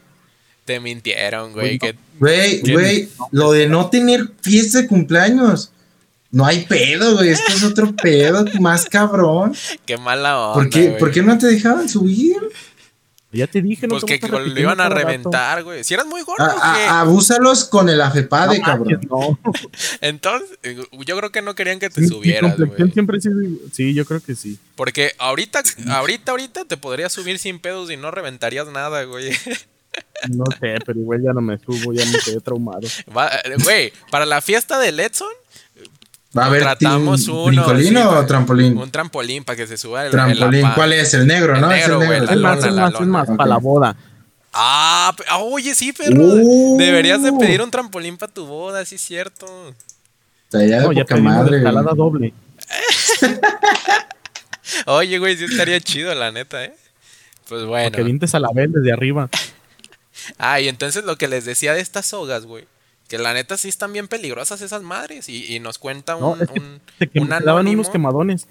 Te 0.64 0.80
mintieron, 0.80 1.52
güey. 1.52 1.78
Güey, 2.18 2.60
güey, 2.60 3.08
lo 3.32 3.50
de 3.52 3.66
no 3.68 3.90
tener 3.90 4.28
fiesta 4.42 4.82
de 4.82 4.86
cumpleaños. 4.86 5.72
No 6.30 6.46
hay 6.46 6.64
pedo, 6.64 7.16
güey. 7.16 7.30
Esto 7.30 7.52
es 7.52 7.64
otro 7.64 7.94
pedo 7.96 8.44
más 8.60 8.84
cabrón. 8.84 9.54
Qué 9.86 9.96
mala 9.96 10.38
onda. 10.38 10.54
¿Por 10.54 10.70
qué, 10.70 10.86
güey. 10.88 10.98
¿Por 10.98 11.10
qué 11.10 11.22
no 11.22 11.36
te 11.38 11.48
dejaban 11.48 11.88
subir? 11.88 12.36
Ya 13.32 13.46
te 13.46 13.62
dije, 13.62 13.86
no 13.86 13.90
Pues 13.98 14.04
te 14.06 14.18
que, 14.18 14.26
lo 14.28 14.60
iban 14.60 14.80
a 14.80 14.88
reventar, 14.88 15.62
güey. 15.62 15.84
Si 15.84 15.94
eras 15.94 16.04
muy 16.06 16.22
gordo, 16.22 16.42
A- 16.44 16.72
a- 16.72 16.74
¿qué? 16.76 16.84
abúsalos 16.86 17.64
con 17.64 17.88
el 17.88 18.00
afepade, 18.00 18.58
No 18.58 18.64
cabrón. 18.64 19.00
no. 19.08 19.38
Entonces, 20.00 20.58
eh, 20.64 20.76
yo 21.06 21.16
creo 21.16 21.30
que 21.30 21.40
no 21.40 21.54
querían 21.54 21.78
que 21.78 21.90
te 21.90 22.00
mi 22.00 22.08
subieras, 22.08 22.56
güey. 22.58 22.90
siempre 22.92 23.18
Sí, 23.72 23.94
yo 23.94 24.04
creo 24.04 24.20
que 24.20 24.34
sí. 24.34 24.58
Porque 24.74 25.12
ahorita, 25.18 25.62
ahorita, 25.88 26.32
ahorita 26.32 26.64
te 26.64 26.76
podrías 26.76 27.12
subir 27.12 27.38
sin 27.38 27.60
pedos 27.60 27.90
y 27.90 27.96
no 27.96 28.10
reventarías 28.10 28.66
nada, 28.68 29.04
güey. 29.04 29.30
No 30.28 30.44
sé, 30.60 30.76
pero 30.84 30.98
igual 30.98 31.22
ya 31.22 31.32
no 31.32 31.40
me 31.40 31.58
subo, 31.58 31.92
ya 31.92 32.04
me 32.06 32.18
quedé 32.18 32.40
traumado. 32.40 32.86
Eh, 32.86 33.56
Güey, 33.62 33.92
para 34.10 34.26
la 34.26 34.40
fiesta 34.40 34.78
de 34.78 34.92
Letson, 34.92 35.28
Va 36.36 36.44
a 36.44 36.46
haber 36.46 36.62
Tratamos 36.62 37.26
uno, 37.26 37.46
¿Brincolín 37.46 37.88
sí, 37.88 37.96
o 37.96 38.26
trampolín? 38.26 38.78
un 38.78 38.90
trampolín 38.90 39.42
para 39.44 39.56
que 39.56 39.66
se 39.66 39.76
suba 39.76 40.06
el, 40.06 40.12
Trampolín. 40.12 40.68
¿Cuál 40.76 40.92
es? 40.92 41.12
El 41.14 41.26
negro, 41.26 41.54
El 41.56 41.60
¿no? 41.60 41.68
negro, 41.68 42.00
es 42.02 42.10
el 42.12 42.18
negro. 42.18 42.40
más, 42.40 42.64
es 43.00 43.06
más, 43.06 43.26
para 43.36 43.46
la 43.48 43.56
boda. 43.58 43.96
Ah, 44.52 45.14
ah, 45.28 45.38
oye, 45.38 45.74
sí, 45.74 45.92
perro. 45.92 46.20
Uh. 46.22 46.76
Deberías 46.78 47.22
de 47.22 47.32
pedir 47.32 47.62
un 47.62 47.70
trampolín 47.70 48.16
para 48.16 48.32
tu 48.32 48.46
boda, 48.46 48.84
sí 48.84 48.94
es 48.94 49.00
cierto. 49.00 49.46
Estaría 50.44 50.80
de 50.80 50.86
No, 50.86 50.92
ya 50.92 51.02
poca 51.02 51.14
pedimos 51.16 51.34
madre. 51.34 51.48
güey. 51.48 51.60
escalada 51.60 51.92
doble. 51.94 52.32
Oye, 54.86 55.18
güey, 55.18 55.36
sí 55.36 55.44
estaría 55.44 55.80
chido, 55.80 56.14
la 56.14 56.30
neta, 56.30 56.64
¿eh? 56.64 56.74
Pues 57.48 57.64
bueno. 57.64 57.90
Que 57.90 58.02
vintes 58.02 58.34
a 58.34 58.40
la 58.40 58.50
vez 58.54 58.72
desde 58.72 58.92
arriba. 58.92 59.28
Ah, 60.38 60.60
y 60.60 60.68
entonces 60.68 61.04
lo 61.04 61.16
que 61.16 61.28
les 61.28 61.46
decía 61.46 61.72
de 61.72 61.80
estas 61.80 62.04
sogas, 62.04 62.44
güey. 62.44 62.66
Que 63.10 63.18
la 63.18 63.34
neta 63.34 63.58
sí 63.58 63.68
están 63.68 63.92
bien 63.92 64.06
peligrosas 64.08 64.60
esas 64.62 64.82
madres. 64.82 65.28
Y, 65.28 65.54
y 65.54 65.58
nos 65.58 65.78
cuenta 65.78 66.14
un, 66.14 66.22
No, 66.38 66.42
es 66.42 66.48
que 66.48 66.60
un- 66.60 66.80
Te, 66.98 67.10
un 67.20 67.28
daban 67.28 67.66
unos 67.66 67.90
quemadones. 67.90 68.46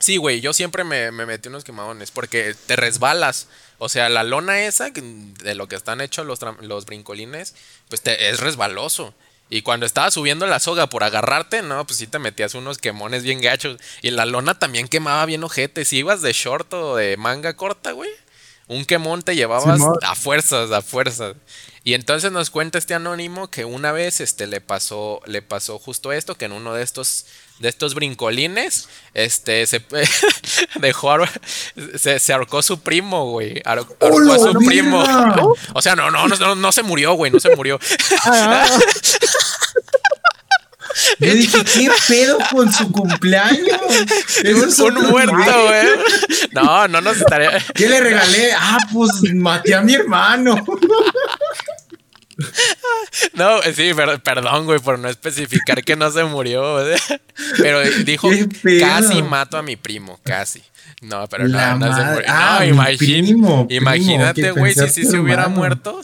Sí, 0.00 0.16
güey, 0.16 0.40
yo 0.40 0.52
siempre 0.52 0.82
me, 0.82 1.12
me 1.12 1.26
metí 1.26 1.48
unos 1.48 1.62
quemadones 1.62 2.10
porque 2.10 2.54
te 2.66 2.74
resbalas. 2.74 3.46
O 3.78 3.88
sea, 3.88 4.08
la 4.08 4.24
lona 4.24 4.62
esa, 4.62 4.90
de 4.90 5.54
lo 5.54 5.68
que 5.68 5.76
están 5.76 6.00
hechos 6.00 6.26
los, 6.26 6.40
los 6.62 6.86
brincolines, 6.86 7.54
pues 7.88 8.02
te, 8.02 8.30
es 8.30 8.40
resbaloso. 8.40 9.14
Y 9.48 9.62
cuando 9.62 9.86
estabas 9.86 10.14
subiendo 10.14 10.46
la 10.46 10.58
soga 10.58 10.88
por 10.88 11.04
agarrarte, 11.04 11.62
no, 11.62 11.86
pues 11.86 11.98
sí 11.98 12.06
te 12.06 12.18
metías 12.18 12.54
unos 12.54 12.78
quemones 12.78 13.22
bien 13.22 13.40
gachos. 13.40 13.76
Y 14.02 14.10
la 14.10 14.24
lona 14.26 14.58
también 14.58 14.88
quemaba 14.88 15.24
bien 15.26 15.44
ojete. 15.44 15.84
Si 15.84 15.98
ibas 15.98 16.20
de 16.22 16.32
short 16.32 16.72
o 16.74 16.96
de 16.96 17.16
manga 17.16 17.54
corta, 17.54 17.92
güey, 17.92 18.10
un 18.68 18.84
quemón 18.84 19.22
te 19.22 19.36
llevabas 19.36 19.80
a 20.02 20.14
fuerzas, 20.16 20.70
a 20.72 20.82
fuerzas. 20.82 21.36
Y 21.82 21.94
entonces 21.94 22.30
nos 22.30 22.50
cuenta 22.50 22.76
este 22.78 22.92
anónimo 22.94 23.48
que 23.50 23.64
una 23.64 23.90
vez 23.92 24.20
este 24.20 24.46
le 24.46 24.60
pasó 24.60 25.22
le 25.26 25.40
pasó 25.40 25.78
justo 25.78 26.12
esto 26.12 26.34
que 26.34 26.44
en 26.44 26.52
uno 26.52 26.74
de 26.74 26.82
estos 26.82 27.24
de 27.58 27.70
estos 27.70 27.94
brincolines 27.94 28.86
este 29.14 29.66
se 29.66 29.82
dejó 30.80 31.16
se, 31.98 32.18
se 32.18 32.32
ahorcó 32.34 32.60
su 32.62 32.80
primo, 32.80 33.30
güey. 33.30 33.62
Ar- 33.64 33.78
ahorcó 33.78 34.04
a 34.04 34.08
¡Hola, 34.38 34.52
su 34.52 34.58
primo. 34.58 35.02
O 35.74 35.80
sea, 35.82 35.96
no, 35.96 36.10
no, 36.10 36.28
no, 36.28 36.36
no, 36.36 36.54
no 36.54 36.72
se 36.72 36.82
murió, 36.82 37.14
güey, 37.14 37.30
no 37.32 37.40
se 37.40 37.54
murió. 37.56 37.78
Yo 41.18 41.32
dije, 41.34 41.64
¿qué 41.64 41.88
pedo 42.08 42.38
con 42.50 42.70
su 42.72 42.90
cumpleaños? 42.90 43.80
Es 44.42 44.78
un 44.78 44.96
otro 44.96 45.08
muerto, 45.08 45.34
güey. 45.34 45.86
No, 46.52 46.88
no 46.88 47.00
nos 47.00 47.16
estaría 47.18 47.58
¿Qué 47.74 47.88
le 47.88 48.00
regalé? 48.00 48.52
Ah, 48.52 48.78
pues 48.92 49.10
maté 49.34 49.74
a 49.74 49.82
mi 49.82 49.94
hermano. 49.94 50.64
No, 53.34 53.60
sí, 53.74 53.92
per- 53.94 54.20
perdón, 54.22 54.66
güey, 54.66 54.78
por 54.80 54.98
no 54.98 55.08
especificar 55.08 55.82
que 55.82 55.96
no 55.96 56.10
se 56.10 56.24
murió. 56.24 56.78
Pero 57.58 57.80
dijo, 58.04 58.28
casi 58.80 59.22
mato 59.22 59.56
a 59.56 59.62
mi 59.62 59.76
primo, 59.76 60.18
casi. 60.22 60.62
No, 61.02 61.26
pero 61.28 61.46
La 61.48 61.74
no, 61.76 61.86
no 61.88 61.96
se 61.96 62.02
murió. 62.04 62.24
Ah, 62.28 62.58
no, 62.60 62.66
imagín- 62.74 63.24
primo, 63.24 63.66
imagínate, 63.70 64.50
güey, 64.52 64.74
si 64.74 64.88
sí 64.88 65.04
se 65.04 65.18
hubiera 65.18 65.48
muerto. 65.48 66.00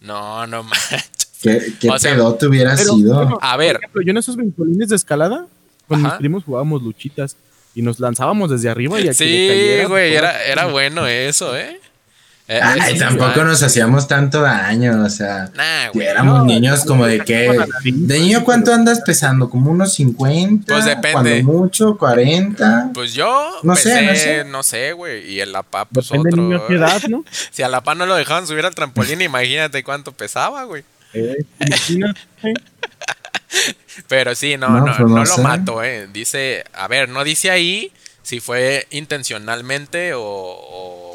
No, 0.00 0.46
no 0.46 0.62
manches. 0.62 1.04
¿Qué, 1.42 1.72
qué 1.80 1.88
O 1.90 1.98
sea, 1.98 2.12
pedote 2.14 2.46
hubiera 2.46 2.74
Pero, 2.74 2.94
sido? 2.94 3.14
bueno, 3.14 3.38
A 3.40 3.56
ver. 3.56 3.74
Por 3.76 3.80
ejemplo, 3.84 4.02
yo 4.02 4.10
en 4.10 4.16
esos 4.16 4.36
brincolines 4.36 4.88
de 4.88 4.96
escalada, 4.96 5.46
con 5.86 6.00
Ajá. 6.00 6.08
mis 6.14 6.18
primos 6.18 6.44
jugábamos 6.44 6.82
luchitas 6.82 7.36
y 7.74 7.82
nos 7.82 8.00
lanzábamos 8.00 8.50
desde 8.50 8.68
arriba 8.68 8.98
y 9.00 9.08
aquí 9.08 9.14
Sí, 9.18 9.84
güey, 9.86 10.14
era, 10.14 10.42
era 10.44 10.66
bueno 10.66 11.06
eso, 11.06 11.56
¿eh? 11.56 11.80
Eh, 12.50 12.60
Ay, 12.62 12.98
tampoco 12.98 13.44
nos 13.44 13.62
hacíamos 13.62 14.08
tanto 14.08 14.40
daño, 14.40 15.02
o 15.04 15.10
sea. 15.10 15.50
Nah, 15.54 15.90
güey. 15.92 16.06
éramos 16.06 16.38
no, 16.38 16.44
niños 16.46 16.84
como 16.86 17.04
de 17.06 17.20
que. 17.20 17.54
¿De 17.84 18.18
niño 18.20 18.42
cuánto 18.42 18.72
andas 18.72 19.02
pesando? 19.02 19.50
¿Como 19.50 19.70
unos 19.70 19.92
50? 19.92 20.72
Pues 20.72 20.86
depende. 20.86 21.12
Cuando 21.12 21.42
mucho, 21.42 21.98
40. 21.98 22.90
Pues 22.94 23.12
yo 23.12 23.50
No 23.62 23.76
sé, 23.76 24.00
no 24.02 24.14
sé. 24.14 24.44
no 24.44 24.62
sé, 24.62 24.92
güey. 24.92 25.30
Y 25.30 25.40
el 25.40 25.54
APA, 25.54 25.84
pues 25.84 26.08
Depende 26.08 26.30
otro. 26.30 26.42
niño 26.42 26.56
a 26.56 26.66
qué 26.66 26.74
edad, 26.76 27.02
¿no? 27.10 27.22
Si 27.50 27.62
a 27.62 27.68
la 27.68 27.82
pa 27.82 27.94
no 27.94 28.06
lo 28.06 28.14
dejaban 28.16 28.46
subir 28.46 28.64
al 28.64 28.74
trampolín, 28.74 29.20
imagínate 29.20 29.84
cuánto 29.84 30.12
pesaba, 30.12 30.64
güey. 30.64 30.84
Eh, 31.12 31.44
imagínate. 31.60 32.20
Pero 34.08 34.34
sí, 34.34 34.56
no, 34.56 34.68
No, 34.68 34.78
no, 34.80 34.84
pues 34.86 34.98
no, 35.00 35.08
no 35.08 35.20
lo 35.20 35.26
sé. 35.26 35.42
mato, 35.42 35.82
eh. 35.82 36.08
Dice, 36.12 36.64
a 36.72 36.88
ver, 36.88 37.08
no 37.08 37.24
dice 37.24 37.50
ahí 37.50 37.92
si 38.22 38.40
fue 38.40 38.86
intencionalmente 38.90 40.12
o, 40.14 40.22
o, 40.22 41.07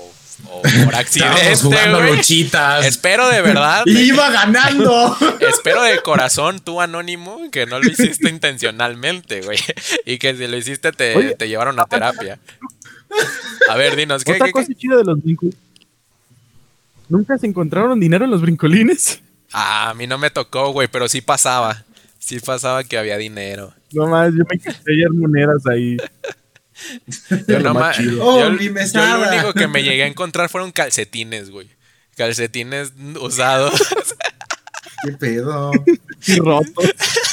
o 0.45 0.61
por 0.85 0.95
accidente, 0.95 1.51
Estábamos 1.51 1.61
jugando 1.61 1.97
güey. 1.99 2.15
luchitas. 2.17 2.85
Espero 2.85 3.29
de 3.29 3.41
verdad, 3.41 3.83
Y 3.85 3.99
iba 4.09 4.29
ganando. 4.29 5.17
espero 5.39 5.83
de 5.83 5.99
corazón 6.01 6.59
tú, 6.59 6.81
Anónimo, 6.81 7.39
que 7.51 7.65
no 7.65 7.79
lo 7.79 7.89
hiciste 7.89 8.29
intencionalmente, 8.29 9.41
güey. 9.41 9.57
Y 10.05 10.17
que 10.17 10.35
si 10.35 10.47
lo 10.47 10.57
hiciste 10.57 10.91
te, 10.91 11.15
Oye. 11.15 11.35
te 11.35 11.47
llevaron 11.47 11.79
a 11.79 11.85
terapia. 11.85 12.39
A 13.69 13.75
ver, 13.77 13.95
dinos, 13.95 14.23
¿qué, 14.23 14.33
Otra 14.33 14.47
qué, 14.47 14.51
cosa 14.51 14.67
qué? 14.67 14.75
chida 14.75 14.97
de 14.97 15.03
los 15.03 15.21
brincolines. 15.21 15.59
¿Nunca 17.09 17.37
se 17.37 17.45
encontraron 17.47 17.99
dinero 17.99 18.25
en 18.25 18.31
los 18.31 18.41
brincolines? 18.41 19.21
Ah, 19.51 19.89
a 19.89 19.93
mí 19.93 20.07
no 20.07 20.17
me 20.17 20.31
tocó, 20.31 20.71
güey, 20.71 20.87
pero 20.87 21.07
sí 21.07 21.21
pasaba. 21.21 21.83
Sí 22.17 22.39
pasaba 22.39 22.83
que 22.83 22.97
había 22.97 23.17
dinero. 23.17 23.73
No 23.91 24.07
más, 24.07 24.31
yo 24.33 24.43
me 24.49 24.57
quise 24.57 24.71
hallar 24.87 25.11
monedas 25.13 25.67
ahí. 25.67 25.97
Yo, 27.47 27.59
Lo 27.59 27.59
no 27.59 27.73
más 27.73 27.81
ma- 27.97 28.03
chido. 28.03 28.25
Oh, 28.25 28.39
yo- 28.41 28.51
mi 28.51 28.65
yo 28.65 28.73
mesada. 28.73 29.17
lo 29.17 29.31
único 29.35 29.53
que 29.53 29.67
me 29.67 29.83
llegué 29.83 30.03
a 30.03 30.07
encontrar 30.07 30.49
fueron 30.49 30.71
calcetines, 30.71 31.49
güey. 31.49 31.69
Calcetines 32.15 32.93
usados. 33.19 33.73
¿Qué 35.05 35.11
pedo? 35.13 35.71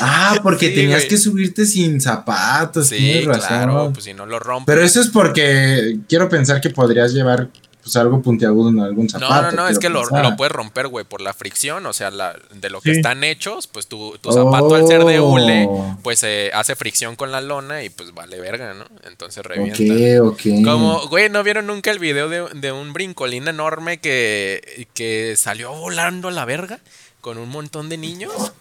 Ah, 0.00 0.38
porque 0.42 0.68
Sí, 0.70 0.74
tenías 0.74 1.00
güey. 1.00 1.08
que 1.08 1.16
subirte 1.18 1.66
sin 1.66 2.00
zapatos. 2.00 2.88
Sí, 2.88 3.20
razón. 3.22 3.46
claro, 3.48 3.90
pues 3.92 4.04
si 4.04 4.14
no 4.14 4.26
lo 4.26 4.38
rompo. 4.38 4.66
Pero 4.66 4.82
eso 4.82 5.00
es 5.00 5.08
porque 5.08 5.98
quiero 6.08 6.28
pensar 6.28 6.60
que 6.60 6.70
podrías 6.70 7.12
llevar 7.12 7.48
pues 7.82 7.96
algo 7.96 8.20
puntiagudo 8.22 8.68
en 8.70 8.80
algún 8.80 9.06
No, 9.06 9.10
zapato. 9.10 9.42
no, 9.56 9.62
no, 9.62 9.68
es 9.68 9.78
que 9.78 9.88
lo, 9.88 10.04
lo 10.04 10.36
puedes 10.36 10.52
romper, 10.52 10.88
güey, 10.88 11.04
por 11.04 11.20
la 11.20 11.32
fricción, 11.34 11.86
o 11.86 11.92
sea, 11.92 12.10
la, 12.10 12.36
de 12.54 12.68
lo 12.70 12.80
que 12.80 12.90
están 12.92 13.24
hechos, 13.24 13.66
pues 13.66 13.86
tu, 13.86 14.18
tu 14.18 14.32
zapato 14.32 14.74
al 14.74 14.86
ser 14.86 15.04
de 15.04 15.18
Oh. 15.20 15.28
hule, 15.32 15.68
pues 16.02 16.22
eh, 16.22 16.50
hace 16.54 16.76
fricción 16.76 17.16
con 17.16 17.32
la 17.32 17.40
lona 17.40 17.82
y 17.82 17.88
pues 17.90 18.12
vale 18.14 18.38
verga, 18.40 18.74
¿no? 18.74 18.84
Entonces 19.08 19.44
revienta. 19.44 20.22
Ok, 20.24 20.32
ok. 20.32 20.64
Como, 20.64 21.08
güey, 21.08 21.28
¿no 21.30 21.42
vieron 21.42 21.66
nunca 21.66 21.90
el 21.90 21.98
video 21.98 22.28
de, 22.28 22.46
de 22.54 22.72
un 22.72 22.92
brincolín 22.92 23.48
enorme 23.48 23.98
que, 23.98 24.86
que 24.94 25.34
salió 25.36 25.72
volando 25.72 26.28
a 26.28 26.32
la 26.32 26.44
verga 26.44 26.80
con 27.20 27.38
un 27.38 27.48
montón 27.48 27.88
de 27.88 27.96
niños? 27.98 28.32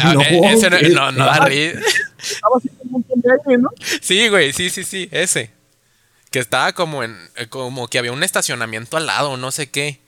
Ah, 0.00 0.12
No, 0.14 0.22
eh, 0.22 0.40
ese 0.52 0.70
no, 0.70 0.76
qué 0.78 0.88
no, 0.90 1.10
no 1.10 1.26
da 1.26 1.44
risa. 1.44 1.80
Estaba 2.20 2.56
haciendo 2.58 2.80
un 2.84 2.90
montón 2.92 3.20
de 3.20 3.32
aire, 3.32 3.58
¿no? 3.60 3.70
Sí, 4.00 4.28
güey, 4.28 4.52
sí, 4.52 4.70
sí, 4.70 4.84
sí, 4.84 5.08
ese. 5.10 5.50
Que 6.36 6.40
estaba 6.40 6.74
como 6.74 7.02
en, 7.02 7.16
eh, 7.36 7.46
como 7.46 7.88
que 7.88 7.98
había 7.98 8.12
un 8.12 8.22
estacionamiento 8.22 8.98
al 8.98 9.06
lado, 9.06 9.38
no 9.38 9.50
sé 9.50 9.70
qué. 9.70 10.00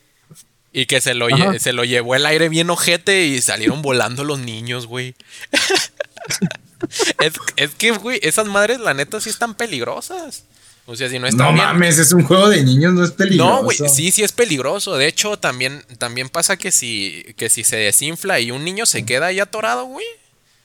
Y 0.75 0.85
que 0.85 1.01
se 1.01 1.15
lo, 1.15 1.31
lle- 1.31 1.59
se 1.59 1.73
lo 1.73 1.85
llevó 1.85 2.17
el 2.17 2.27
aire 2.27 2.51
bien 2.51 2.69
ojete 2.69 3.25
y 3.25 3.41
salieron 3.41 3.81
volando 3.81 4.25
los 4.25 4.39
niños, 4.39 4.87
güey. 4.87 5.15
es, 7.21 7.33
es 7.57 7.71
que, 7.77 7.93
güey, 7.93 8.21
esas 8.23 8.47
madres, 8.47 8.79
la 8.79 8.93
neta, 8.93 9.23
sí 9.23 9.31
están 9.31 9.55
peligrosas. 9.55 10.45
O 10.85 10.97
sea, 10.97 11.09
si 11.09 11.19
no 11.19 11.27
están 11.27 11.47
No 11.47 11.53
bien- 11.55 11.65
mames, 11.65 11.99
es 11.99 12.13
un 12.13 12.25
juego 12.25 12.51
de 12.51 12.63
niños, 12.63 12.93
no 12.93 13.05
es 13.07 13.13
peligroso. 13.13 13.51
No, 13.51 13.63
güey, 13.63 13.79
sí, 13.89 14.11
sí 14.11 14.23
es 14.23 14.33
peligroso. 14.33 14.99
De 14.99 15.07
hecho, 15.07 15.39
también, 15.39 15.83
también 15.97 16.29
pasa 16.29 16.59
que 16.59 16.71
si, 16.71 17.25
que 17.39 17.49
si 17.49 17.65
se 17.65 17.77
desinfla 17.77 18.39
y 18.39 18.51
un 18.51 18.65
niño 18.67 18.85
se 18.85 19.07
queda 19.07 19.29
ahí 19.29 19.41
atorado, 19.41 19.87
güey, 19.87 20.05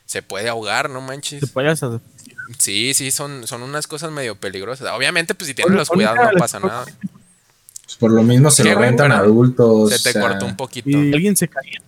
se 0.04 0.20
puede 0.20 0.50
ahogar, 0.50 0.90
no 0.90 1.00
manches. 1.00 1.40
Te 1.40 1.46
vayas 1.54 1.82
a... 1.82 2.00
Sí, 2.58 2.94
sí, 2.94 3.10
son, 3.10 3.46
son 3.46 3.62
unas 3.62 3.86
cosas 3.86 4.10
medio 4.10 4.36
peligrosas. 4.36 4.88
Obviamente, 4.92 5.34
pues 5.34 5.48
si 5.48 5.54
tienen 5.54 5.76
los 5.76 5.88
cuidados 5.88 6.32
no 6.32 6.38
pasa 6.38 6.60
nada. 6.60 6.84
Pues 7.84 7.96
por 7.98 8.10
lo 8.10 8.22
mismo 8.22 8.50
se 8.50 8.62
¿Qué, 8.62 8.72
lo 8.72 8.80
rentan 8.80 9.10
Perdón. 9.10 9.24
adultos. 9.24 9.90
Se 9.90 10.02
te 10.02 10.08
o 10.10 10.12
sea, 10.12 10.22
cortó 10.22 10.46
un 10.46 10.56
poquito. 10.56 10.88
Y 10.88 11.12
alguien 11.12 11.36
se 11.36 11.48
caía. 11.48 11.80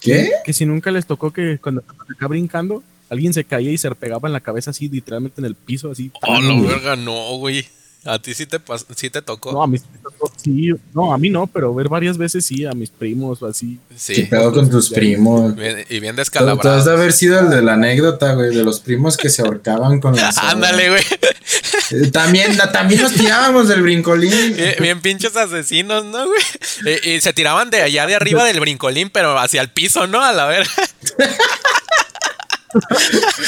¿Qué? 0.00 0.30
Que 0.44 0.52
si 0.52 0.66
nunca 0.66 0.90
les 0.90 1.06
tocó 1.06 1.32
que 1.32 1.58
cuando 1.58 1.80
estaban 1.80 2.06
acá 2.10 2.26
brincando, 2.26 2.82
alguien 3.08 3.32
se 3.32 3.44
caía 3.44 3.70
y 3.70 3.78
se 3.78 3.90
pegaba 3.94 4.28
en 4.28 4.32
la 4.32 4.40
cabeza 4.40 4.70
así, 4.70 4.88
literalmente 4.88 5.40
en 5.40 5.44
el 5.44 5.54
piso, 5.54 5.90
así. 5.90 6.10
Oh, 6.22 6.40
la 6.40 6.68
verga, 6.68 6.96
no, 6.96 7.36
güey. 7.36 7.66
A 8.04 8.18
ti 8.18 8.34
sí 8.34 8.46
te, 8.46 8.58
sí 8.96 9.10
te 9.10 9.22
tocó. 9.22 9.52
No, 9.52 9.62
a 9.62 9.66
mis 9.68 9.82
sí, 10.42 10.70
no, 10.92 11.12
a 11.14 11.18
mí 11.18 11.30
no, 11.30 11.46
pero 11.46 11.72
ver 11.72 11.88
varias 11.88 12.18
veces 12.18 12.44
sí, 12.44 12.66
a 12.66 12.72
mis 12.72 12.90
primos 12.90 13.40
o 13.42 13.46
así. 13.46 13.78
¿Qué 13.88 13.94
sí. 13.98 14.22
pedo 14.24 14.52
con 14.52 14.68
tus 14.68 14.90
primos? 14.90 15.54
Bien- 15.54 15.84
y 15.88 16.00
bien 16.00 16.14
Tú 16.14 16.16
tú 16.16 16.20
has 16.22 16.26
descalabrado. 16.32 16.84
de 16.84 16.92
haber 16.92 17.12
sido 17.12 17.38
el 17.38 17.48
de 17.50 17.62
la 17.62 17.74
anécdota, 17.74 18.34
güey, 18.34 18.54
de 18.54 18.64
los 18.64 18.80
primos 18.80 19.16
que 19.16 19.28
se 19.30 19.42
ahorcaban 19.42 20.00
con 20.00 20.16
las. 20.16 20.36
Ándale, 20.42 20.88
güey. 20.90 21.02
Eh, 21.92 22.10
También, 22.10 22.56
también 22.72 23.02
nos 23.02 23.12
tirábamos 23.12 23.68
del 23.68 23.82
brincolín. 23.82 24.56
Bien, 24.56 24.74
bien 24.80 25.00
pinches 25.00 25.36
asesinos, 25.36 26.04
¿no, 26.04 26.26
güey? 26.26 26.40
Y, 27.04 27.10
y 27.10 27.20
se 27.20 27.32
tiraban 27.32 27.70
de 27.70 27.82
allá 27.82 28.06
de 28.06 28.14
arriba 28.16 28.44
del 28.44 28.58
brincolín, 28.60 29.10
pero 29.10 29.38
hacia 29.38 29.60
el 29.60 29.68
piso, 29.70 30.06
¿no? 30.06 30.22
A 30.22 30.32
la 30.32 30.46
verga. 30.46 30.70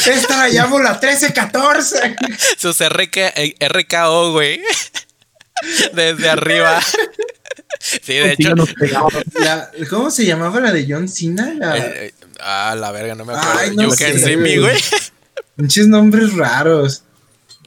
Esta 0.06 0.36
la 0.38 0.48
llamo 0.48 0.78
la 0.80 0.92
1314. 0.92 2.16
Sus 2.58 2.80
RK, 2.80 3.16
RKO, 3.60 4.32
güey. 4.32 4.60
Desde 5.92 6.28
arriba. 6.28 6.80
Sí, 7.80 8.14
de 8.14 8.32
hecho. 8.32 8.54
La- 9.34 9.70
¿Cómo 9.90 10.10
se 10.10 10.24
llamaba 10.24 10.60
la 10.60 10.72
de 10.72 10.86
John 10.88 11.08
Cena? 11.08 11.52
La- 11.56 11.76
eh, 11.76 12.06
eh, 12.06 12.14
ah, 12.40 12.74
la 12.78 12.90
verga, 12.92 13.14
no 13.14 13.24
me 13.24 13.34
acuerdo. 13.34 13.58
Ay, 13.60 13.76
no 13.76 13.82
you 13.84 13.90
sé, 13.92 14.04
can 14.12 14.18
see 14.20 14.36
me, 14.36 14.58
güey. 14.58 14.76
Muchos 15.56 15.86
nombres 15.86 16.32
raros. 16.34 17.03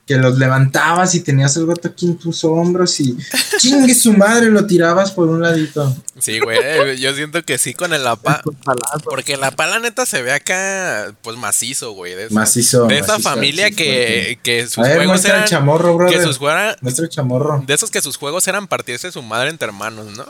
Que 0.07 0.15
los 0.15 0.37
levantabas 0.37 1.13
y 1.15 1.19
tenías 1.19 1.57
el 1.57 1.65
gato 1.67 1.89
aquí 1.89 2.05
en 2.05 2.17
tus 2.17 2.45
hombros 2.45 2.97
y 3.01 3.17
chingue 3.59 3.93
su 3.93 4.13
madre 4.13 4.49
lo 4.49 4.65
tirabas 4.65 5.11
por 5.11 5.27
un 5.27 5.41
ladito. 5.41 5.93
Sí, 6.17 6.39
güey. 6.39 6.57
eh, 6.63 6.95
Yo 6.97 7.13
siento 7.13 7.43
que 7.43 7.57
sí 7.57 7.73
con 7.73 7.93
el 7.93 8.07
APA. 8.07 8.37
Estos 8.37 8.55
palazos. 8.63 9.03
Porque 9.03 9.35
la 9.35 9.51
pala 9.51 9.79
neta 9.79 10.05
se 10.05 10.21
ve 10.21 10.31
acá, 10.31 11.13
pues 11.21 11.35
macizo, 11.37 11.91
güey. 11.91 12.15
De, 12.15 12.25
esa- 12.27 12.33
Macizo. 12.33 12.85
de 12.87 12.99
esa 12.99 13.13
macizo, 13.13 13.29
familia 13.29 13.69
que, 13.71 14.39
que 14.43 14.65
sus 14.67 14.77
A 14.77 14.83
ver, 14.83 14.95
juegos 14.95 15.07
muestra 15.11 15.31
eran. 15.31 15.43
el 15.43 15.49
chamorro, 15.49 15.89
Que 15.91 15.95
brother. 15.97 16.23
sus 16.23 16.37
juegos. 16.37 16.75
Muestra 16.81 17.03
el 17.03 17.09
chamorro. 17.09 17.63
De 17.67 17.73
esos 17.73 17.91
que 17.91 18.01
sus 18.01 18.15
juegos 18.15 18.47
eran 18.47 18.67
partirse 18.67 19.11
su 19.11 19.21
madre 19.21 19.49
entre 19.49 19.67
hermanos, 19.67 20.05
¿no? 20.15 20.25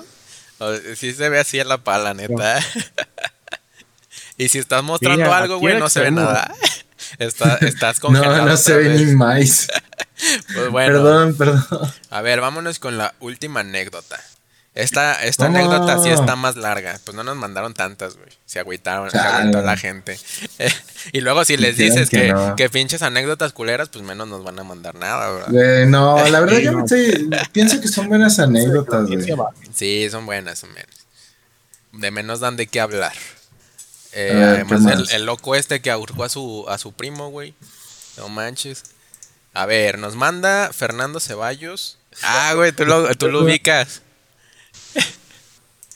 O- 0.58 0.74
Sí 0.96 1.14
se 1.14 1.30
ve 1.30 1.40
así 1.40 1.60
en 1.60 1.68
la 1.68 1.78
pala, 1.78 2.16
neta. 2.16 2.60
y 4.40 4.50
si 4.50 4.58
estás 4.58 4.84
mostrando 4.84 5.26
Sí, 5.26 5.32
algo, 5.32 5.60
güey, 5.60 5.78
no 5.80 5.88
se 5.88 6.00
ve 6.00 6.10
nada. 6.10 6.52
Está- 7.20 7.56
estás 7.62 7.98
No, 8.04 8.08
congelado. 8.10 8.46
no 8.46 8.58
se 8.58 8.74
otra 8.74 8.88
ve 8.90 8.98
ni 9.06 9.16
más. 9.16 9.68
Pues 10.56 10.70
bueno, 10.72 10.94
Perdón, 10.94 11.36
perdón. 11.38 11.94
a 12.10 12.22
ver, 12.22 12.42
vámonos 12.42 12.80
con 12.80 12.98
la 12.98 13.14
última 13.20 13.60
anécdota. 13.60 14.20
Esta, 14.74 15.14
esta 15.24 15.46
anécdota 15.46 16.00
sí 16.02 16.10
está 16.10 16.36
más 16.36 16.56
larga. 16.56 17.00
Pues 17.04 17.16
no 17.16 17.24
nos 17.24 17.36
mandaron 17.36 17.76
tantas, 17.76 18.16
güey. 18.18 18.30
Se 18.46 18.60
agüitaron, 18.60 19.12
se 19.12 19.18
agüitó 19.20 19.62
la 19.62 19.78
gente. 19.78 20.20
y 21.14 21.22
luego 21.22 21.46
si 21.46 21.56
les 21.58 21.78
dices 21.78 22.10
que 22.10 22.22
que, 22.22 22.34
no. 22.34 22.56
que 22.56 22.68
pinches 22.70 23.04
anécdotas 23.04 23.54
culeras, 23.54 23.90
pues 23.90 24.04
menos 24.04 24.28
nos 24.28 24.44
van 24.44 24.58
a 24.60 24.64
mandar 24.64 24.96
nada, 24.96 25.32
¿verdad? 25.32 25.48
Güey, 25.52 25.86
no, 25.88 26.28
la 26.28 26.40
verdad 26.40 26.58
yo 26.60 26.72
no. 26.72 26.88
sí, 26.88 27.30
pienso 27.52 27.80
que 27.80 27.88
son 27.88 28.08
buenas 28.08 28.40
anécdotas, 28.40 29.06
güey. 29.08 29.26
Sí, 29.74 30.08
son 30.10 30.26
buenas, 30.26 30.58
son 30.60 30.72
buenas. 30.74 30.96
De 31.94 32.10
menos 32.12 32.40
dan 32.40 32.56
de 32.58 32.66
qué 32.66 32.80
hablar. 32.80 33.14
Eh, 34.20 34.32
además, 34.34 35.08
¿qué 35.10 35.16
el, 35.16 35.26
loco 35.26 35.54
este 35.56 35.80
que 35.82 35.92
ahorcó 35.92 36.24
a 36.24 36.30
su, 36.30 36.66
a 36.68 36.78
su 36.78 36.92
primo, 36.94 37.30
güey. 37.30 37.54
No 38.18 38.30
manches. 38.30 38.84
A 39.54 39.66
ver, 39.66 40.00
nos 40.00 40.16
manda 40.16 40.72
Fernando 40.74 41.20
Ceballos. 41.20 41.98
Ah, 42.24 42.54
güey, 42.56 42.72
tú 42.72 42.86
lo, 42.86 43.14
tú 43.16 43.28
lo 43.30 43.42
ubicas. 43.44 44.02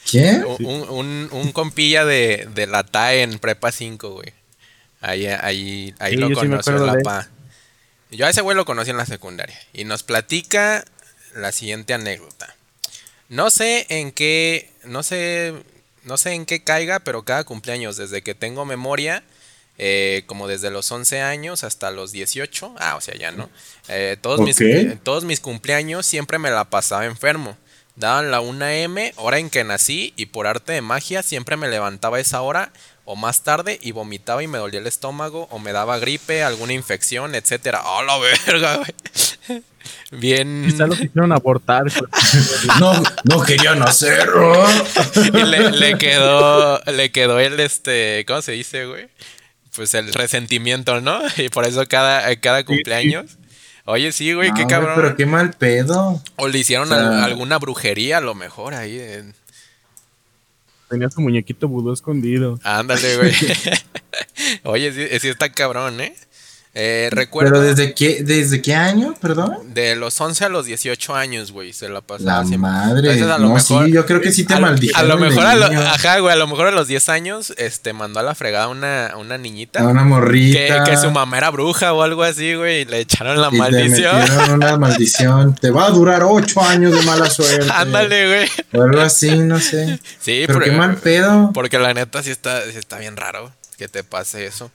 ¿Quién? 0.09 0.43
Un, 0.45 0.65
un, 0.65 0.89
un- 0.89 1.29
un 1.31 1.51
compilla 1.51 2.05
de, 2.05 2.47
de 2.53 2.67
la 2.67 2.83
TAE 2.83 3.21
en 3.23 3.39
Prepa 3.39 3.71
5, 3.71 4.09
güey. 4.11 4.33
Ahí, 4.99 5.25
ahí, 5.25 5.95
ahí 5.99 6.13
Sí, 6.13 6.17
lo 6.19 6.27
sí 6.27 6.33
conoció 6.35 6.57
acuerdo 6.73 6.85
la 6.85 6.93
de. 6.95 7.03
PA. 7.03 7.29
Yo 8.11 8.25
a 8.25 8.29
ese 8.29 8.41
güey 8.41 8.57
lo 8.57 8.65
conocí 8.65 8.89
en 8.89 8.97
la 8.97 9.05
secundaria. 9.05 9.57
Y 9.73 9.85
nos 9.85 10.03
platica 10.03 10.83
la 11.33 11.51
siguiente 11.51 11.93
anécdota. 11.93 12.55
No 13.29 13.49
sé 13.49 13.85
en 13.89 14.11
qué, 14.11 14.71
no 14.83 15.01
sé, 15.01 15.53
no 16.03 16.17
sé 16.17 16.33
en 16.33 16.45
qué 16.45 16.63
caiga, 16.63 16.99
pero 16.99 17.23
cada 17.23 17.43
cumpleaños, 17.43 17.97
desde 17.97 18.21
que 18.21 18.35
tengo 18.35 18.65
memoria, 18.65 19.23
eh, 19.77 20.23
como 20.27 20.47
desde 20.47 20.69
los 20.69 20.91
11 20.91 21.21
años 21.21 21.63
hasta 21.63 21.91
los 21.91 22.11
18, 22.11 22.75
ah, 22.77 22.95
o 22.95 23.01
sea, 23.01 23.15
ya 23.15 23.31
no, 23.31 23.49
eh, 23.87 24.17
todos, 24.21 24.41
mis, 24.41 24.57
todos 25.03 25.23
mis 25.23 25.39
cumpleaños 25.39 26.05
siempre 26.05 26.39
me 26.39 26.51
la 26.51 26.65
pasaba 26.65 27.05
enfermo. 27.05 27.57
Daban 27.95 28.31
la 28.31 28.41
1M, 28.41 29.13
hora 29.17 29.37
en 29.37 29.49
que 29.49 29.63
nací, 29.63 30.13
y 30.15 30.27
por 30.27 30.47
arte 30.47 30.71
de 30.71 30.81
magia 30.81 31.23
siempre 31.23 31.57
me 31.57 31.67
levantaba 31.67 32.19
esa 32.19 32.41
hora 32.41 32.71
o 33.11 33.15
más 33.17 33.41
tarde 33.43 33.77
y 33.81 33.91
vomitaba 33.91 34.41
y 34.41 34.47
me 34.47 34.57
dolía 34.57 34.79
el 34.79 34.87
estómago 34.87 35.47
o 35.51 35.59
me 35.59 35.73
daba 35.73 35.99
gripe, 35.99 36.43
alguna 36.43 36.71
infección, 36.71 37.35
etcétera. 37.35 37.81
¡Oh, 37.85 38.03
la 38.03 38.17
verga, 38.17 38.77
güey! 38.77 39.61
Bien. 40.11 40.63
Quizá 40.69 40.87
lo 40.87 40.93
quisieron 40.95 41.31
abortar. 41.31 41.83
No, 42.79 42.93
no 43.25 43.41
querían 43.43 43.81
hacerlo. 43.83 44.53
Le, 45.33 45.71
le 45.71 45.97
quedó, 45.97 46.79
le 46.85 47.11
quedó 47.11 47.39
el 47.39 47.59
este, 47.59 48.23
¿cómo 48.27 48.41
se 48.41 48.53
dice, 48.53 48.85
güey? 48.85 49.07
Pues 49.75 49.93
el 49.93 50.13
resentimiento, 50.13 51.01
¿no? 51.01 51.19
Y 51.37 51.49
por 51.49 51.65
eso 51.65 51.85
cada, 51.87 52.33
cada 52.37 52.63
cumpleaños. 52.63 53.37
Oye, 53.85 54.11
sí, 54.11 54.31
güey, 54.33 54.51
qué 54.53 54.67
cabrón. 54.67 54.93
Pero 54.95 55.15
qué 55.17 55.25
mal 55.25 55.51
pedo. 55.53 56.21
O 56.37 56.47
le 56.47 56.59
hicieron 56.59 56.91
O 56.91 56.95
sea- 56.95 57.07
al- 57.07 57.23
alguna 57.23 57.57
brujería 57.57 58.17
a 58.17 58.21
lo 58.21 58.35
mejor 58.35 58.73
ahí. 58.75 58.99
en- 58.99 59.33
Tenía 60.91 61.09
su 61.09 61.21
muñequito 61.21 61.69
vudú 61.69 61.93
escondido. 61.93 62.59
Ándale, 62.63 63.15
güey. 63.15 63.31
Oye, 64.63 64.91
sí, 64.91 65.19
sí 65.19 65.29
está 65.29 65.49
cabrón, 65.49 66.01
¿eh? 66.01 66.13
Eh, 66.73 67.09
recuerdo 67.11 67.51
Pero 67.51 67.61
desde 67.63 67.93
qué, 67.93 68.23
desde 68.23 68.61
qué 68.61 68.73
año, 68.73 69.13
perdón. 69.19 69.57
de 69.73 69.93
los 69.97 70.21
11 70.21 70.45
a 70.45 70.49
los 70.49 70.65
18 70.65 71.13
años, 71.13 71.51
güey, 71.51 71.73
se 71.73 71.89
la 71.89 71.99
pasaba 71.99 72.37
La 72.39 72.45
siempre. 72.45 72.57
madre. 72.59 72.99
Entonces, 73.11 73.23
a 73.23 73.37
lo 73.39 73.47
no, 73.49 73.53
mejor- 73.55 73.85
sí, 73.87 73.91
yo 73.91 74.05
creo 74.05 74.21
que 74.21 74.31
sí 74.31 74.45
te 74.45 74.57
maldijeron. 74.57 75.01
a 75.01 75.03
lo 75.13 75.17
mejor 75.19 75.45
a 75.45 75.55
lo- 75.55 75.65
ajá, 75.65 76.19
güey, 76.19 76.31
a 76.33 76.37
lo 76.37 76.47
mejor 76.47 76.67
a 76.67 76.71
los 76.71 76.87
10 76.87 77.09
años 77.09 77.53
este 77.57 77.91
mandó 77.91 78.21
a 78.21 78.23
la 78.23 78.35
fregada 78.35 78.69
una, 78.69 79.13
una 79.19 79.37
niñita 79.37 79.81
A 79.81 79.87
una 79.87 80.03
que, 80.03 80.07
morrita. 80.07 80.83
que 80.85 80.95
su 80.95 81.11
mamá 81.11 81.39
era 81.39 81.49
bruja 81.49 81.91
o 81.91 82.03
algo 82.03 82.23
así, 82.23 82.53
güey, 82.55 82.83
y 82.83 82.85
le 82.85 82.99
echaron 83.01 83.41
la 83.41 83.49
y 83.49 83.51
te 83.51 83.57
maldición. 83.57 84.17
metieron 84.19 84.51
una 84.51 84.77
maldición. 84.77 85.55
Te 85.55 85.71
va 85.71 85.87
a 85.87 85.89
durar 85.89 86.23
ocho 86.23 86.61
años 86.63 86.93
de 86.95 87.01
mala 87.01 87.29
suerte. 87.29 87.67
Ándale, 87.73 88.27
güey. 88.27 88.49
O 88.81 88.83
algo 88.85 89.01
así, 89.01 89.29
no 89.39 89.59
sé. 89.59 89.99
Sí, 90.21 90.43
Pero 90.47 90.53
por- 90.59 90.63
qué 90.63 90.71
mal 90.71 90.95
pedo. 90.95 91.51
porque 91.53 91.77
la 91.79 91.93
neta 91.93 92.23
sí 92.23 92.31
está, 92.31 92.61
sí 92.63 92.77
está 92.77 92.97
bien 92.97 93.17
raro 93.17 93.51
que 93.77 93.89
te 93.89 94.05
pase 94.05 94.45
eso. 94.45 94.71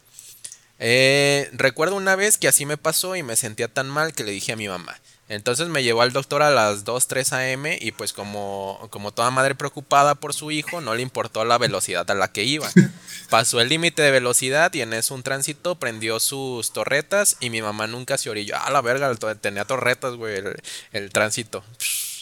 Eh, 0.79 1.49
recuerdo 1.53 1.97
una 1.97 2.16
vez 2.16 2.39
que 2.39 2.49
así 2.49 2.66
me 2.66 2.77
pasó 2.77 3.16
y 3.16 3.22
me 3.22 3.37
sentía 3.37 3.68
tan 3.68 3.89
mal 3.89 4.12
que 4.12 4.24
le 4.24 4.33
dije 4.33 4.53
a 4.53 4.57
mi 4.57 4.68
mamá. 4.68 4.99
Entonces 5.29 5.66
me 5.66 5.83
llevó 5.83 6.03
al 6.03 6.12
doctor 6.12 6.43
a 6.43 6.51
las 6.51 6.85
2, 6.85 7.09
3 7.09 7.33
a.m. 7.33 7.79
y 7.81 7.91
pues 7.91 8.12
como, 8.12 8.87
como 8.91 9.11
toda 9.11 9.33
madre 9.33 9.57
preocupada 9.57 10.14
por 10.14 10.33
su 10.35 10.53
hijo, 10.53 10.81
no 10.81 10.95
le 10.95 11.03
importó 11.03 11.45
la 11.45 11.59
velocidad 11.59 12.09
a 12.09 12.14
la 12.14 12.29
que 12.29 12.45
iba. 12.45 12.70
Pasó 13.31 13.61
el 13.61 13.68
límite 13.68 14.03
de 14.03 14.12
velocidad 14.12 14.72
y 14.72 14.83
en 14.83 14.93
eso 14.93 15.14
un 15.14 15.24
tránsito 15.24 15.74
prendió 15.74 16.20
sus 16.20 16.72
torretas 16.72 17.37
y 17.41 17.51
mi 17.51 17.61
mamá 17.61 17.89
nunca 17.89 18.18
se 18.18 18.31
orilló. 18.31 18.55
Ah, 18.57 18.70
la 18.70 18.83
verga, 18.83 19.12
tenía 19.41 19.64
torretas, 19.64 20.14
güey, 20.14 20.37
el, 20.37 20.62
el 20.93 21.11
tránsito. 21.11 21.64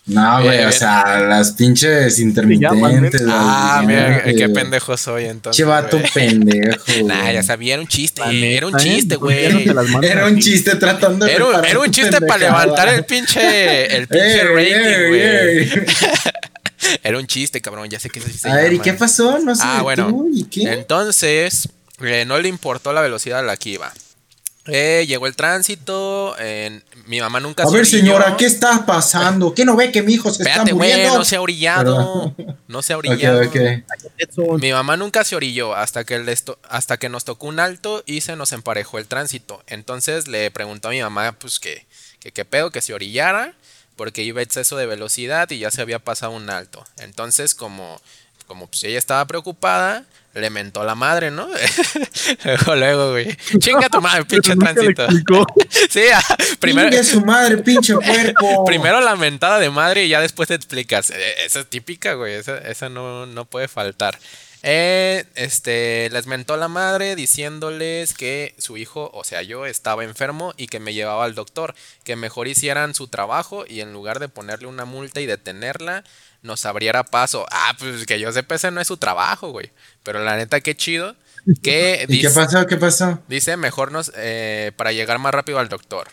No, 0.06 0.42
güey, 0.42 0.58
Bien, 0.58 0.68
o 0.68 0.72
sea, 0.72 1.20
las 1.20 1.52
pinches 1.52 2.18
intermitentes. 2.18 3.22
Ah, 3.26 3.82
mira, 3.86 4.22
qué 4.22 4.48
pendejo 4.50 4.96
soy 4.98 5.24
entonces. 5.24 5.56
Che 5.56 5.64
vato 5.64 5.98
pendejo. 6.12 6.84
Nah, 7.04 7.32
ya 7.32 7.42
sabía, 7.42 7.74
era 7.74 7.82
un 7.82 7.88
chiste, 7.88 8.22
era 8.54 8.66
un 8.66 8.74
¿eh? 8.78 8.82
chiste, 8.82 9.18
¿Por 9.18 9.30
qué 9.30 9.48
no 9.72 9.82
güey. 9.82 10.10
Era 10.10 10.26
un 10.26 10.38
chiste 10.38 10.76
tratando 10.76 11.24
de. 11.24 11.32
Era, 11.32 11.44
un- 11.46 11.64
era 11.64 11.90
chiste 11.90 12.20
para 12.20 12.38
levantar 12.38 12.88
el 12.88 13.04
pinche, 13.04 13.96
el 13.96 14.06
pinche 14.06 14.42
Ey, 14.42 14.46
rating, 14.48 15.08
güey. 15.08 15.22
ey. 15.22 15.70
Era 17.02 17.18
un 17.18 17.26
chiste, 17.26 17.62
cabrón, 17.62 17.88
ya 17.88 17.98
sé 17.98 18.10
que 18.10 18.20
se 18.20 18.46
A 18.50 18.56
ver, 18.56 18.74
¿y 18.74 18.78
qué 18.78 18.92
pasó? 18.92 19.38
No 19.38 19.54
sé. 19.54 19.62
Ah, 19.64 19.80
bueno. 19.82 20.08
¿tú? 20.08 20.30
¿Y 20.34 20.44
qué? 20.44 20.70
Entonces, 20.70 21.68
eh, 22.02 22.24
no 22.26 22.38
le 22.38 22.48
importó 22.48 22.92
la 22.92 23.00
velocidad 23.00 23.38
a 23.38 23.42
la 23.42 23.56
que 23.56 23.70
iba. 23.70 23.90
Eh, 24.66 25.04
llegó 25.06 25.26
el 25.26 25.36
tránsito, 25.36 26.34
eh, 26.38 26.80
mi 27.06 27.20
mamá 27.20 27.38
nunca 27.38 27.64
A 27.64 27.66
se 27.66 27.72
ver, 27.72 27.82
orilló. 27.82 27.98
señora, 27.98 28.36
¿qué 28.38 28.46
está 28.46 28.86
pasando? 28.86 29.52
¿Qué 29.54 29.64
no 29.66 29.76
ve 29.76 29.92
que 29.92 30.02
mi 30.02 30.14
hijo 30.14 30.30
se 30.30 30.42
Espérate, 30.42 30.70
está 30.70 30.74
muriendo? 30.74 31.18
no 31.18 31.24
se 31.24 31.36
ha 31.36 31.40
orillado. 31.42 32.34
No 32.66 32.80
se 32.82 32.92
ha 32.94 32.96
orillado. 32.98 33.42
Mi 34.58 34.72
mamá 34.72 34.96
nunca 34.96 35.22
se 35.24 35.36
orilló 35.36 35.74
hasta 35.74 36.04
que, 36.04 36.14
el 36.14 36.34
hasta 36.68 36.96
que 36.96 37.08
nos 37.08 37.24
tocó 37.24 37.46
un 37.46 37.60
alto 37.60 38.02
y 38.06 38.22
se 38.22 38.36
nos 38.36 38.52
emparejó 38.52 38.98
el 38.98 39.06
tránsito. 39.06 39.62
Entonces 39.66 40.28
le 40.28 40.50
preguntó 40.50 40.88
a 40.88 40.92
mi 40.92 41.00
mamá 41.02 41.32
pues 41.38 41.60
que, 41.60 41.86
que 42.20 42.32
qué 42.32 42.44
pedo, 42.44 42.70
que 42.70 42.80
se 42.80 42.94
orillara 42.94 43.54
porque 43.96 44.22
iba 44.22 44.40
a 44.40 44.42
exceso 44.42 44.76
de 44.76 44.86
velocidad 44.86 45.50
y 45.50 45.58
ya 45.58 45.70
se 45.70 45.82
había 45.82 45.98
pasado 45.98 46.32
un 46.32 46.50
alto. 46.50 46.84
Entonces 46.98 47.54
como, 47.54 48.00
como 48.46 48.66
pues 48.66 48.84
ella 48.84 48.98
estaba 48.98 49.24
preocupada, 49.26 50.04
le 50.34 50.50
mentó 50.50 50.84
la 50.84 50.94
madre, 50.94 51.30
¿no? 51.30 51.48
luego, 52.44 52.74
luego, 52.74 53.10
güey. 53.12 53.36
Chinga 53.58 53.88
tu 53.88 54.00
madre, 54.00 54.24
pinche 54.28 54.56
tránsito. 54.56 55.06
sí, 55.90 56.02
ah, 56.12 56.36
primero, 56.58 56.90
Chingue 56.90 57.04
su 57.04 57.20
madre, 57.20 57.58
pinche 57.58 57.94
puerco. 57.94 58.64
Primero 58.64 59.00
la 59.00 59.16
mentada 59.16 59.58
de 59.58 59.70
madre 59.70 60.04
y 60.04 60.08
ya 60.08 60.20
después 60.20 60.48
te 60.48 60.54
explicas. 60.54 61.10
Eh, 61.10 61.34
Esa 61.44 61.60
es 61.60 61.66
típica, 61.68 62.14
güey. 62.14 62.34
Esa, 62.34 62.58
esa 62.58 62.88
no, 62.88 63.26
no 63.26 63.44
puede 63.44 63.68
faltar. 63.68 64.18
Eh, 64.66 65.26
este, 65.34 66.08
les 66.10 66.26
mentó 66.26 66.56
la 66.56 66.68
madre 66.68 67.16
diciéndoles 67.16 68.14
que 68.14 68.54
su 68.56 68.78
hijo, 68.78 69.10
o 69.12 69.22
sea, 69.22 69.42
yo 69.42 69.66
estaba 69.66 70.04
enfermo 70.04 70.54
y 70.56 70.68
que 70.68 70.80
me 70.80 70.94
llevaba 70.94 71.26
al 71.26 71.34
doctor, 71.34 71.74
que 72.02 72.16
mejor 72.16 72.48
hicieran 72.48 72.94
su 72.94 73.08
trabajo 73.08 73.66
y 73.68 73.82
en 73.82 73.92
lugar 73.92 74.20
de 74.20 74.30
ponerle 74.30 74.66
una 74.66 74.86
multa 74.86 75.20
y 75.20 75.26
detenerla, 75.26 76.02
nos 76.44 76.64
abriera 76.66 77.02
paso. 77.02 77.44
Ah, 77.50 77.74
pues 77.78 78.06
que 78.06 78.20
yo 78.20 78.30
sepa, 78.30 78.54
ese 78.54 78.70
no 78.70 78.80
es 78.80 78.86
su 78.86 78.96
trabajo, 78.96 79.50
güey. 79.50 79.72
Pero 80.04 80.22
la 80.22 80.36
neta, 80.36 80.60
qué 80.60 80.76
chido. 80.76 81.16
Que 81.62 82.06
¿Y 82.08 82.20
qué 82.20 82.30
pasó? 82.30 82.66
¿Qué 82.66 82.76
pasó? 82.76 83.18
Dice 83.28 83.56
mejor 83.56 83.90
nos 83.90 84.12
eh, 84.16 84.70
para 84.76 84.92
llegar 84.92 85.18
más 85.18 85.34
rápido 85.34 85.58
al 85.58 85.68
doctor. 85.68 86.08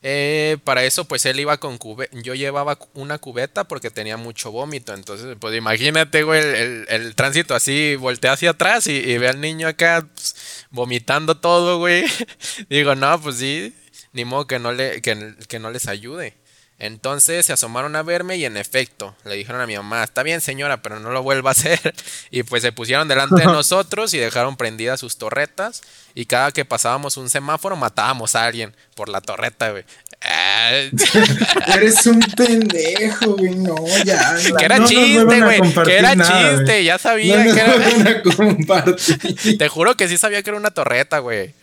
Eh, 0.00 0.58
para 0.62 0.84
eso, 0.84 1.06
pues 1.06 1.26
él 1.26 1.40
iba 1.40 1.56
con 1.58 1.76
cubeta. 1.76 2.16
Yo 2.22 2.34
llevaba 2.34 2.78
una 2.94 3.18
cubeta 3.18 3.64
porque 3.64 3.90
tenía 3.90 4.16
mucho 4.16 4.52
vómito. 4.52 4.94
Entonces, 4.94 5.36
pues 5.40 5.56
imagínate, 5.56 6.22
güey, 6.22 6.40
el, 6.40 6.54
el- 6.54 6.86
el 6.88 7.14
tránsito 7.16 7.54
así, 7.56 7.96
voltea 7.96 8.32
hacia 8.34 8.50
atrás 8.50 8.86
y, 8.86 8.92
y 8.96 9.18
ve 9.18 9.28
al 9.28 9.40
niño 9.40 9.66
acá 9.66 10.06
pues, 10.14 10.66
vomitando 10.70 11.36
todo, 11.38 11.78
güey. 11.78 12.04
Digo, 12.70 12.94
no, 12.94 13.20
pues 13.20 13.36
sí, 13.38 13.74
ni 14.12 14.24
modo 14.24 14.46
que 14.46 14.60
no, 14.60 14.70
le, 14.72 15.02
que, 15.02 15.34
que 15.48 15.58
no 15.58 15.70
les 15.72 15.88
ayude. 15.88 16.36
Entonces 16.80 17.44
se 17.44 17.52
asomaron 17.52 17.96
a 17.96 18.02
verme 18.02 18.36
y 18.36 18.44
en 18.44 18.56
efecto 18.56 19.16
le 19.24 19.34
dijeron 19.34 19.60
a 19.60 19.66
mi 19.66 19.76
mamá, 19.76 20.04
está 20.04 20.22
bien 20.22 20.40
señora, 20.40 20.80
pero 20.80 21.00
no 21.00 21.10
lo 21.10 21.22
vuelva 21.22 21.50
a 21.50 21.52
hacer. 21.52 21.94
Y 22.30 22.42
pues 22.42 22.62
se 22.62 22.72
pusieron 22.72 23.08
delante 23.08 23.36
de 23.40 23.44
nosotros 23.46 24.12
y 24.14 24.18
dejaron 24.18 24.56
prendidas 24.56 25.00
sus 25.00 25.16
torretas. 25.16 25.80
Y 26.14 26.26
cada 26.26 26.52
que 26.52 26.64
pasábamos 26.64 27.16
un 27.16 27.30
semáforo 27.30 27.74
matábamos 27.76 28.34
a 28.34 28.44
alguien 28.46 28.74
por 28.94 29.08
la 29.08 29.20
torreta, 29.20 29.70
güey. 29.70 29.84
Eres 31.74 32.06
un 32.06 32.20
pendejo, 32.20 33.36
güey. 33.36 33.54
No, 33.54 33.76
ya. 34.04 34.36
que 34.58 34.64
era 34.64 34.78
no 34.78 34.86
chiste, 34.86 35.40
güey. 35.40 35.60
Que 35.84 35.96
era 35.96 36.14
nada, 36.14 36.50
chiste, 36.50 36.64
güey. 36.72 36.84
ya 36.84 36.98
sabía 36.98 37.36
No 37.38 37.44
nos 37.44 37.54
que 37.54 37.60
era. 37.60 37.76
vuelvan 37.76 38.06
a 38.08 38.22
compartir. 38.22 39.58
Te 39.58 39.68
juro 39.68 39.96
que 39.96 40.08
sí 40.08 40.18
sabía 40.18 40.42
que 40.42 40.50
era 40.50 40.58
una 40.58 40.70
torreta, 40.72 41.18
güey. 41.20 41.54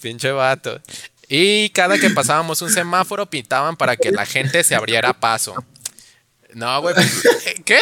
Pinche 0.00 0.30
vato. 0.30 0.80
Y 1.28 1.70
cada 1.70 1.98
que 1.98 2.10
pasábamos 2.10 2.62
un 2.62 2.70
semáforo 2.70 3.28
pintaban 3.28 3.76
para 3.76 3.96
que 3.96 4.12
la 4.12 4.26
gente 4.26 4.62
se 4.62 4.74
abriera 4.74 5.12
paso. 5.12 5.54
No, 6.54 6.80
güey. 6.80 6.94
pues, 6.94 7.22
¿Qué? 7.64 7.78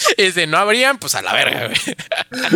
Y 0.16 0.30
si 0.32 0.46
no 0.46 0.56
abrían, 0.58 0.98
pues 0.98 1.14
a 1.14 1.22
la 1.22 1.32
verga, 1.32 1.66
güey. 1.66 1.96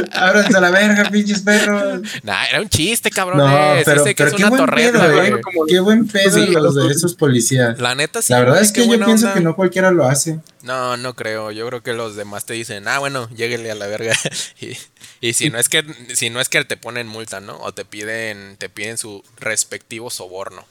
Ábranse 0.12 0.56
a 0.56 0.60
la 0.60 0.70
verga, 0.70 1.10
pinches 1.10 1.40
perros. 1.40 2.00
Nah, 2.22 2.44
era 2.46 2.60
un 2.60 2.68
chiste, 2.68 3.10
cabrón. 3.10 3.38
No, 3.38 3.74
pero, 3.84 4.04
sé 4.04 4.14
que 4.14 4.24
pero 4.24 4.30
es 4.30 4.36
qué 4.36 4.42
una 4.42 4.48
buen 4.50 4.60
torreta, 4.60 5.00
pedo, 5.00 5.12
güey. 5.14 5.32
eh. 5.32 5.40
Qué 5.68 5.80
buen 5.80 6.06
pedo 6.08 6.30
Sí, 6.30 6.46
los 6.52 6.74
de 6.74 6.88
esos 6.92 7.14
policías. 7.14 7.78
La 7.78 7.94
neta 7.94 8.22
sí. 8.22 8.32
La 8.32 8.40
verdad 8.40 8.54
güey, 8.54 8.64
es 8.64 8.72
que 8.72 8.86
yo 8.86 9.04
pienso 9.04 9.26
onda. 9.26 9.34
que 9.34 9.40
no 9.40 9.56
cualquiera 9.56 9.90
lo 9.90 10.06
hace. 10.06 10.38
No, 10.62 10.96
no 10.96 11.14
creo. 11.14 11.50
Yo 11.50 11.66
creo 11.68 11.82
que 11.82 11.92
los 11.92 12.16
demás 12.16 12.46
te 12.46 12.54
dicen, 12.54 12.88
ah, 12.88 12.98
bueno, 12.98 13.28
lléguele 13.30 13.70
a 13.70 13.74
la 13.74 13.86
verga. 13.86 14.14
y, 14.60 14.76
y 15.20 15.32
si 15.34 15.50
no 15.50 15.58
es 15.58 15.68
que, 15.68 15.84
si 16.14 16.30
no 16.30 16.40
es 16.40 16.48
que 16.48 16.64
te 16.64 16.76
ponen 16.76 17.06
multa, 17.06 17.40
¿no? 17.40 17.58
O 17.58 17.72
te 17.72 17.84
piden, 17.84 18.56
te 18.58 18.68
piden 18.68 18.98
su 18.98 19.22
respectivo 19.38 20.10
soborno. 20.10 20.64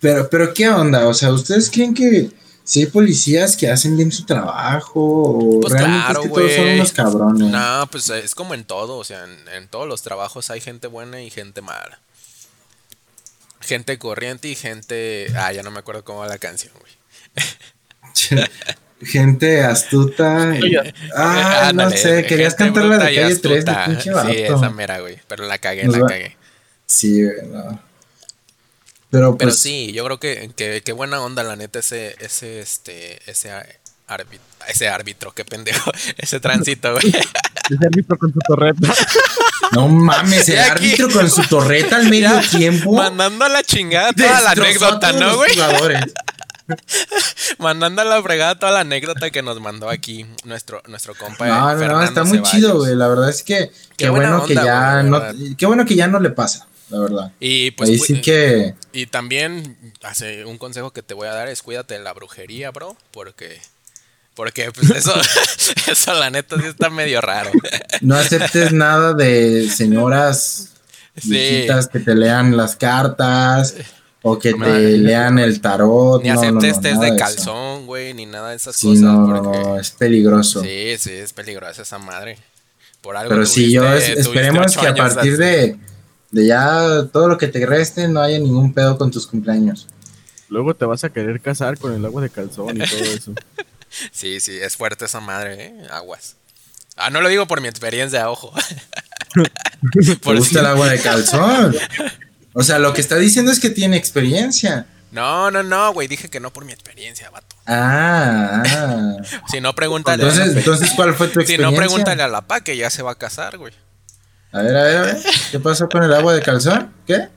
Pero, 0.00 0.28
pero 0.30 0.52
¿qué 0.54 0.68
onda? 0.68 1.06
O 1.08 1.14
sea, 1.14 1.32
¿ustedes 1.32 1.70
creen 1.70 1.94
que 1.94 2.30
si 2.66 2.80
hay 2.80 2.86
policías 2.86 3.56
que 3.56 3.70
hacen 3.70 3.96
bien 3.96 4.12
su 4.12 4.26
trabajo? 4.26 5.00
O 5.00 5.60
Pues 5.60 5.72
realmente 5.72 6.04
claro, 6.04 6.20
es 6.20 6.28
que 6.28 6.34
todos 6.34 6.52
son 6.52 6.66
unos 6.68 6.92
cabrones? 6.92 7.48
No, 7.50 7.88
pues 7.90 8.10
es 8.10 8.34
como 8.34 8.52
en 8.54 8.64
todo, 8.64 8.98
o 8.98 9.04
sea, 9.04 9.24
en, 9.24 9.48
en 9.54 9.68
todos 9.68 9.88
los 9.88 10.02
trabajos 10.02 10.50
hay 10.50 10.60
gente 10.60 10.88
buena 10.88 11.22
y 11.22 11.30
gente 11.30 11.62
mala. 11.62 12.00
Gente 13.60 13.98
corriente 13.98 14.48
y 14.48 14.54
gente... 14.54 15.28
Ah, 15.36 15.52
ya 15.52 15.62
no 15.62 15.70
me 15.70 15.78
acuerdo 15.78 16.04
cómo 16.04 16.18
va 16.20 16.26
la 16.28 16.38
canción, 16.38 16.72
güey. 16.78 16.92
Gente 19.02 19.62
astuta. 19.62 20.54
y- 20.56 20.74
Ah, 21.14 21.70
no 21.74 21.90
sé, 21.90 22.24
querías 22.26 22.54
cantar 22.54 22.84
la 22.84 22.98
de 22.98 23.04
calle 23.14 23.36
3 23.36 23.64
de 23.64 23.72
pinche 23.86 24.10
Sí, 24.12 24.42
esa 24.42 24.70
mera, 24.70 25.00
güey. 25.00 25.18
Pero 25.28 25.44
la 25.46 25.58
cagué, 25.58 25.84
Nos 25.84 25.96
la 25.96 26.02
va- 26.02 26.08
cagué. 26.08 26.36
Sí, 26.86 27.22
güey, 27.24 27.36
no. 27.48 27.80
Pero 29.16 29.36
Pero 29.36 29.48
pues 29.48 29.60
sí, 29.60 29.92
yo 29.92 30.04
creo 30.04 30.20
que, 30.20 30.50
que, 30.56 30.82
que 30.82 30.92
buena 30.92 31.20
onda, 31.22 31.42
la 31.42 31.56
neta, 31.56 31.78
ese, 31.78 32.16
ese, 32.20 32.60
este, 32.60 33.18
ese 33.30 33.50
árbitro, 34.06 34.46
ese 34.68 34.88
árbitro, 34.88 35.32
qué 35.32 35.44
pendejo, 35.44 35.90
ese 36.18 36.38
tránsito, 36.40 36.92
güey. 36.92 37.12
Ese 37.68 37.84
árbitro 37.84 38.16
con 38.16 38.32
su 38.32 38.38
torreta. 38.46 38.94
no 39.72 39.88
mames, 39.88 40.48
el 40.50 40.60
árbitro 40.60 41.10
con 41.10 41.28
su 41.28 41.42
torreta 41.48 41.96
al 41.96 42.08
medio 42.08 42.40
tiempo. 42.48 42.92
Mandando 42.92 43.44
a 43.44 43.48
la 43.48 43.64
chingada 43.64 44.12
toda 44.12 44.40
la 44.40 44.50
anécdota, 44.52 45.12
¿no, 45.14 45.34
güey? 45.34 45.50
Mandando 47.58 48.02
a 48.02 48.04
la 48.04 48.22
fregada 48.22 48.56
toda 48.56 48.70
la 48.70 48.80
anécdota 48.80 49.30
que 49.30 49.42
nos 49.42 49.60
mandó 49.60 49.88
aquí 49.88 50.24
nuestro, 50.44 50.80
nuestro 50.86 51.16
compa. 51.16 51.48
No, 51.48 51.74
no, 51.74 52.02
está 52.04 52.22
muy 52.22 52.38
Ceballos. 52.38 52.50
chido, 52.52 52.76
güey. 52.78 52.94
La 52.94 53.08
verdad 53.08 53.30
es 53.30 53.42
que 53.42 53.72
qué, 53.96 54.10
bueno 54.10 54.44
que 54.44 54.54
ya 54.54 55.02
no, 55.02 55.20
qué 55.58 55.66
bueno 55.66 55.84
que 55.84 55.96
ya 55.96 56.06
no 56.06 56.20
le 56.20 56.30
pasa, 56.30 56.68
la 56.90 56.98
verdad. 57.00 57.32
Y 57.40 57.70
pues, 57.72 57.90
Ahí 57.90 57.96
pu- 57.98 58.06
sí 58.06 58.20
que 58.20 58.74
y 58.92 59.06
también 59.06 59.76
hace 60.02 60.44
un 60.44 60.58
consejo 60.58 60.92
que 60.92 61.02
te 61.02 61.14
voy 61.14 61.28
a 61.28 61.32
dar 61.34 61.48
es 61.48 61.62
cuídate 61.62 61.94
de 61.94 62.00
la 62.00 62.12
brujería, 62.12 62.70
bro, 62.70 62.96
porque 63.10 63.60
porque 64.34 64.70
pues 64.72 64.90
eso 64.90 65.14
eso 65.90 66.14
la 66.14 66.30
neta 66.30 66.56
sí 66.60 66.66
está 66.66 66.90
medio 66.90 67.20
raro. 67.20 67.50
no 68.02 68.16
aceptes 68.16 68.72
nada 68.72 69.14
de 69.14 69.68
señoras 69.70 70.70
Sí. 71.18 71.66
que 71.92 72.00
te 72.00 72.14
lean 72.14 72.58
las 72.58 72.76
cartas 72.76 73.74
o 74.20 74.38
que 74.38 74.52
No, 74.52 74.66
te 74.66 74.98
lean 74.98 75.38
el 75.38 75.62
tarot. 75.62 76.22
Ni 76.22 76.28
no, 76.28 76.38
aceptes 76.38 76.76
no, 76.76 76.82
test 76.82 77.00
de 77.00 77.16
calzón, 77.16 77.86
güey, 77.86 78.12
ni 78.12 78.26
nada 78.26 78.50
de 78.50 78.56
esas 78.56 78.76
Sí, 78.76 78.88
cosas 78.88 79.02
no, 79.02 79.26
porque 79.42 79.80
es 79.80 79.90
peligroso. 79.92 80.60
sí, 80.62 80.94
sí 80.98 81.12
es 81.12 81.32
peligrosa 81.32 81.80
esa 81.80 81.96
madre. 81.98 82.36
Por 83.00 83.16
algo 83.16 83.30
Pero 83.30 83.46
sí, 83.46 83.72
yo 83.72 83.90
es- 83.94 84.10
esperemos 84.10 84.76
que 84.76 84.86
a 84.88 84.94
partir 84.94 85.32
así. 85.32 85.42
de, 85.42 85.76
de 86.30 86.46
ya 86.46 87.04
todo 87.12 87.28
lo 87.28 87.38
que 87.38 87.48
te 87.48 87.64
reste 87.66 88.08
no 88.08 88.20
haya 88.20 88.38
ningún 88.38 88.72
pedo 88.72 88.98
con 88.98 89.10
tus 89.10 89.26
cumpleaños. 89.26 89.88
Luego 90.48 90.74
te 90.74 90.84
vas 90.84 91.02
a 91.04 91.10
querer 91.10 91.40
casar 91.40 91.78
con 91.78 91.92
el 91.94 92.04
agua 92.04 92.22
de 92.22 92.30
calzón 92.30 92.76
y 92.76 92.88
todo 92.88 93.04
eso. 93.04 93.32
Sí, 94.12 94.40
sí, 94.40 94.58
es 94.60 94.76
fuerte 94.76 95.06
esa 95.06 95.20
madre, 95.20 95.64
¿eh? 95.66 95.86
Aguas. 95.90 96.36
Ah, 96.96 97.08
no 97.08 97.20
lo 97.22 97.28
digo 97.28 97.46
por 97.46 97.60
mi 97.62 97.68
experiencia, 97.68 98.28
ojo. 98.28 98.52
¿Te 99.32 100.34
gusta 100.34 100.44
si- 100.44 100.58
el 100.58 100.66
agua 100.66 100.88
de 100.88 101.00
calzón? 101.00 101.74
O 102.52 102.62
sea, 102.62 102.78
lo 102.78 102.92
que 102.92 103.00
está 103.00 103.16
diciendo 103.16 103.52
es 103.52 103.60
que 103.60 103.70
tiene 103.70 103.96
experiencia. 103.96 104.86
No, 105.12 105.50
no, 105.50 105.62
no, 105.62 105.92
güey, 105.94 106.08
dije 106.08 106.28
que 106.28 106.40
no 106.40 106.52
por 106.52 106.64
mi 106.64 106.72
experiencia, 106.72 107.30
vato. 107.30 107.56
Ah, 107.66 108.62
ah. 108.66 109.16
Si 109.50 109.60
no, 109.60 109.74
pregúntale. 109.74 110.22
Entonces, 110.22 110.56
entonces, 110.56 110.90
¿cuál 110.96 111.14
fue 111.14 111.28
tu 111.28 111.34
si 111.34 111.52
experiencia? 111.54 111.70
no, 111.70 111.76
pregúntale 111.76 112.22
a 112.22 112.28
la 112.28 112.42
pa 112.42 112.60
que 112.60 112.76
ya 112.76 112.90
se 112.90 113.02
va 113.02 113.12
a 113.12 113.16
casar, 113.16 113.56
güey. 113.56 113.72
A 114.56 114.62
ver, 114.62 114.76
a 114.76 114.82
ver, 114.84 114.96
a 114.96 115.02
ver. 115.02 115.16
¿Qué 115.50 115.60
pasó 115.60 115.88
con 115.88 116.02
el 116.02 116.12
agua 116.14 116.34
de 116.34 116.42
calzón? 116.42 116.92
¿Qué? 117.06 117.28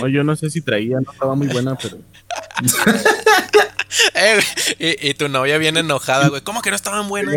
No, 0.00 0.08
yo 0.08 0.24
no 0.24 0.34
sé 0.34 0.50
si 0.50 0.60
traía, 0.60 0.98
no 1.00 1.12
estaba 1.12 1.34
muy 1.34 1.46
buena, 1.48 1.76
pero. 1.76 1.98
Eh, 4.14 4.40
y, 4.78 5.08
y 5.10 5.14
tu 5.14 5.28
novia 5.28 5.56
viene 5.58 5.80
enojada, 5.80 6.28
güey. 6.28 6.42
¿Cómo 6.42 6.60
que 6.60 6.70
no 6.70 6.76
estaban 6.76 7.08
buenas? 7.08 7.34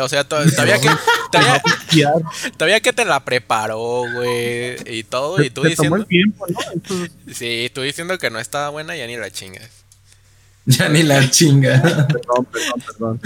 O 0.00 0.08
sea, 0.08 0.24
to- 0.24 0.44
todavía 0.50 0.78
que, 0.80 0.88
todavía, 2.58 2.80
que 2.80 2.92
te 2.92 3.04
la 3.04 3.24
preparó, 3.24 4.04
güey. 4.12 4.76
Y 4.86 5.04
todo, 5.04 5.42
y 5.42 5.50
tú 5.50 5.62
se 5.64 5.76
tomó 5.76 5.96
el 5.96 6.02
diciendo. 6.02 6.06
tiempo, 6.06 6.46
¿no? 6.48 6.58
Entonces, 6.72 7.10
Sí, 7.32 7.70
tú 7.72 7.80
diciendo 7.82 8.18
que 8.18 8.28
no 8.28 8.38
estaba 8.38 8.68
buena, 8.70 8.96
ya 8.96 9.06
ni 9.06 9.16
la 9.16 9.30
chingas. 9.30 9.70
Ya 10.66 10.88
ni 10.88 11.02
la 11.04 11.28
chinga. 11.30 11.80
perdón, 11.82 12.44
perdón, 12.50 12.80
perdón. 12.86 13.20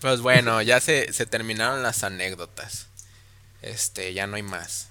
Pues 0.00 0.20
bueno, 0.20 0.62
ya 0.62 0.78
se, 0.80 1.12
se 1.12 1.26
terminaron 1.26 1.82
las 1.82 2.04
anécdotas. 2.04 2.86
Este, 3.62 4.12
ya 4.14 4.26
no 4.26 4.36
hay 4.36 4.42
más. 4.42 4.88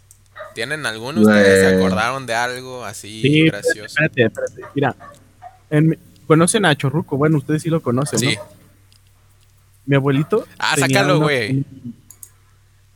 ¿Tienen 0.53 0.85
alguno? 0.85 1.21
¿Ustedes 1.21 1.61
se 1.61 1.73
Güey. 1.73 1.85
acordaron 1.85 2.25
de 2.25 2.33
algo 2.33 2.83
así 2.85 3.21
Sí, 3.21 3.45
gracioso? 3.45 3.85
espérate, 4.03 4.23
espérate. 4.25 4.61
Mira, 4.73 4.95
en 5.69 5.89
mi- 5.89 5.97
conocen 6.27 6.65
a 6.65 6.75
Chorruco, 6.75 7.17
bueno, 7.17 7.37
ustedes 7.37 7.61
sí 7.63 7.69
lo 7.69 7.81
conocen, 7.81 8.19
Sí. 8.19 8.35
¿no? 8.35 8.41
Mi 9.85 9.95
abuelito. 9.95 10.47
Ah, 10.57 10.75
sácalo, 10.77 11.19
güey. 11.19 11.63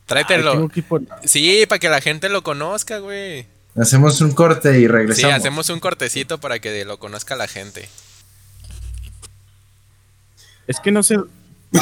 Tráetelo. 0.05 0.69
por- 0.87 1.03
Sí, 1.23 1.65
para 1.69 1.79
que 1.79 1.87
la 1.89 2.01
gente 2.01 2.29
lo 2.29 2.41
conozca, 2.43 2.97
güey. 2.99 3.45
Hacemos 3.75 4.19
un 4.21 4.31
corte 4.31 4.71
y 4.77 4.81
Sí, 4.81 4.87
regresamos. 4.87 5.35
hacemos 5.37 5.69
un 5.69 5.79
cortecito 5.79 6.39
para 6.39 6.59
que 6.59 6.83
lo 6.85 6.97
conozca 6.97 7.35
la 7.35 7.47
gente. 7.47 7.87
Es 10.67 10.79
que 10.79 10.91
no 10.91 11.03
sé. 11.03 11.17
No, 11.71 11.81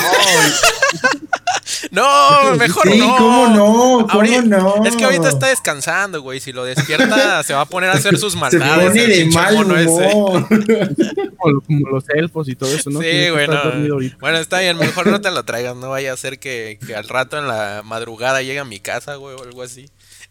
mejor 2.57 2.89
Sí, 2.91 2.99
no. 2.99 3.15
¿cómo 3.17 3.47
no? 3.49 3.63
¿Cómo 4.07 4.07
Ahorita- 4.09 4.41
no? 4.41 4.85
Es 4.85 4.95
que 4.95 5.03
ahorita 5.03 5.29
está 5.29 5.47
descansando, 5.47 6.21
güey. 6.21 6.39
Si 6.39 6.51
lo 6.53 6.63
despierta, 6.65 7.43
se 7.43 7.53
va 7.53 7.61
a 7.61 7.65
poner 7.65 7.89
a 7.89 7.93
hacer 7.93 8.17
sus 8.17 8.33
Se 8.33 8.39
maldades. 8.39 8.87
pone 8.89 9.03
el 9.03 9.09
de 9.11 9.25
mal 9.35 9.53
mono 9.55 9.77
ese. 9.77 9.89
humor. 9.89 10.47
Como, 11.37 11.61
como 11.61 11.89
los 11.89 12.03
elfos 12.09 12.49
y 12.49 12.55
todo 12.55 12.73
eso, 12.73 12.89
¿no? 12.89 12.99
Sí, 13.01 13.29
güey, 13.29 13.47
no. 13.47 13.99
Bueno, 14.19 14.37
está 14.39 14.59
bien, 14.59 14.77
mejor 14.77 15.07
no 15.07 15.21
te 15.21 15.29
lo 15.31 15.43
traigas. 15.43 15.75
No 15.75 15.89
vaya 15.91 16.11
a 16.13 16.17
ser 16.17 16.39
que, 16.39 16.79
que 16.85 16.95
al 16.95 17.07
rato 17.07 17.37
en 17.37 17.47
la 17.47 17.83
madrugada 17.85 18.41
llegue 18.41 18.59
a 18.59 18.65
mi 18.65 18.79
casa, 18.79 19.15
güey, 19.15 19.35
o 19.35 19.43
algo 19.43 19.61
así. 19.61 19.87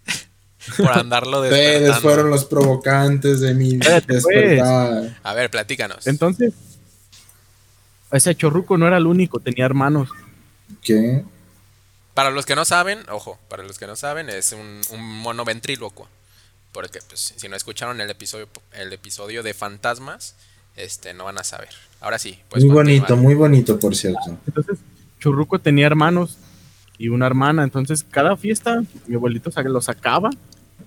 Por 0.77 0.91
andarlo 0.99 1.43
Ustedes 1.43 1.81
despertando. 1.83 2.01
fueron 2.01 2.31
los 2.31 2.45
provocantes 2.45 3.41
de 3.41 3.55
mi 3.55 3.75
Espérate, 3.75 4.07
pues. 4.21 4.25
despertar. 4.25 5.17
A 5.23 5.35
ver, 5.35 5.49
platícanos. 5.51 6.07
Entonces, 6.09 6.53
ese 8.11 8.35
Chorruco 8.35 8.77
no 8.77 8.87
era 8.89 8.97
el 8.97 9.07
único, 9.07 9.39
tenía 9.39 9.65
hermanos. 9.65 10.09
¿Qué? 10.83 11.23
Para 12.17 12.31
los 12.31 12.47
que 12.47 12.57
no 12.57 12.65
saben, 12.65 13.01
ojo, 13.11 13.39
para 13.51 13.63
los 13.63 13.79
que 13.79 13.87
no 13.87 13.95
saben, 13.95 14.31
es 14.31 14.53
un, 14.53 14.81
un 14.91 15.05
mono 15.21 15.45
ventrílocuo. 15.45 16.09
Porque, 16.73 17.01
pues, 17.07 17.35
si 17.37 17.47
no 17.47 17.57
escucharon 17.57 18.01
el 18.01 18.09
episodio, 18.09 18.49
el 18.73 18.91
episodio 18.91 19.43
de 19.43 19.53
fantasmas, 19.53 20.35
este, 20.77 21.13
no 21.13 21.25
van 21.25 21.37
a 21.37 21.45
saber. 21.45 21.69
Ahora 22.01 22.19
sí, 22.19 22.39
pues. 22.49 22.65
muy 22.65 22.73
bonito, 22.73 23.19
muy 23.19 23.35
bonito, 23.35 23.79
por 23.79 23.95
cierto. 23.95 24.39
Entonces, 24.47 24.79
Churruco 25.21 25.59
tenía 25.59 25.85
hermanos 25.85 26.39
y 26.97 27.11
una 27.11 27.27
hermana. 27.27 27.63
Entonces, 27.65 28.03
cada 28.03 28.35
fiesta, 28.39 28.83
mi 29.07 29.17
abuelito 29.17 29.51
lo 29.65 29.83
sacaba 29.83 30.31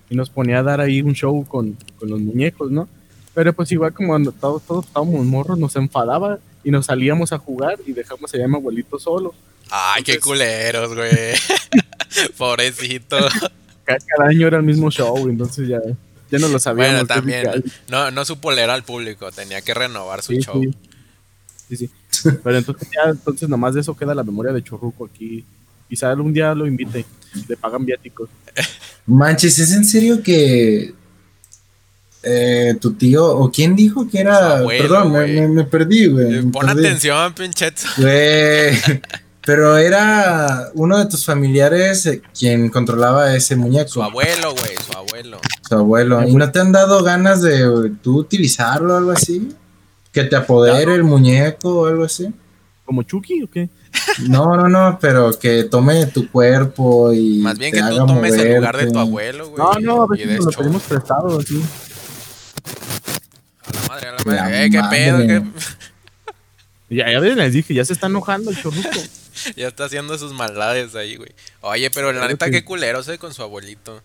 y 0.09 0.15
nos 0.15 0.31
ponía 0.31 0.57
a 0.57 0.63
dar 0.63 0.81
ahí 0.81 1.03
un 1.03 1.13
show 1.13 1.45
con, 1.47 1.77
con 1.99 2.09
los 2.09 2.19
muñecos, 2.19 2.71
¿no? 2.71 2.89
Pero 3.35 3.53
pues 3.53 3.71
igual 3.71 3.93
como 3.93 4.09
cuando 4.09 4.31
todos, 4.31 4.63
todos 4.63 4.87
estábamos 4.87 5.23
morros, 5.27 5.59
nos 5.59 5.75
enfadaba 5.75 6.39
y 6.63 6.71
nos 6.71 6.87
salíamos 6.87 7.31
a 7.33 7.37
jugar 7.37 7.77
y 7.85 7.93
dejamos 7.93 8.33
allá 8.33 8.45
a 8.45 8.47
mi 8.47 8.55
abuelito 8.55 8.97
solo. 8.97 9.35
Ay, 9.69 10.03
qué 10.03 10.19
culeros, 10.19 10.93
güey. 10.95 11.09
Pobrecito. 12.37 13.17
Ca- 13.83 13.97
Cada, 14.15 14.29
año 14.29 14.47
era 14.47 14.57
el 14.57 14.63
mismo 14.63 14.89
show, 14.91 15.27
entonces 15.29 15.67
ya, 15.67 15.79
ya 16.31 16.39
no 16.39 16.47
lo 16.47 16.59
sabíamos. 16.59 16.91
Bueno, 16.93 17.07
también. 17.07 17.63
No, 17.87 18.11
no 18.11 18.25
supo 18.25 18.51
leer 18.51 18.69
al 18.69 18.83
público, 18.83 19.31
tenía 19.31 19.61
que 19.61 19.73
renovar 19.73 20.21
su 20.21 20.33
Sí, 20.33 20.39
show. 20.39 20.61
sí. 20.61 20.71
Sí, 21.69 21.77
sí. 21.77 21.89
Pero 22.43 22.57
entonces 22.57 22.87
ya, 22.93 23.11
entonces 23.11 23.47
nomás 23.47 23.75
de 23.75 23.81
eso 23.81 23.95
queda 23.95 24.15
la 24.15 24.23
memoria 24.23 24.51
de 24.51 24.63
Chorruco 24.63 25.05
aquí. 25.05 25.45
Quizá 25.87 26.09
algún 26.11 26.33
día 26.33 26.53
lo 26.55 26.65
invite, 26.67 27.05
le 27.47 27.57
pagan 27.57 27.85
viáticos. 27.85 28.29
Manches, 29.05 29.59
¿es 29.59 29.71
en 29.71 29.85
serio 29.85 30.21
que 30.23 30.93
eh, 32.23 32.75
tu 32.81 32.93
tío 32.93 33.25
o 33.25 33.51
quién 33.51 33.75
dijo 33.75 34.07
que 34.09 34.19
era? 34.19 34.57
Abuelo, 34.57 34.81
Perdón, 34.83 35.11
me, 35.11 35.19
güey. 35.19 35.41
me- 35.41 35.47
me 35.47 35.63
perdí, 35.63 36.07
güey. 36.07 36.41
Pon 36.43 36.65
perdí. 36.65 36.85
atención, 36.87 37.33
pincheto. 37.33 37.83
Güey, 37.97 38.75
Pero 39.49 39.77
era 39.77 40.69
uno 40.75 40.99
de 40.99 41.07
tus 41.07 41.25
familiares 41.25 42.05
eh, 42.05 42.21
quien 42.37 42.69
controlaba 42.69 43.35
ese 43.35 43.55
muñeco, 43.55 43.89
Su 43.89 44.03
abuelo, 44.03 44.51
güey, 44.51 44.75
su 44.77 44.95
abuelo. 44.95 45.39
su 45.67 45.73
abuelo. 45.75 46.27
¿Y 46.27 46.35
no 46.35 46.51
te 46.51 46.59
han 46.59 46.71
dado 46.71 47.03
ganas 47.03 47.41
de 47.41 47.91
tú 48.03 48.17
utilizarlo 48.17 48.93
o 48.93 48.97
algo 48.97 49.09
así? 49.09 49.49
¿Que 50.11 50.25
te 50.25 50.35
apodere 50.35 50.93
el 50.93 51.03
muñeco 51.03 51.81
o 51.81 51.87
algo 51.87 52.03
así? 52.03 52.31
¿Como 52.85 53.01
Chucky 53.01 53.41
o 53.41 53.49
qué? 53.49 53.69
No, 54.27 54.55
no, 54.55 54.69
no, 54.69 54.99
pero 55.01 55.31
que 55.39 55.63
tome 55.63 56.05
tu 56.05 56.29
cuerpo 56.29 57.11
y. 57.11 57.39
Más 57.39 57.57
bien 57.57 57.71
te 57.71 57.77
que 57.77 57.81
tú 57.81 57.87
haga 57.87 58.05
tomes 58.05 58.33
el 58.35 58.55
lugar 58.57 58.77
de 58.77 58.91
tu 58.91 58.99
abuelo, 58.99 59.49
güey. 59.49 59.57
No, 59.57 59.79
no, 59.79 60.03
a 60.03 60.07
veces 60.09 60.45
lo 60.45 60.51
pedimos 60.51 60.83
prestado, 60.83 61.39
así. 61.39 61.59
A 63.65 63.73
la 63.73 63.87
madre, 63.87 64.09
a 64.09 64.11
la 64.11 64.17
La 64.25 64.43
madre. 64.43 64.65
Eh, 64.65 64.69
qué 64.69 64.81
pedo. 64.91 65.23
Y 65.23 65.51
Ya, 66.97 67.11
ya 67.11 67.19
les 67.19 67.53
dije, 67.53 67.73
ya 67.73 67.83
se 67.83 67.93
está 67.93 68.05
enojando 68.05 68.51
el 68.51 68.61
chorruco. 68.61 68.89
ya 69.55 69.67
está 69.67 69.85
haciendo 69.85 70.17
sus 70.17 70.33
maldades 70.33 70.95
ahí, 70.95 71.15
güey. 71.15 71.31
Oye, 71.61 71.89
pero 71.91 72.07
la 72.11 72.19
Claro 72.19 72.33
neta, 72.33 72.45
que- 72.47 72.51
qué 72.51 72.63
culero 72.65 73.03
sé 73.03 73.17
con 73.17 73.33
su 73.33 73.41
abuelito. 73.43 74.01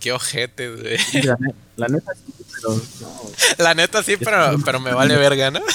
Qué, 0.00 0.10
ojete, 0.12 0.68
güey. 0.74 0.98
La, 1.22 1.38
la 1.76 1.86
neta 1.88 2.12
sí, 2.14 2.32
pero 2.52 2.74
no. 2.74 2.82
La 3.64 3.74
neta 3.74 4.02
sí, 4.02 4.16
pero, 4.16 4.56
pero 4.64 4.80
me 4.80 4.92
vale 4.92 5.16
verga, 5.16 5.50
¿no? 5.52 5.60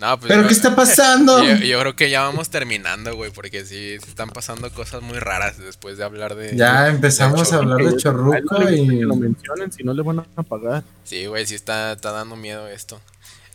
No, 0.00 0.18
pues 0.18 0.28
¿Pero 0.30 0.42
yo- 0.42 0.48
qué 0.48 0.54
está 0.54 0.74
pasando? 0.74 1.44
Yo, 1.44 1.56
yo 1.56 1.78
creo 1.80 1.94
que 1.94 2.08
ya 2.08 2.22
vamos 2.22 2.48
terminando, 2.48 3.14
güey, 3.14 3.30
porque 3.30 3.64
sí, 3.66 3.98
se 4.02 4.08
están 4.08 4.30
pasando 4.30 4.70
cosas 4.72 5.02
muy 5.02 5.18
raras 5.18 5.58
después 5.58 5.98
de 5.98 6.04
hablar 6.04 6.34
de... 6.36 6.56
Ya 6.56 6.84
de 6.84 6.90
empezamos 6.90 7.52
a 7.52 7.56
hablar 7.56 7.76
de 7.78 7.84
A 7.84 7.88
él 7.88 7.94
no 7.94 8.00
Chorruco 8.00 8.70
y. 8.70 8.88
que 8.88 9.04
lo 9.04 9.16
mencionen, 9.16 9.70
si 9.70 9.82
no 9.84 9.92
le 9.92 10.02
van 10.02 10.20
a 10.36 10.42
pagar. 10.42 10.84
Sí, 11.04 11.26
güey, 11.26 11.44
sí 11.46 11.54
está, 11.54 11.92
está 11.92 12.12
dando 12.12 12.34
miedo 12.36 12.66
esto. 12.66 12.98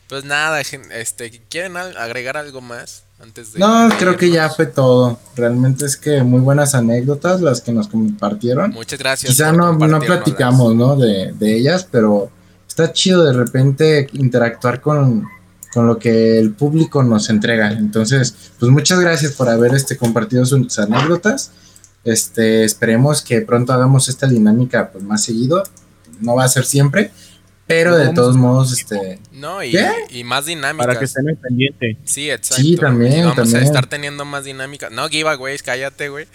Pues 0.07 0.23
nada, 0.23 0.61
este, 0.61 1.31
¿quieren 1.49 1.77
agregar 1.77 2.37
algo 2.37 2.61
más? 2.61 3.05
Antes 3.19 3.53
de 3.53 3.59
No, 3.59 3.89
creo 3.97 4.15
que 4.17 4.29
ya 4.29 4.49
fue 4.49 4.67
todo. 4.67 5.17
Realmente 5.35 5.85
es 5.85 5.97
que 5.97 6.21
muy 6.21 6.41
buenas 6.41 6.75
anécdotas 6.75 7.41
las 7.41 7.61
que 7.61 7.71
nos 7.71 7.87
compartieron. 7.87 8.69
Muchas 8.71 8.99
gracias. 8.99 9.31
Quizá 9.31 9.51
no, 9.51 9.73
no 9.73 9.99
platicamos, 9.99 10.75
¿no? 10.75 10.95
De, 10.95 11.31
de 11.33 11.57
ellas, 11.57 11.87
pero 11.89 12.29
está 12.67 12.91
chido 12.93 13.23
de 13.23 13.33
repente 13.33 14.07
interactuar 14.13 14.79
con, 14.81 15.25
con 15.75 15.87
lo 15.87 15.99
que 15.99 16.39
el 16.39 16.53
público 16.53 17.03
nos 17.03 17.29
entrega. 17.29 17.69
Entonces, 17.73 18.33
pues 18.57 18.71
muchas 18.71 18.97
gracias 19.01 19.33
por 19.33 19.49
haber 19.49 19.75
este, 19.75 19.97
compartido 19.97 20.45
sus 20.45 20.79
anécdotas. 20.79 21.51
Este, 22.05 22.63
esperemos 22.63 23.21
que 23.21 23.41
pronto 23.41 23.73
hagamos 23.73 24.07
esta 24.07 24.25
dinámica 24.25 24.89
pues, 24.89 25.03
más 25.03 25.25
seguido. 25.25 25.63
No 26.21 26.35
va 26.35 26.45
a 26.45 26.47
ser 26.47 26.63
siempre, 26.63 27.11
pero 27.67 27.91
No, 27.91 27.97
de 27.97 28.13
todos 28.13 28.37
modos, 28.37 28.71
este, 28.71 29.19
No, 29.33 29.61
y, 29.61 29.71
¿Qué? 29.71 29.91
y 30.11 30.23
más 30.23 30.45
dinámicas. 30.45 30.87
Para 30.87 30.97
que 30.97 31.03
estén 31.03 31.27
al 31.27 31.35
pendiente. 31.35 31.97
Sí, 32.05 32.31
exacto. 32.31 32.63
Sí, 32.63 32.77
también, 32.77 33.11
Y 33.11 33.21
Vamos 33.23 33.35
también. 33.35 33.63
a 33.63 33.65
estar 33.65 33.87
teniendo 33.87 34.23
más 34.23 34.45
dinámicas. 34.45 34.93
No 34.93 35.09
giveaways, 35.09 35.61
cállate, 35.61 36.07
güey. 36.07 36.25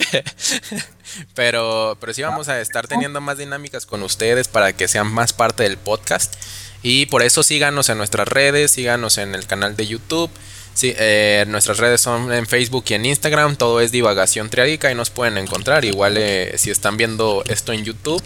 pero, 1.34 1.96
pero 1.98 2.12
sí 2.12 2.20
vamos 2.20 2.50
a 2.50 2.60
estar 2.60 2.86
teniendo 2.86 3.22
más 3.22 3.38
dinámicas 3.38 3.86
con 3.86 4.02
ustedes 4.02 4.48
para 4.48 4.74
que 4.74 4.86
sean 4.86 5.10
más 5.10 5.32
parte 5.32 5.62
del 5.62 5.78
podcast. 5.78 6.34
Y 6.82 7.06
por 7.06 7.22
eso 7.22 7.42
síganos 7.42 7.88
en 7.88 7.98
nuestras 7.98 8.28
redes, 8.28 8.70
síganos 8.72 9.18
en 9.18 9.34
el 9.34 9.46
canal 9.46 9.76
de 9.76 9.86
YouTube. 9.86 10.30
Sí, 10.74 10.94
eh, 10.96 11.44
nuestras 11.48 11.78
redes 11.78 12.00
son 12.00 12.32
en 12.32 12.46
Facebook 12.46 12.84
y 12.88 12.94
en 12.94 13.04
Instagram. 13.04 13.56
Todo 13.56 13.80
es 13.80 13.92
divagación 13.92 14.48
triádica 14.48 14.90
y 14.90 14.94
nos 14.94 15.10
pueden 15.10 15.36
encontrar. 15.36 15.84
Igual 15.84 16.16
eh, 16.16 16.54
si 16.56 16.70
están 16.70 16.96
viendo 16.96 17.42
esto 17.48 17.72
en 17.72 17.84
YouTube, 17.84 18.22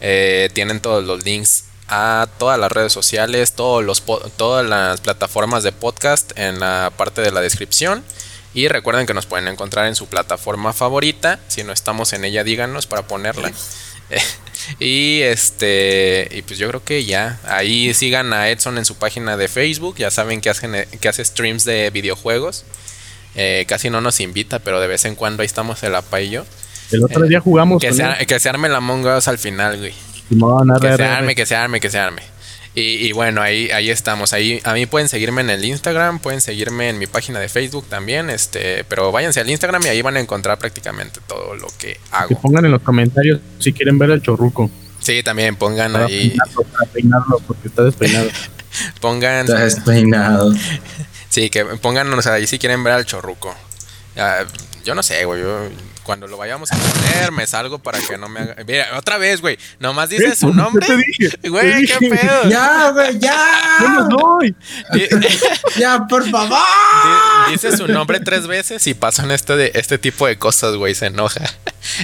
eh, 0.00 0.48
tienen 0.54 0.80
todos 0.80 1.04
los 1.04 1.24
links 1.24 1.64
a 1.88 2.28
todas 2.38 2.58
las 2.58 2.70
redes 2.70 2.92
sociales, 2.92 3.52
todos 3.54 3.84
los 3.84 4.02
todas 4.36 4.64
las 4.64 5.00
plataformas 5.00 5.64
de 5.64 5.72
podcast 5.72 6.32
en 6.38 6.60
la 6.60 6.92
parte 6.96 7.20
de 7.20 7.32
la 7.32 7.40
descripción. 7.40 8.04
Y 8.54 8.68
recuerden 8.68 9.06
que 9.06 9.14
nos 9.14 9.26
pueden 9.26 9.48
encontrar 9.48 9.86
en 9.86 9.94
su 9.94 10.06
plataforma 10.06 10.72
favorita. 10.72 11.38
Si 11.48 11.64
no 11.64 11.72
estamos 11.72 12.12
en 12.12 12.24
ella, 12.24 12.44
díganos 12.44 12.86
para 12.86 13.02
ponerla. 13.02 13.52
y 14.78 15.20
este. 15.22 16.28
Y 16.30 16.42
pues 16.42 16.58
yo 16.58 16.68
creo 16.68 16.84
que 16.84 17.04
ya. 17.04 17.38
Ahí 17.44 17.92
sigan 17.94 18.32
a 18.32 18.48
Edson 18.50 18.78
en 18.78 18.84
su 18.84 18.96
página 18.96 19.36
de 19.36 19.48
Facebook. 19.48 19.96
Ya 19.96 20.10
saben 20.10 20.40
que, 20.40 20.50
hacen, 20.50 20.86
que 21.00 21.08
hace 21.08 21.24
streams 21.24 21.64
de 21.64 21.90
videojuegos. 21.90 22.64
Eh, 23.36 23.64
casi 23.68 23.90
no 23.90 24.00
nos 24.00 24.20
invita, 24.20 24.58
pero 24.58 24.80
de 24.80 24.86
vez 24.86 25.04
en 25.04 25.14
cuando 25.14 25.42
ahí 25.42 25.46
estamos 25.46 25.82
el 25.82 25.94
apa 25.94 26.20
y 26.20 26.30
yo. 26.30 26.44
El 26.90 27.04
otro 27.04 27.22
día 27.26 27.40
jugamos 27.40 27.80
Que 27.80 27.88
con 27.88 27.96
se, 27.96 28.26
que 28.26 28.40
se 28.40 28.48
arme 28.48 28.68
la 28.68 28.78
Among 28.78 29.06
Us 29.06 29.28
al 29.28 29.38
final, 29.38 29.78
güey. 29.78 29.94
Que 30.80 30.96
se 30.96 31.04
arme, 31.04 31.34
que 31.34 31.46
se 31.46 31.54
arme, 31.56 31.80
que 31.80 31.90
se 31.90 31.98
arme. 31.98 32.22
Y, 32.74 33.08
y 33.08 33.12
bueno, 33.12 33.42
ahí, 33.42 33.70
ahí 33.72 33.90
estamos. 33.90 34.32
Ahí 34.32 34.60
a 34.64 34.74
mí 34.74 34.86
pueden 34.86 35.08
seguirme 35.08 35.40
en 35.40 35.50
el 35.50 35.64
Instagram, 35.64 36.20
pueden 36.20 36.40
seguirme 36.40 36.88
en 36.88 36.98
mi 36.98 37.06
página 37.06 37.40
de 37.40 37.48
Facebook 37.48 37.86
también. 37.88 38.30
Este, 38.30 38.84
pero 38.84 39.10
váyanse 39.10 39.40
al 39.40 39.50
Instagram 39.50 39.82
y 39.86 39.88
ahí 39.88 40.02
van 40.02 40.16
a 40.16 40.20
encontrar 40.20 40.58
prácticamente 40.58 41.20
todo 41.26 41.56
lo 41.56 41.66
que 41.78 41.94
Que 41.94 42.00
hago. 42.12 42.40
pongan 42.40 42.64
en 42.66 42.70
los 42.70 42.82
comentarios 42.82 43.40
si 43.58 43.72
quieren 43.72 43.98
ver 43.98 44.10
el 44.10 44.22
chorruco. 44.22 44.70
Sí, 45.00 45.22
también 45.22 45.56
pongan 45.56 45.92
Para 45.94 46.06
ahí, 46.06 46.28
peinarlo, 46.30 46.62
para 46.64 46.90
peinarlo, 46.92 47.38
porque 47.46 47.68
está 47.68 47.82
despeinado. 47.84 48.28
pongan, 49.00 49.46
está 49.46 49.64
despeinado. 49.64 50.54
sí, 51.28 51.50
que 51.50 51.64
pónganos 51.64 52.26
ahí 52.28 52.46
si 52.46 52.58
quieren 52.58 52.84
ver 52.84 52.92
al 52.92 53.06
chorruco. 53.06 53.54
Ah, 54.20 54.44
yo 54.84 54.94
no 54.94 55.02
sé, 55.02 55.24
güey. 55.24 55.40
yo- 55.42 55.68
cuando 56.02 56.26
lo 56.26 56.38
vayamos 56.38 56.72
a 56.72 56.76
poner, 56.76 57.30
me 57.30 57.46
salgo 57.46 57.78
para 57.78 58.00
que 58.00 58.18
no 58.18 58.28
me 58.28 58.40
haga. 58.40 58.56
Mira, 58.66 58.88
otra 58.98 59.16
vez, 59.16 59.40
güey. 59.40 59.56
Nomás 59.78 60.08
dice 60.08 60.34
su 60.34 60.48
¿Qué 60.48 60.54
nombre. 60.56 60.84
te 60.86 60.96
dije? 60.96 61.28
Te 61.42 61.48
Güey, 61.48 61.86
qué 61.86 61.98
dije. 62.00 62.16
pedo. 62.16 62.48
Ya, 62.50 62.90
güey, 62.90 63.14
¡No 63.14 63.20
ya. 63.20 64.06
doy! 64.08 64.56
Ya, 65.76 66.06
por 66.08 66.28
favor. 66.30 66.58
Di- 67.46 67.52
Dice 67.52 67.76
su 67.76 67.86
nombre 67.86 68.18
tres 68.18 68.46
veces 68.48 68.86
y 68.88 68.94
pasan 68.94 69.30
este, 69.30 69.54
de, 69.56 69.70
este 69.74 69.98
tipo 69.98 70.26
de 70.26 70.36
cosas, 70.38 70.74
güey, 70.74 70.94
se 70.96 71.06
enoja. 71.06 71.42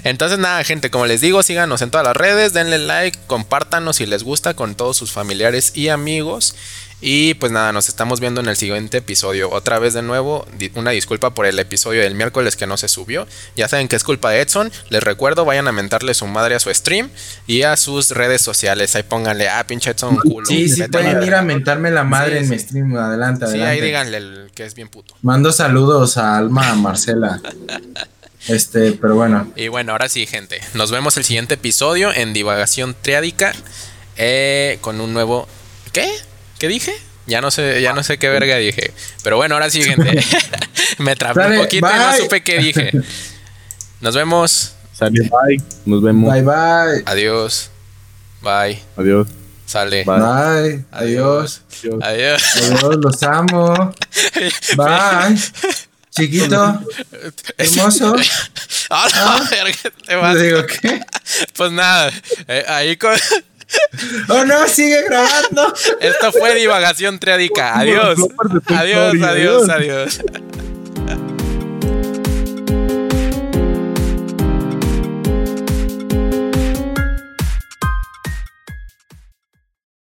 Entonces, 0.05 0.39
nada, 0.39 0.63
gente, 0.63 0.91
como 0.91 1.07
les 1.07 1.21
digo, 1.21 1.43
síganos 1.43 1.83
en 1.83 1.91
todas 1.91 2.07
las 2.07 2.17
redes, 2.17 2.53
denle 2.53 2.79
like, 2.79 3.19
compártanos 3.27 3.97
si 3.97 4.07
les 4.07 4.23
gusta 4.23 4.55
con 4.55 4.75
todos 4.77 4.97
sus 4.97 5.11
familiares 5.11 5.73
y 5.75 5.89
amigos. 5.89 6.55
Y 7.03 7.35
pues 7.35 7.53
nada, 7.53 7.73
nos 7.73 7.89
estamos 7.91 8.21
viendo 8.21 8.41
en 8.41 8.49
el 8.49 8.57
siguiente 8.57 8.99
episodio. 8.99 9.51
Otra 9.51 9.79
vez 9.79 9.93
de 9.93 10.01
nuevo, 10.01 10.47
una 10.77 10.93
disculpa 10.93 11.35
por 11.35 11.45
el 11.45 11.59
episodio 11.59 12.01
del 12.03 12.15
miércoles 12.15 12.57
que 12.57 12.67
no 12.67 12.79
se 12.79 12.89
subió. 12.89 13.27
Ya 13.55 13.69
saben 13.69 13.87
que 13.87 13.97
es 13.97 14.03
culpa 14.03 14.31
de 14.31 14.41
Edson. 14.41 14.73
Les 14.89 15.03
recuerdo, 15.03 15.45
vayan 15.45 15.69
a 15.69 15.73
mentarle 15.73 16.15
su 16.15 16.27
madre 16.27 16.55
a 16.55 16.59
su 16.61 16.73
stream 16.73 17.11
y 17.47 17.63
a 17.63 17.77
sus 17.77 18.13
redes 18.13 18.41
sociales. 18.41 18.97
Ahí 18.97 19.03
pónganle, 19.03 19.49
ah, 19.51 19.67
pinche 19.67 19.91
Edson, 19.91 20.17
culo. 20.17 20.47
Sí, 20.47 20.71
sí, 20.71 20.85
pueden 20.91 21.09
ir 21.11 21.15
verga". 21.19 21.39
a 21.41 21.43
mentarme 21.43 21.91
la 21.91 22.03
madre 22.05 22.39
Sí, 22.39 22.45
en 22.45 22.51
mi 22.51 22.59
sí. 22.59 22.65
stream. 22.67 22.97
Adelante, 22.97 23.45
Sí, 23.47 23.51
adelante. 23.53 23.73
ahí 23.75 23.81
díganle 23.83 24.17
el- 24.17 24.51
que 24.55 24.65
es 24.65 24.75
bien 24.75 24.89
puto. 24.89 25.15
Mando 25.21 25.53
saludos 25.53 26.17
a 26.17 26.39
Alma, 26.39 26.71
a 26.71 26.75
Marcela. 26.77 27.41
Este, 28.49 28.93
pero 28.93 29.17
bueno. 29.17 29.51
Y 29.57 29.67
bueno, 29.67 29.91
ahora 29.91 30.09
sí, 30.09 30.25
gente. 30.25 30.61
Nos 30.75 30.93
vemos 30.93 31.17
el 31.17 31.25
siguiente 31.25 31.55
episodio 31.55 32.13
en 32.15 32.33
Divagación 32.33 32.95
Triádica. 33.03 33.53
eh, 34.17 34.79
con 34.83 35.01
un 35.01 35.13
nuevo. 35.13 35.49
¿Qué? 35.93 36.09
¿Qué 36.59 36.69
dije? 36.69 36.95
Ya 37.27 37.41
no 37.41 37.51
sé, 37.51 37.81
ya 37.83 37.93
no 37.93 38.03
sé 38.03 38.19
qué 38.19 38.29
verga 38.29 38.57
dije. 38.57 38.93
Pero 39.23 39.37
bueno, 39.37 39.57
ahora 39.57 39.69
sí, 39.71 39.83
gente. 39.83 40.25
Me 40.99 41.17
trabé 41.17 41.43
Dale, 41.43 41.59
un 41.59 41.65
poquito 41.65 41.89
y 41.89 41.99
no 41.99 42.09
bye. 42.11 42.19
supe 42.19 42.43
qué 42.43 42.59
dije. 42.59 42.93
Nos 44.01 44.15
vemos. 44.15 44.73
Salió, 44.93 45.23
bye. 45.25 45.61
Nos 45.85 46.03
vemos. 46.03 46.33
Bye, 46.33 46.43
bye. 46.43 47.03
Adiós. 47.07 47.71
Bye. 48.43 48.81
Adiós. 48.97 49.27
Sale. 49.67 50.05
Bye. 50.05 50.19
Bye. 50.19 50.85
Adiós. 50.93 51.63
Adiós. 51.83 52.03
Adiós. 52.03 52.43
Adiós, 52.57 52.97
los 53.03 53.23
amo. 53.23 53.93
Bye. 54.77 55.37
Chiquito, 56.11 56.81
hermoso. 57.59 58.17
A 58.89 59.09
la 59.09 59.49
verga, 59.51 59.91
te 60.07 60.15
vas. 60.15 60.41
Digo, 60.41 60.65
¿qué? 60.65 61.01
Pues 61.55 61.73
nada, 61.73 62.11
eh, 62.49 62.65
ahí 62.69 62.97
con... 62.97 63.15
Oh, 64.29 64.45
no, 64.45 64.67
sigue 64.69 65.03
grabando. 65.05 65.73
Esto 66.01 66.33
fue 66.33 66.55
Divagación 66.55 67.19
Triádica. 67.19 67.79
Adiós. 67.79 68.19
Adiós, 68.67 69.23
adiós. 69.23 69.69
adiós. 69.69 70.21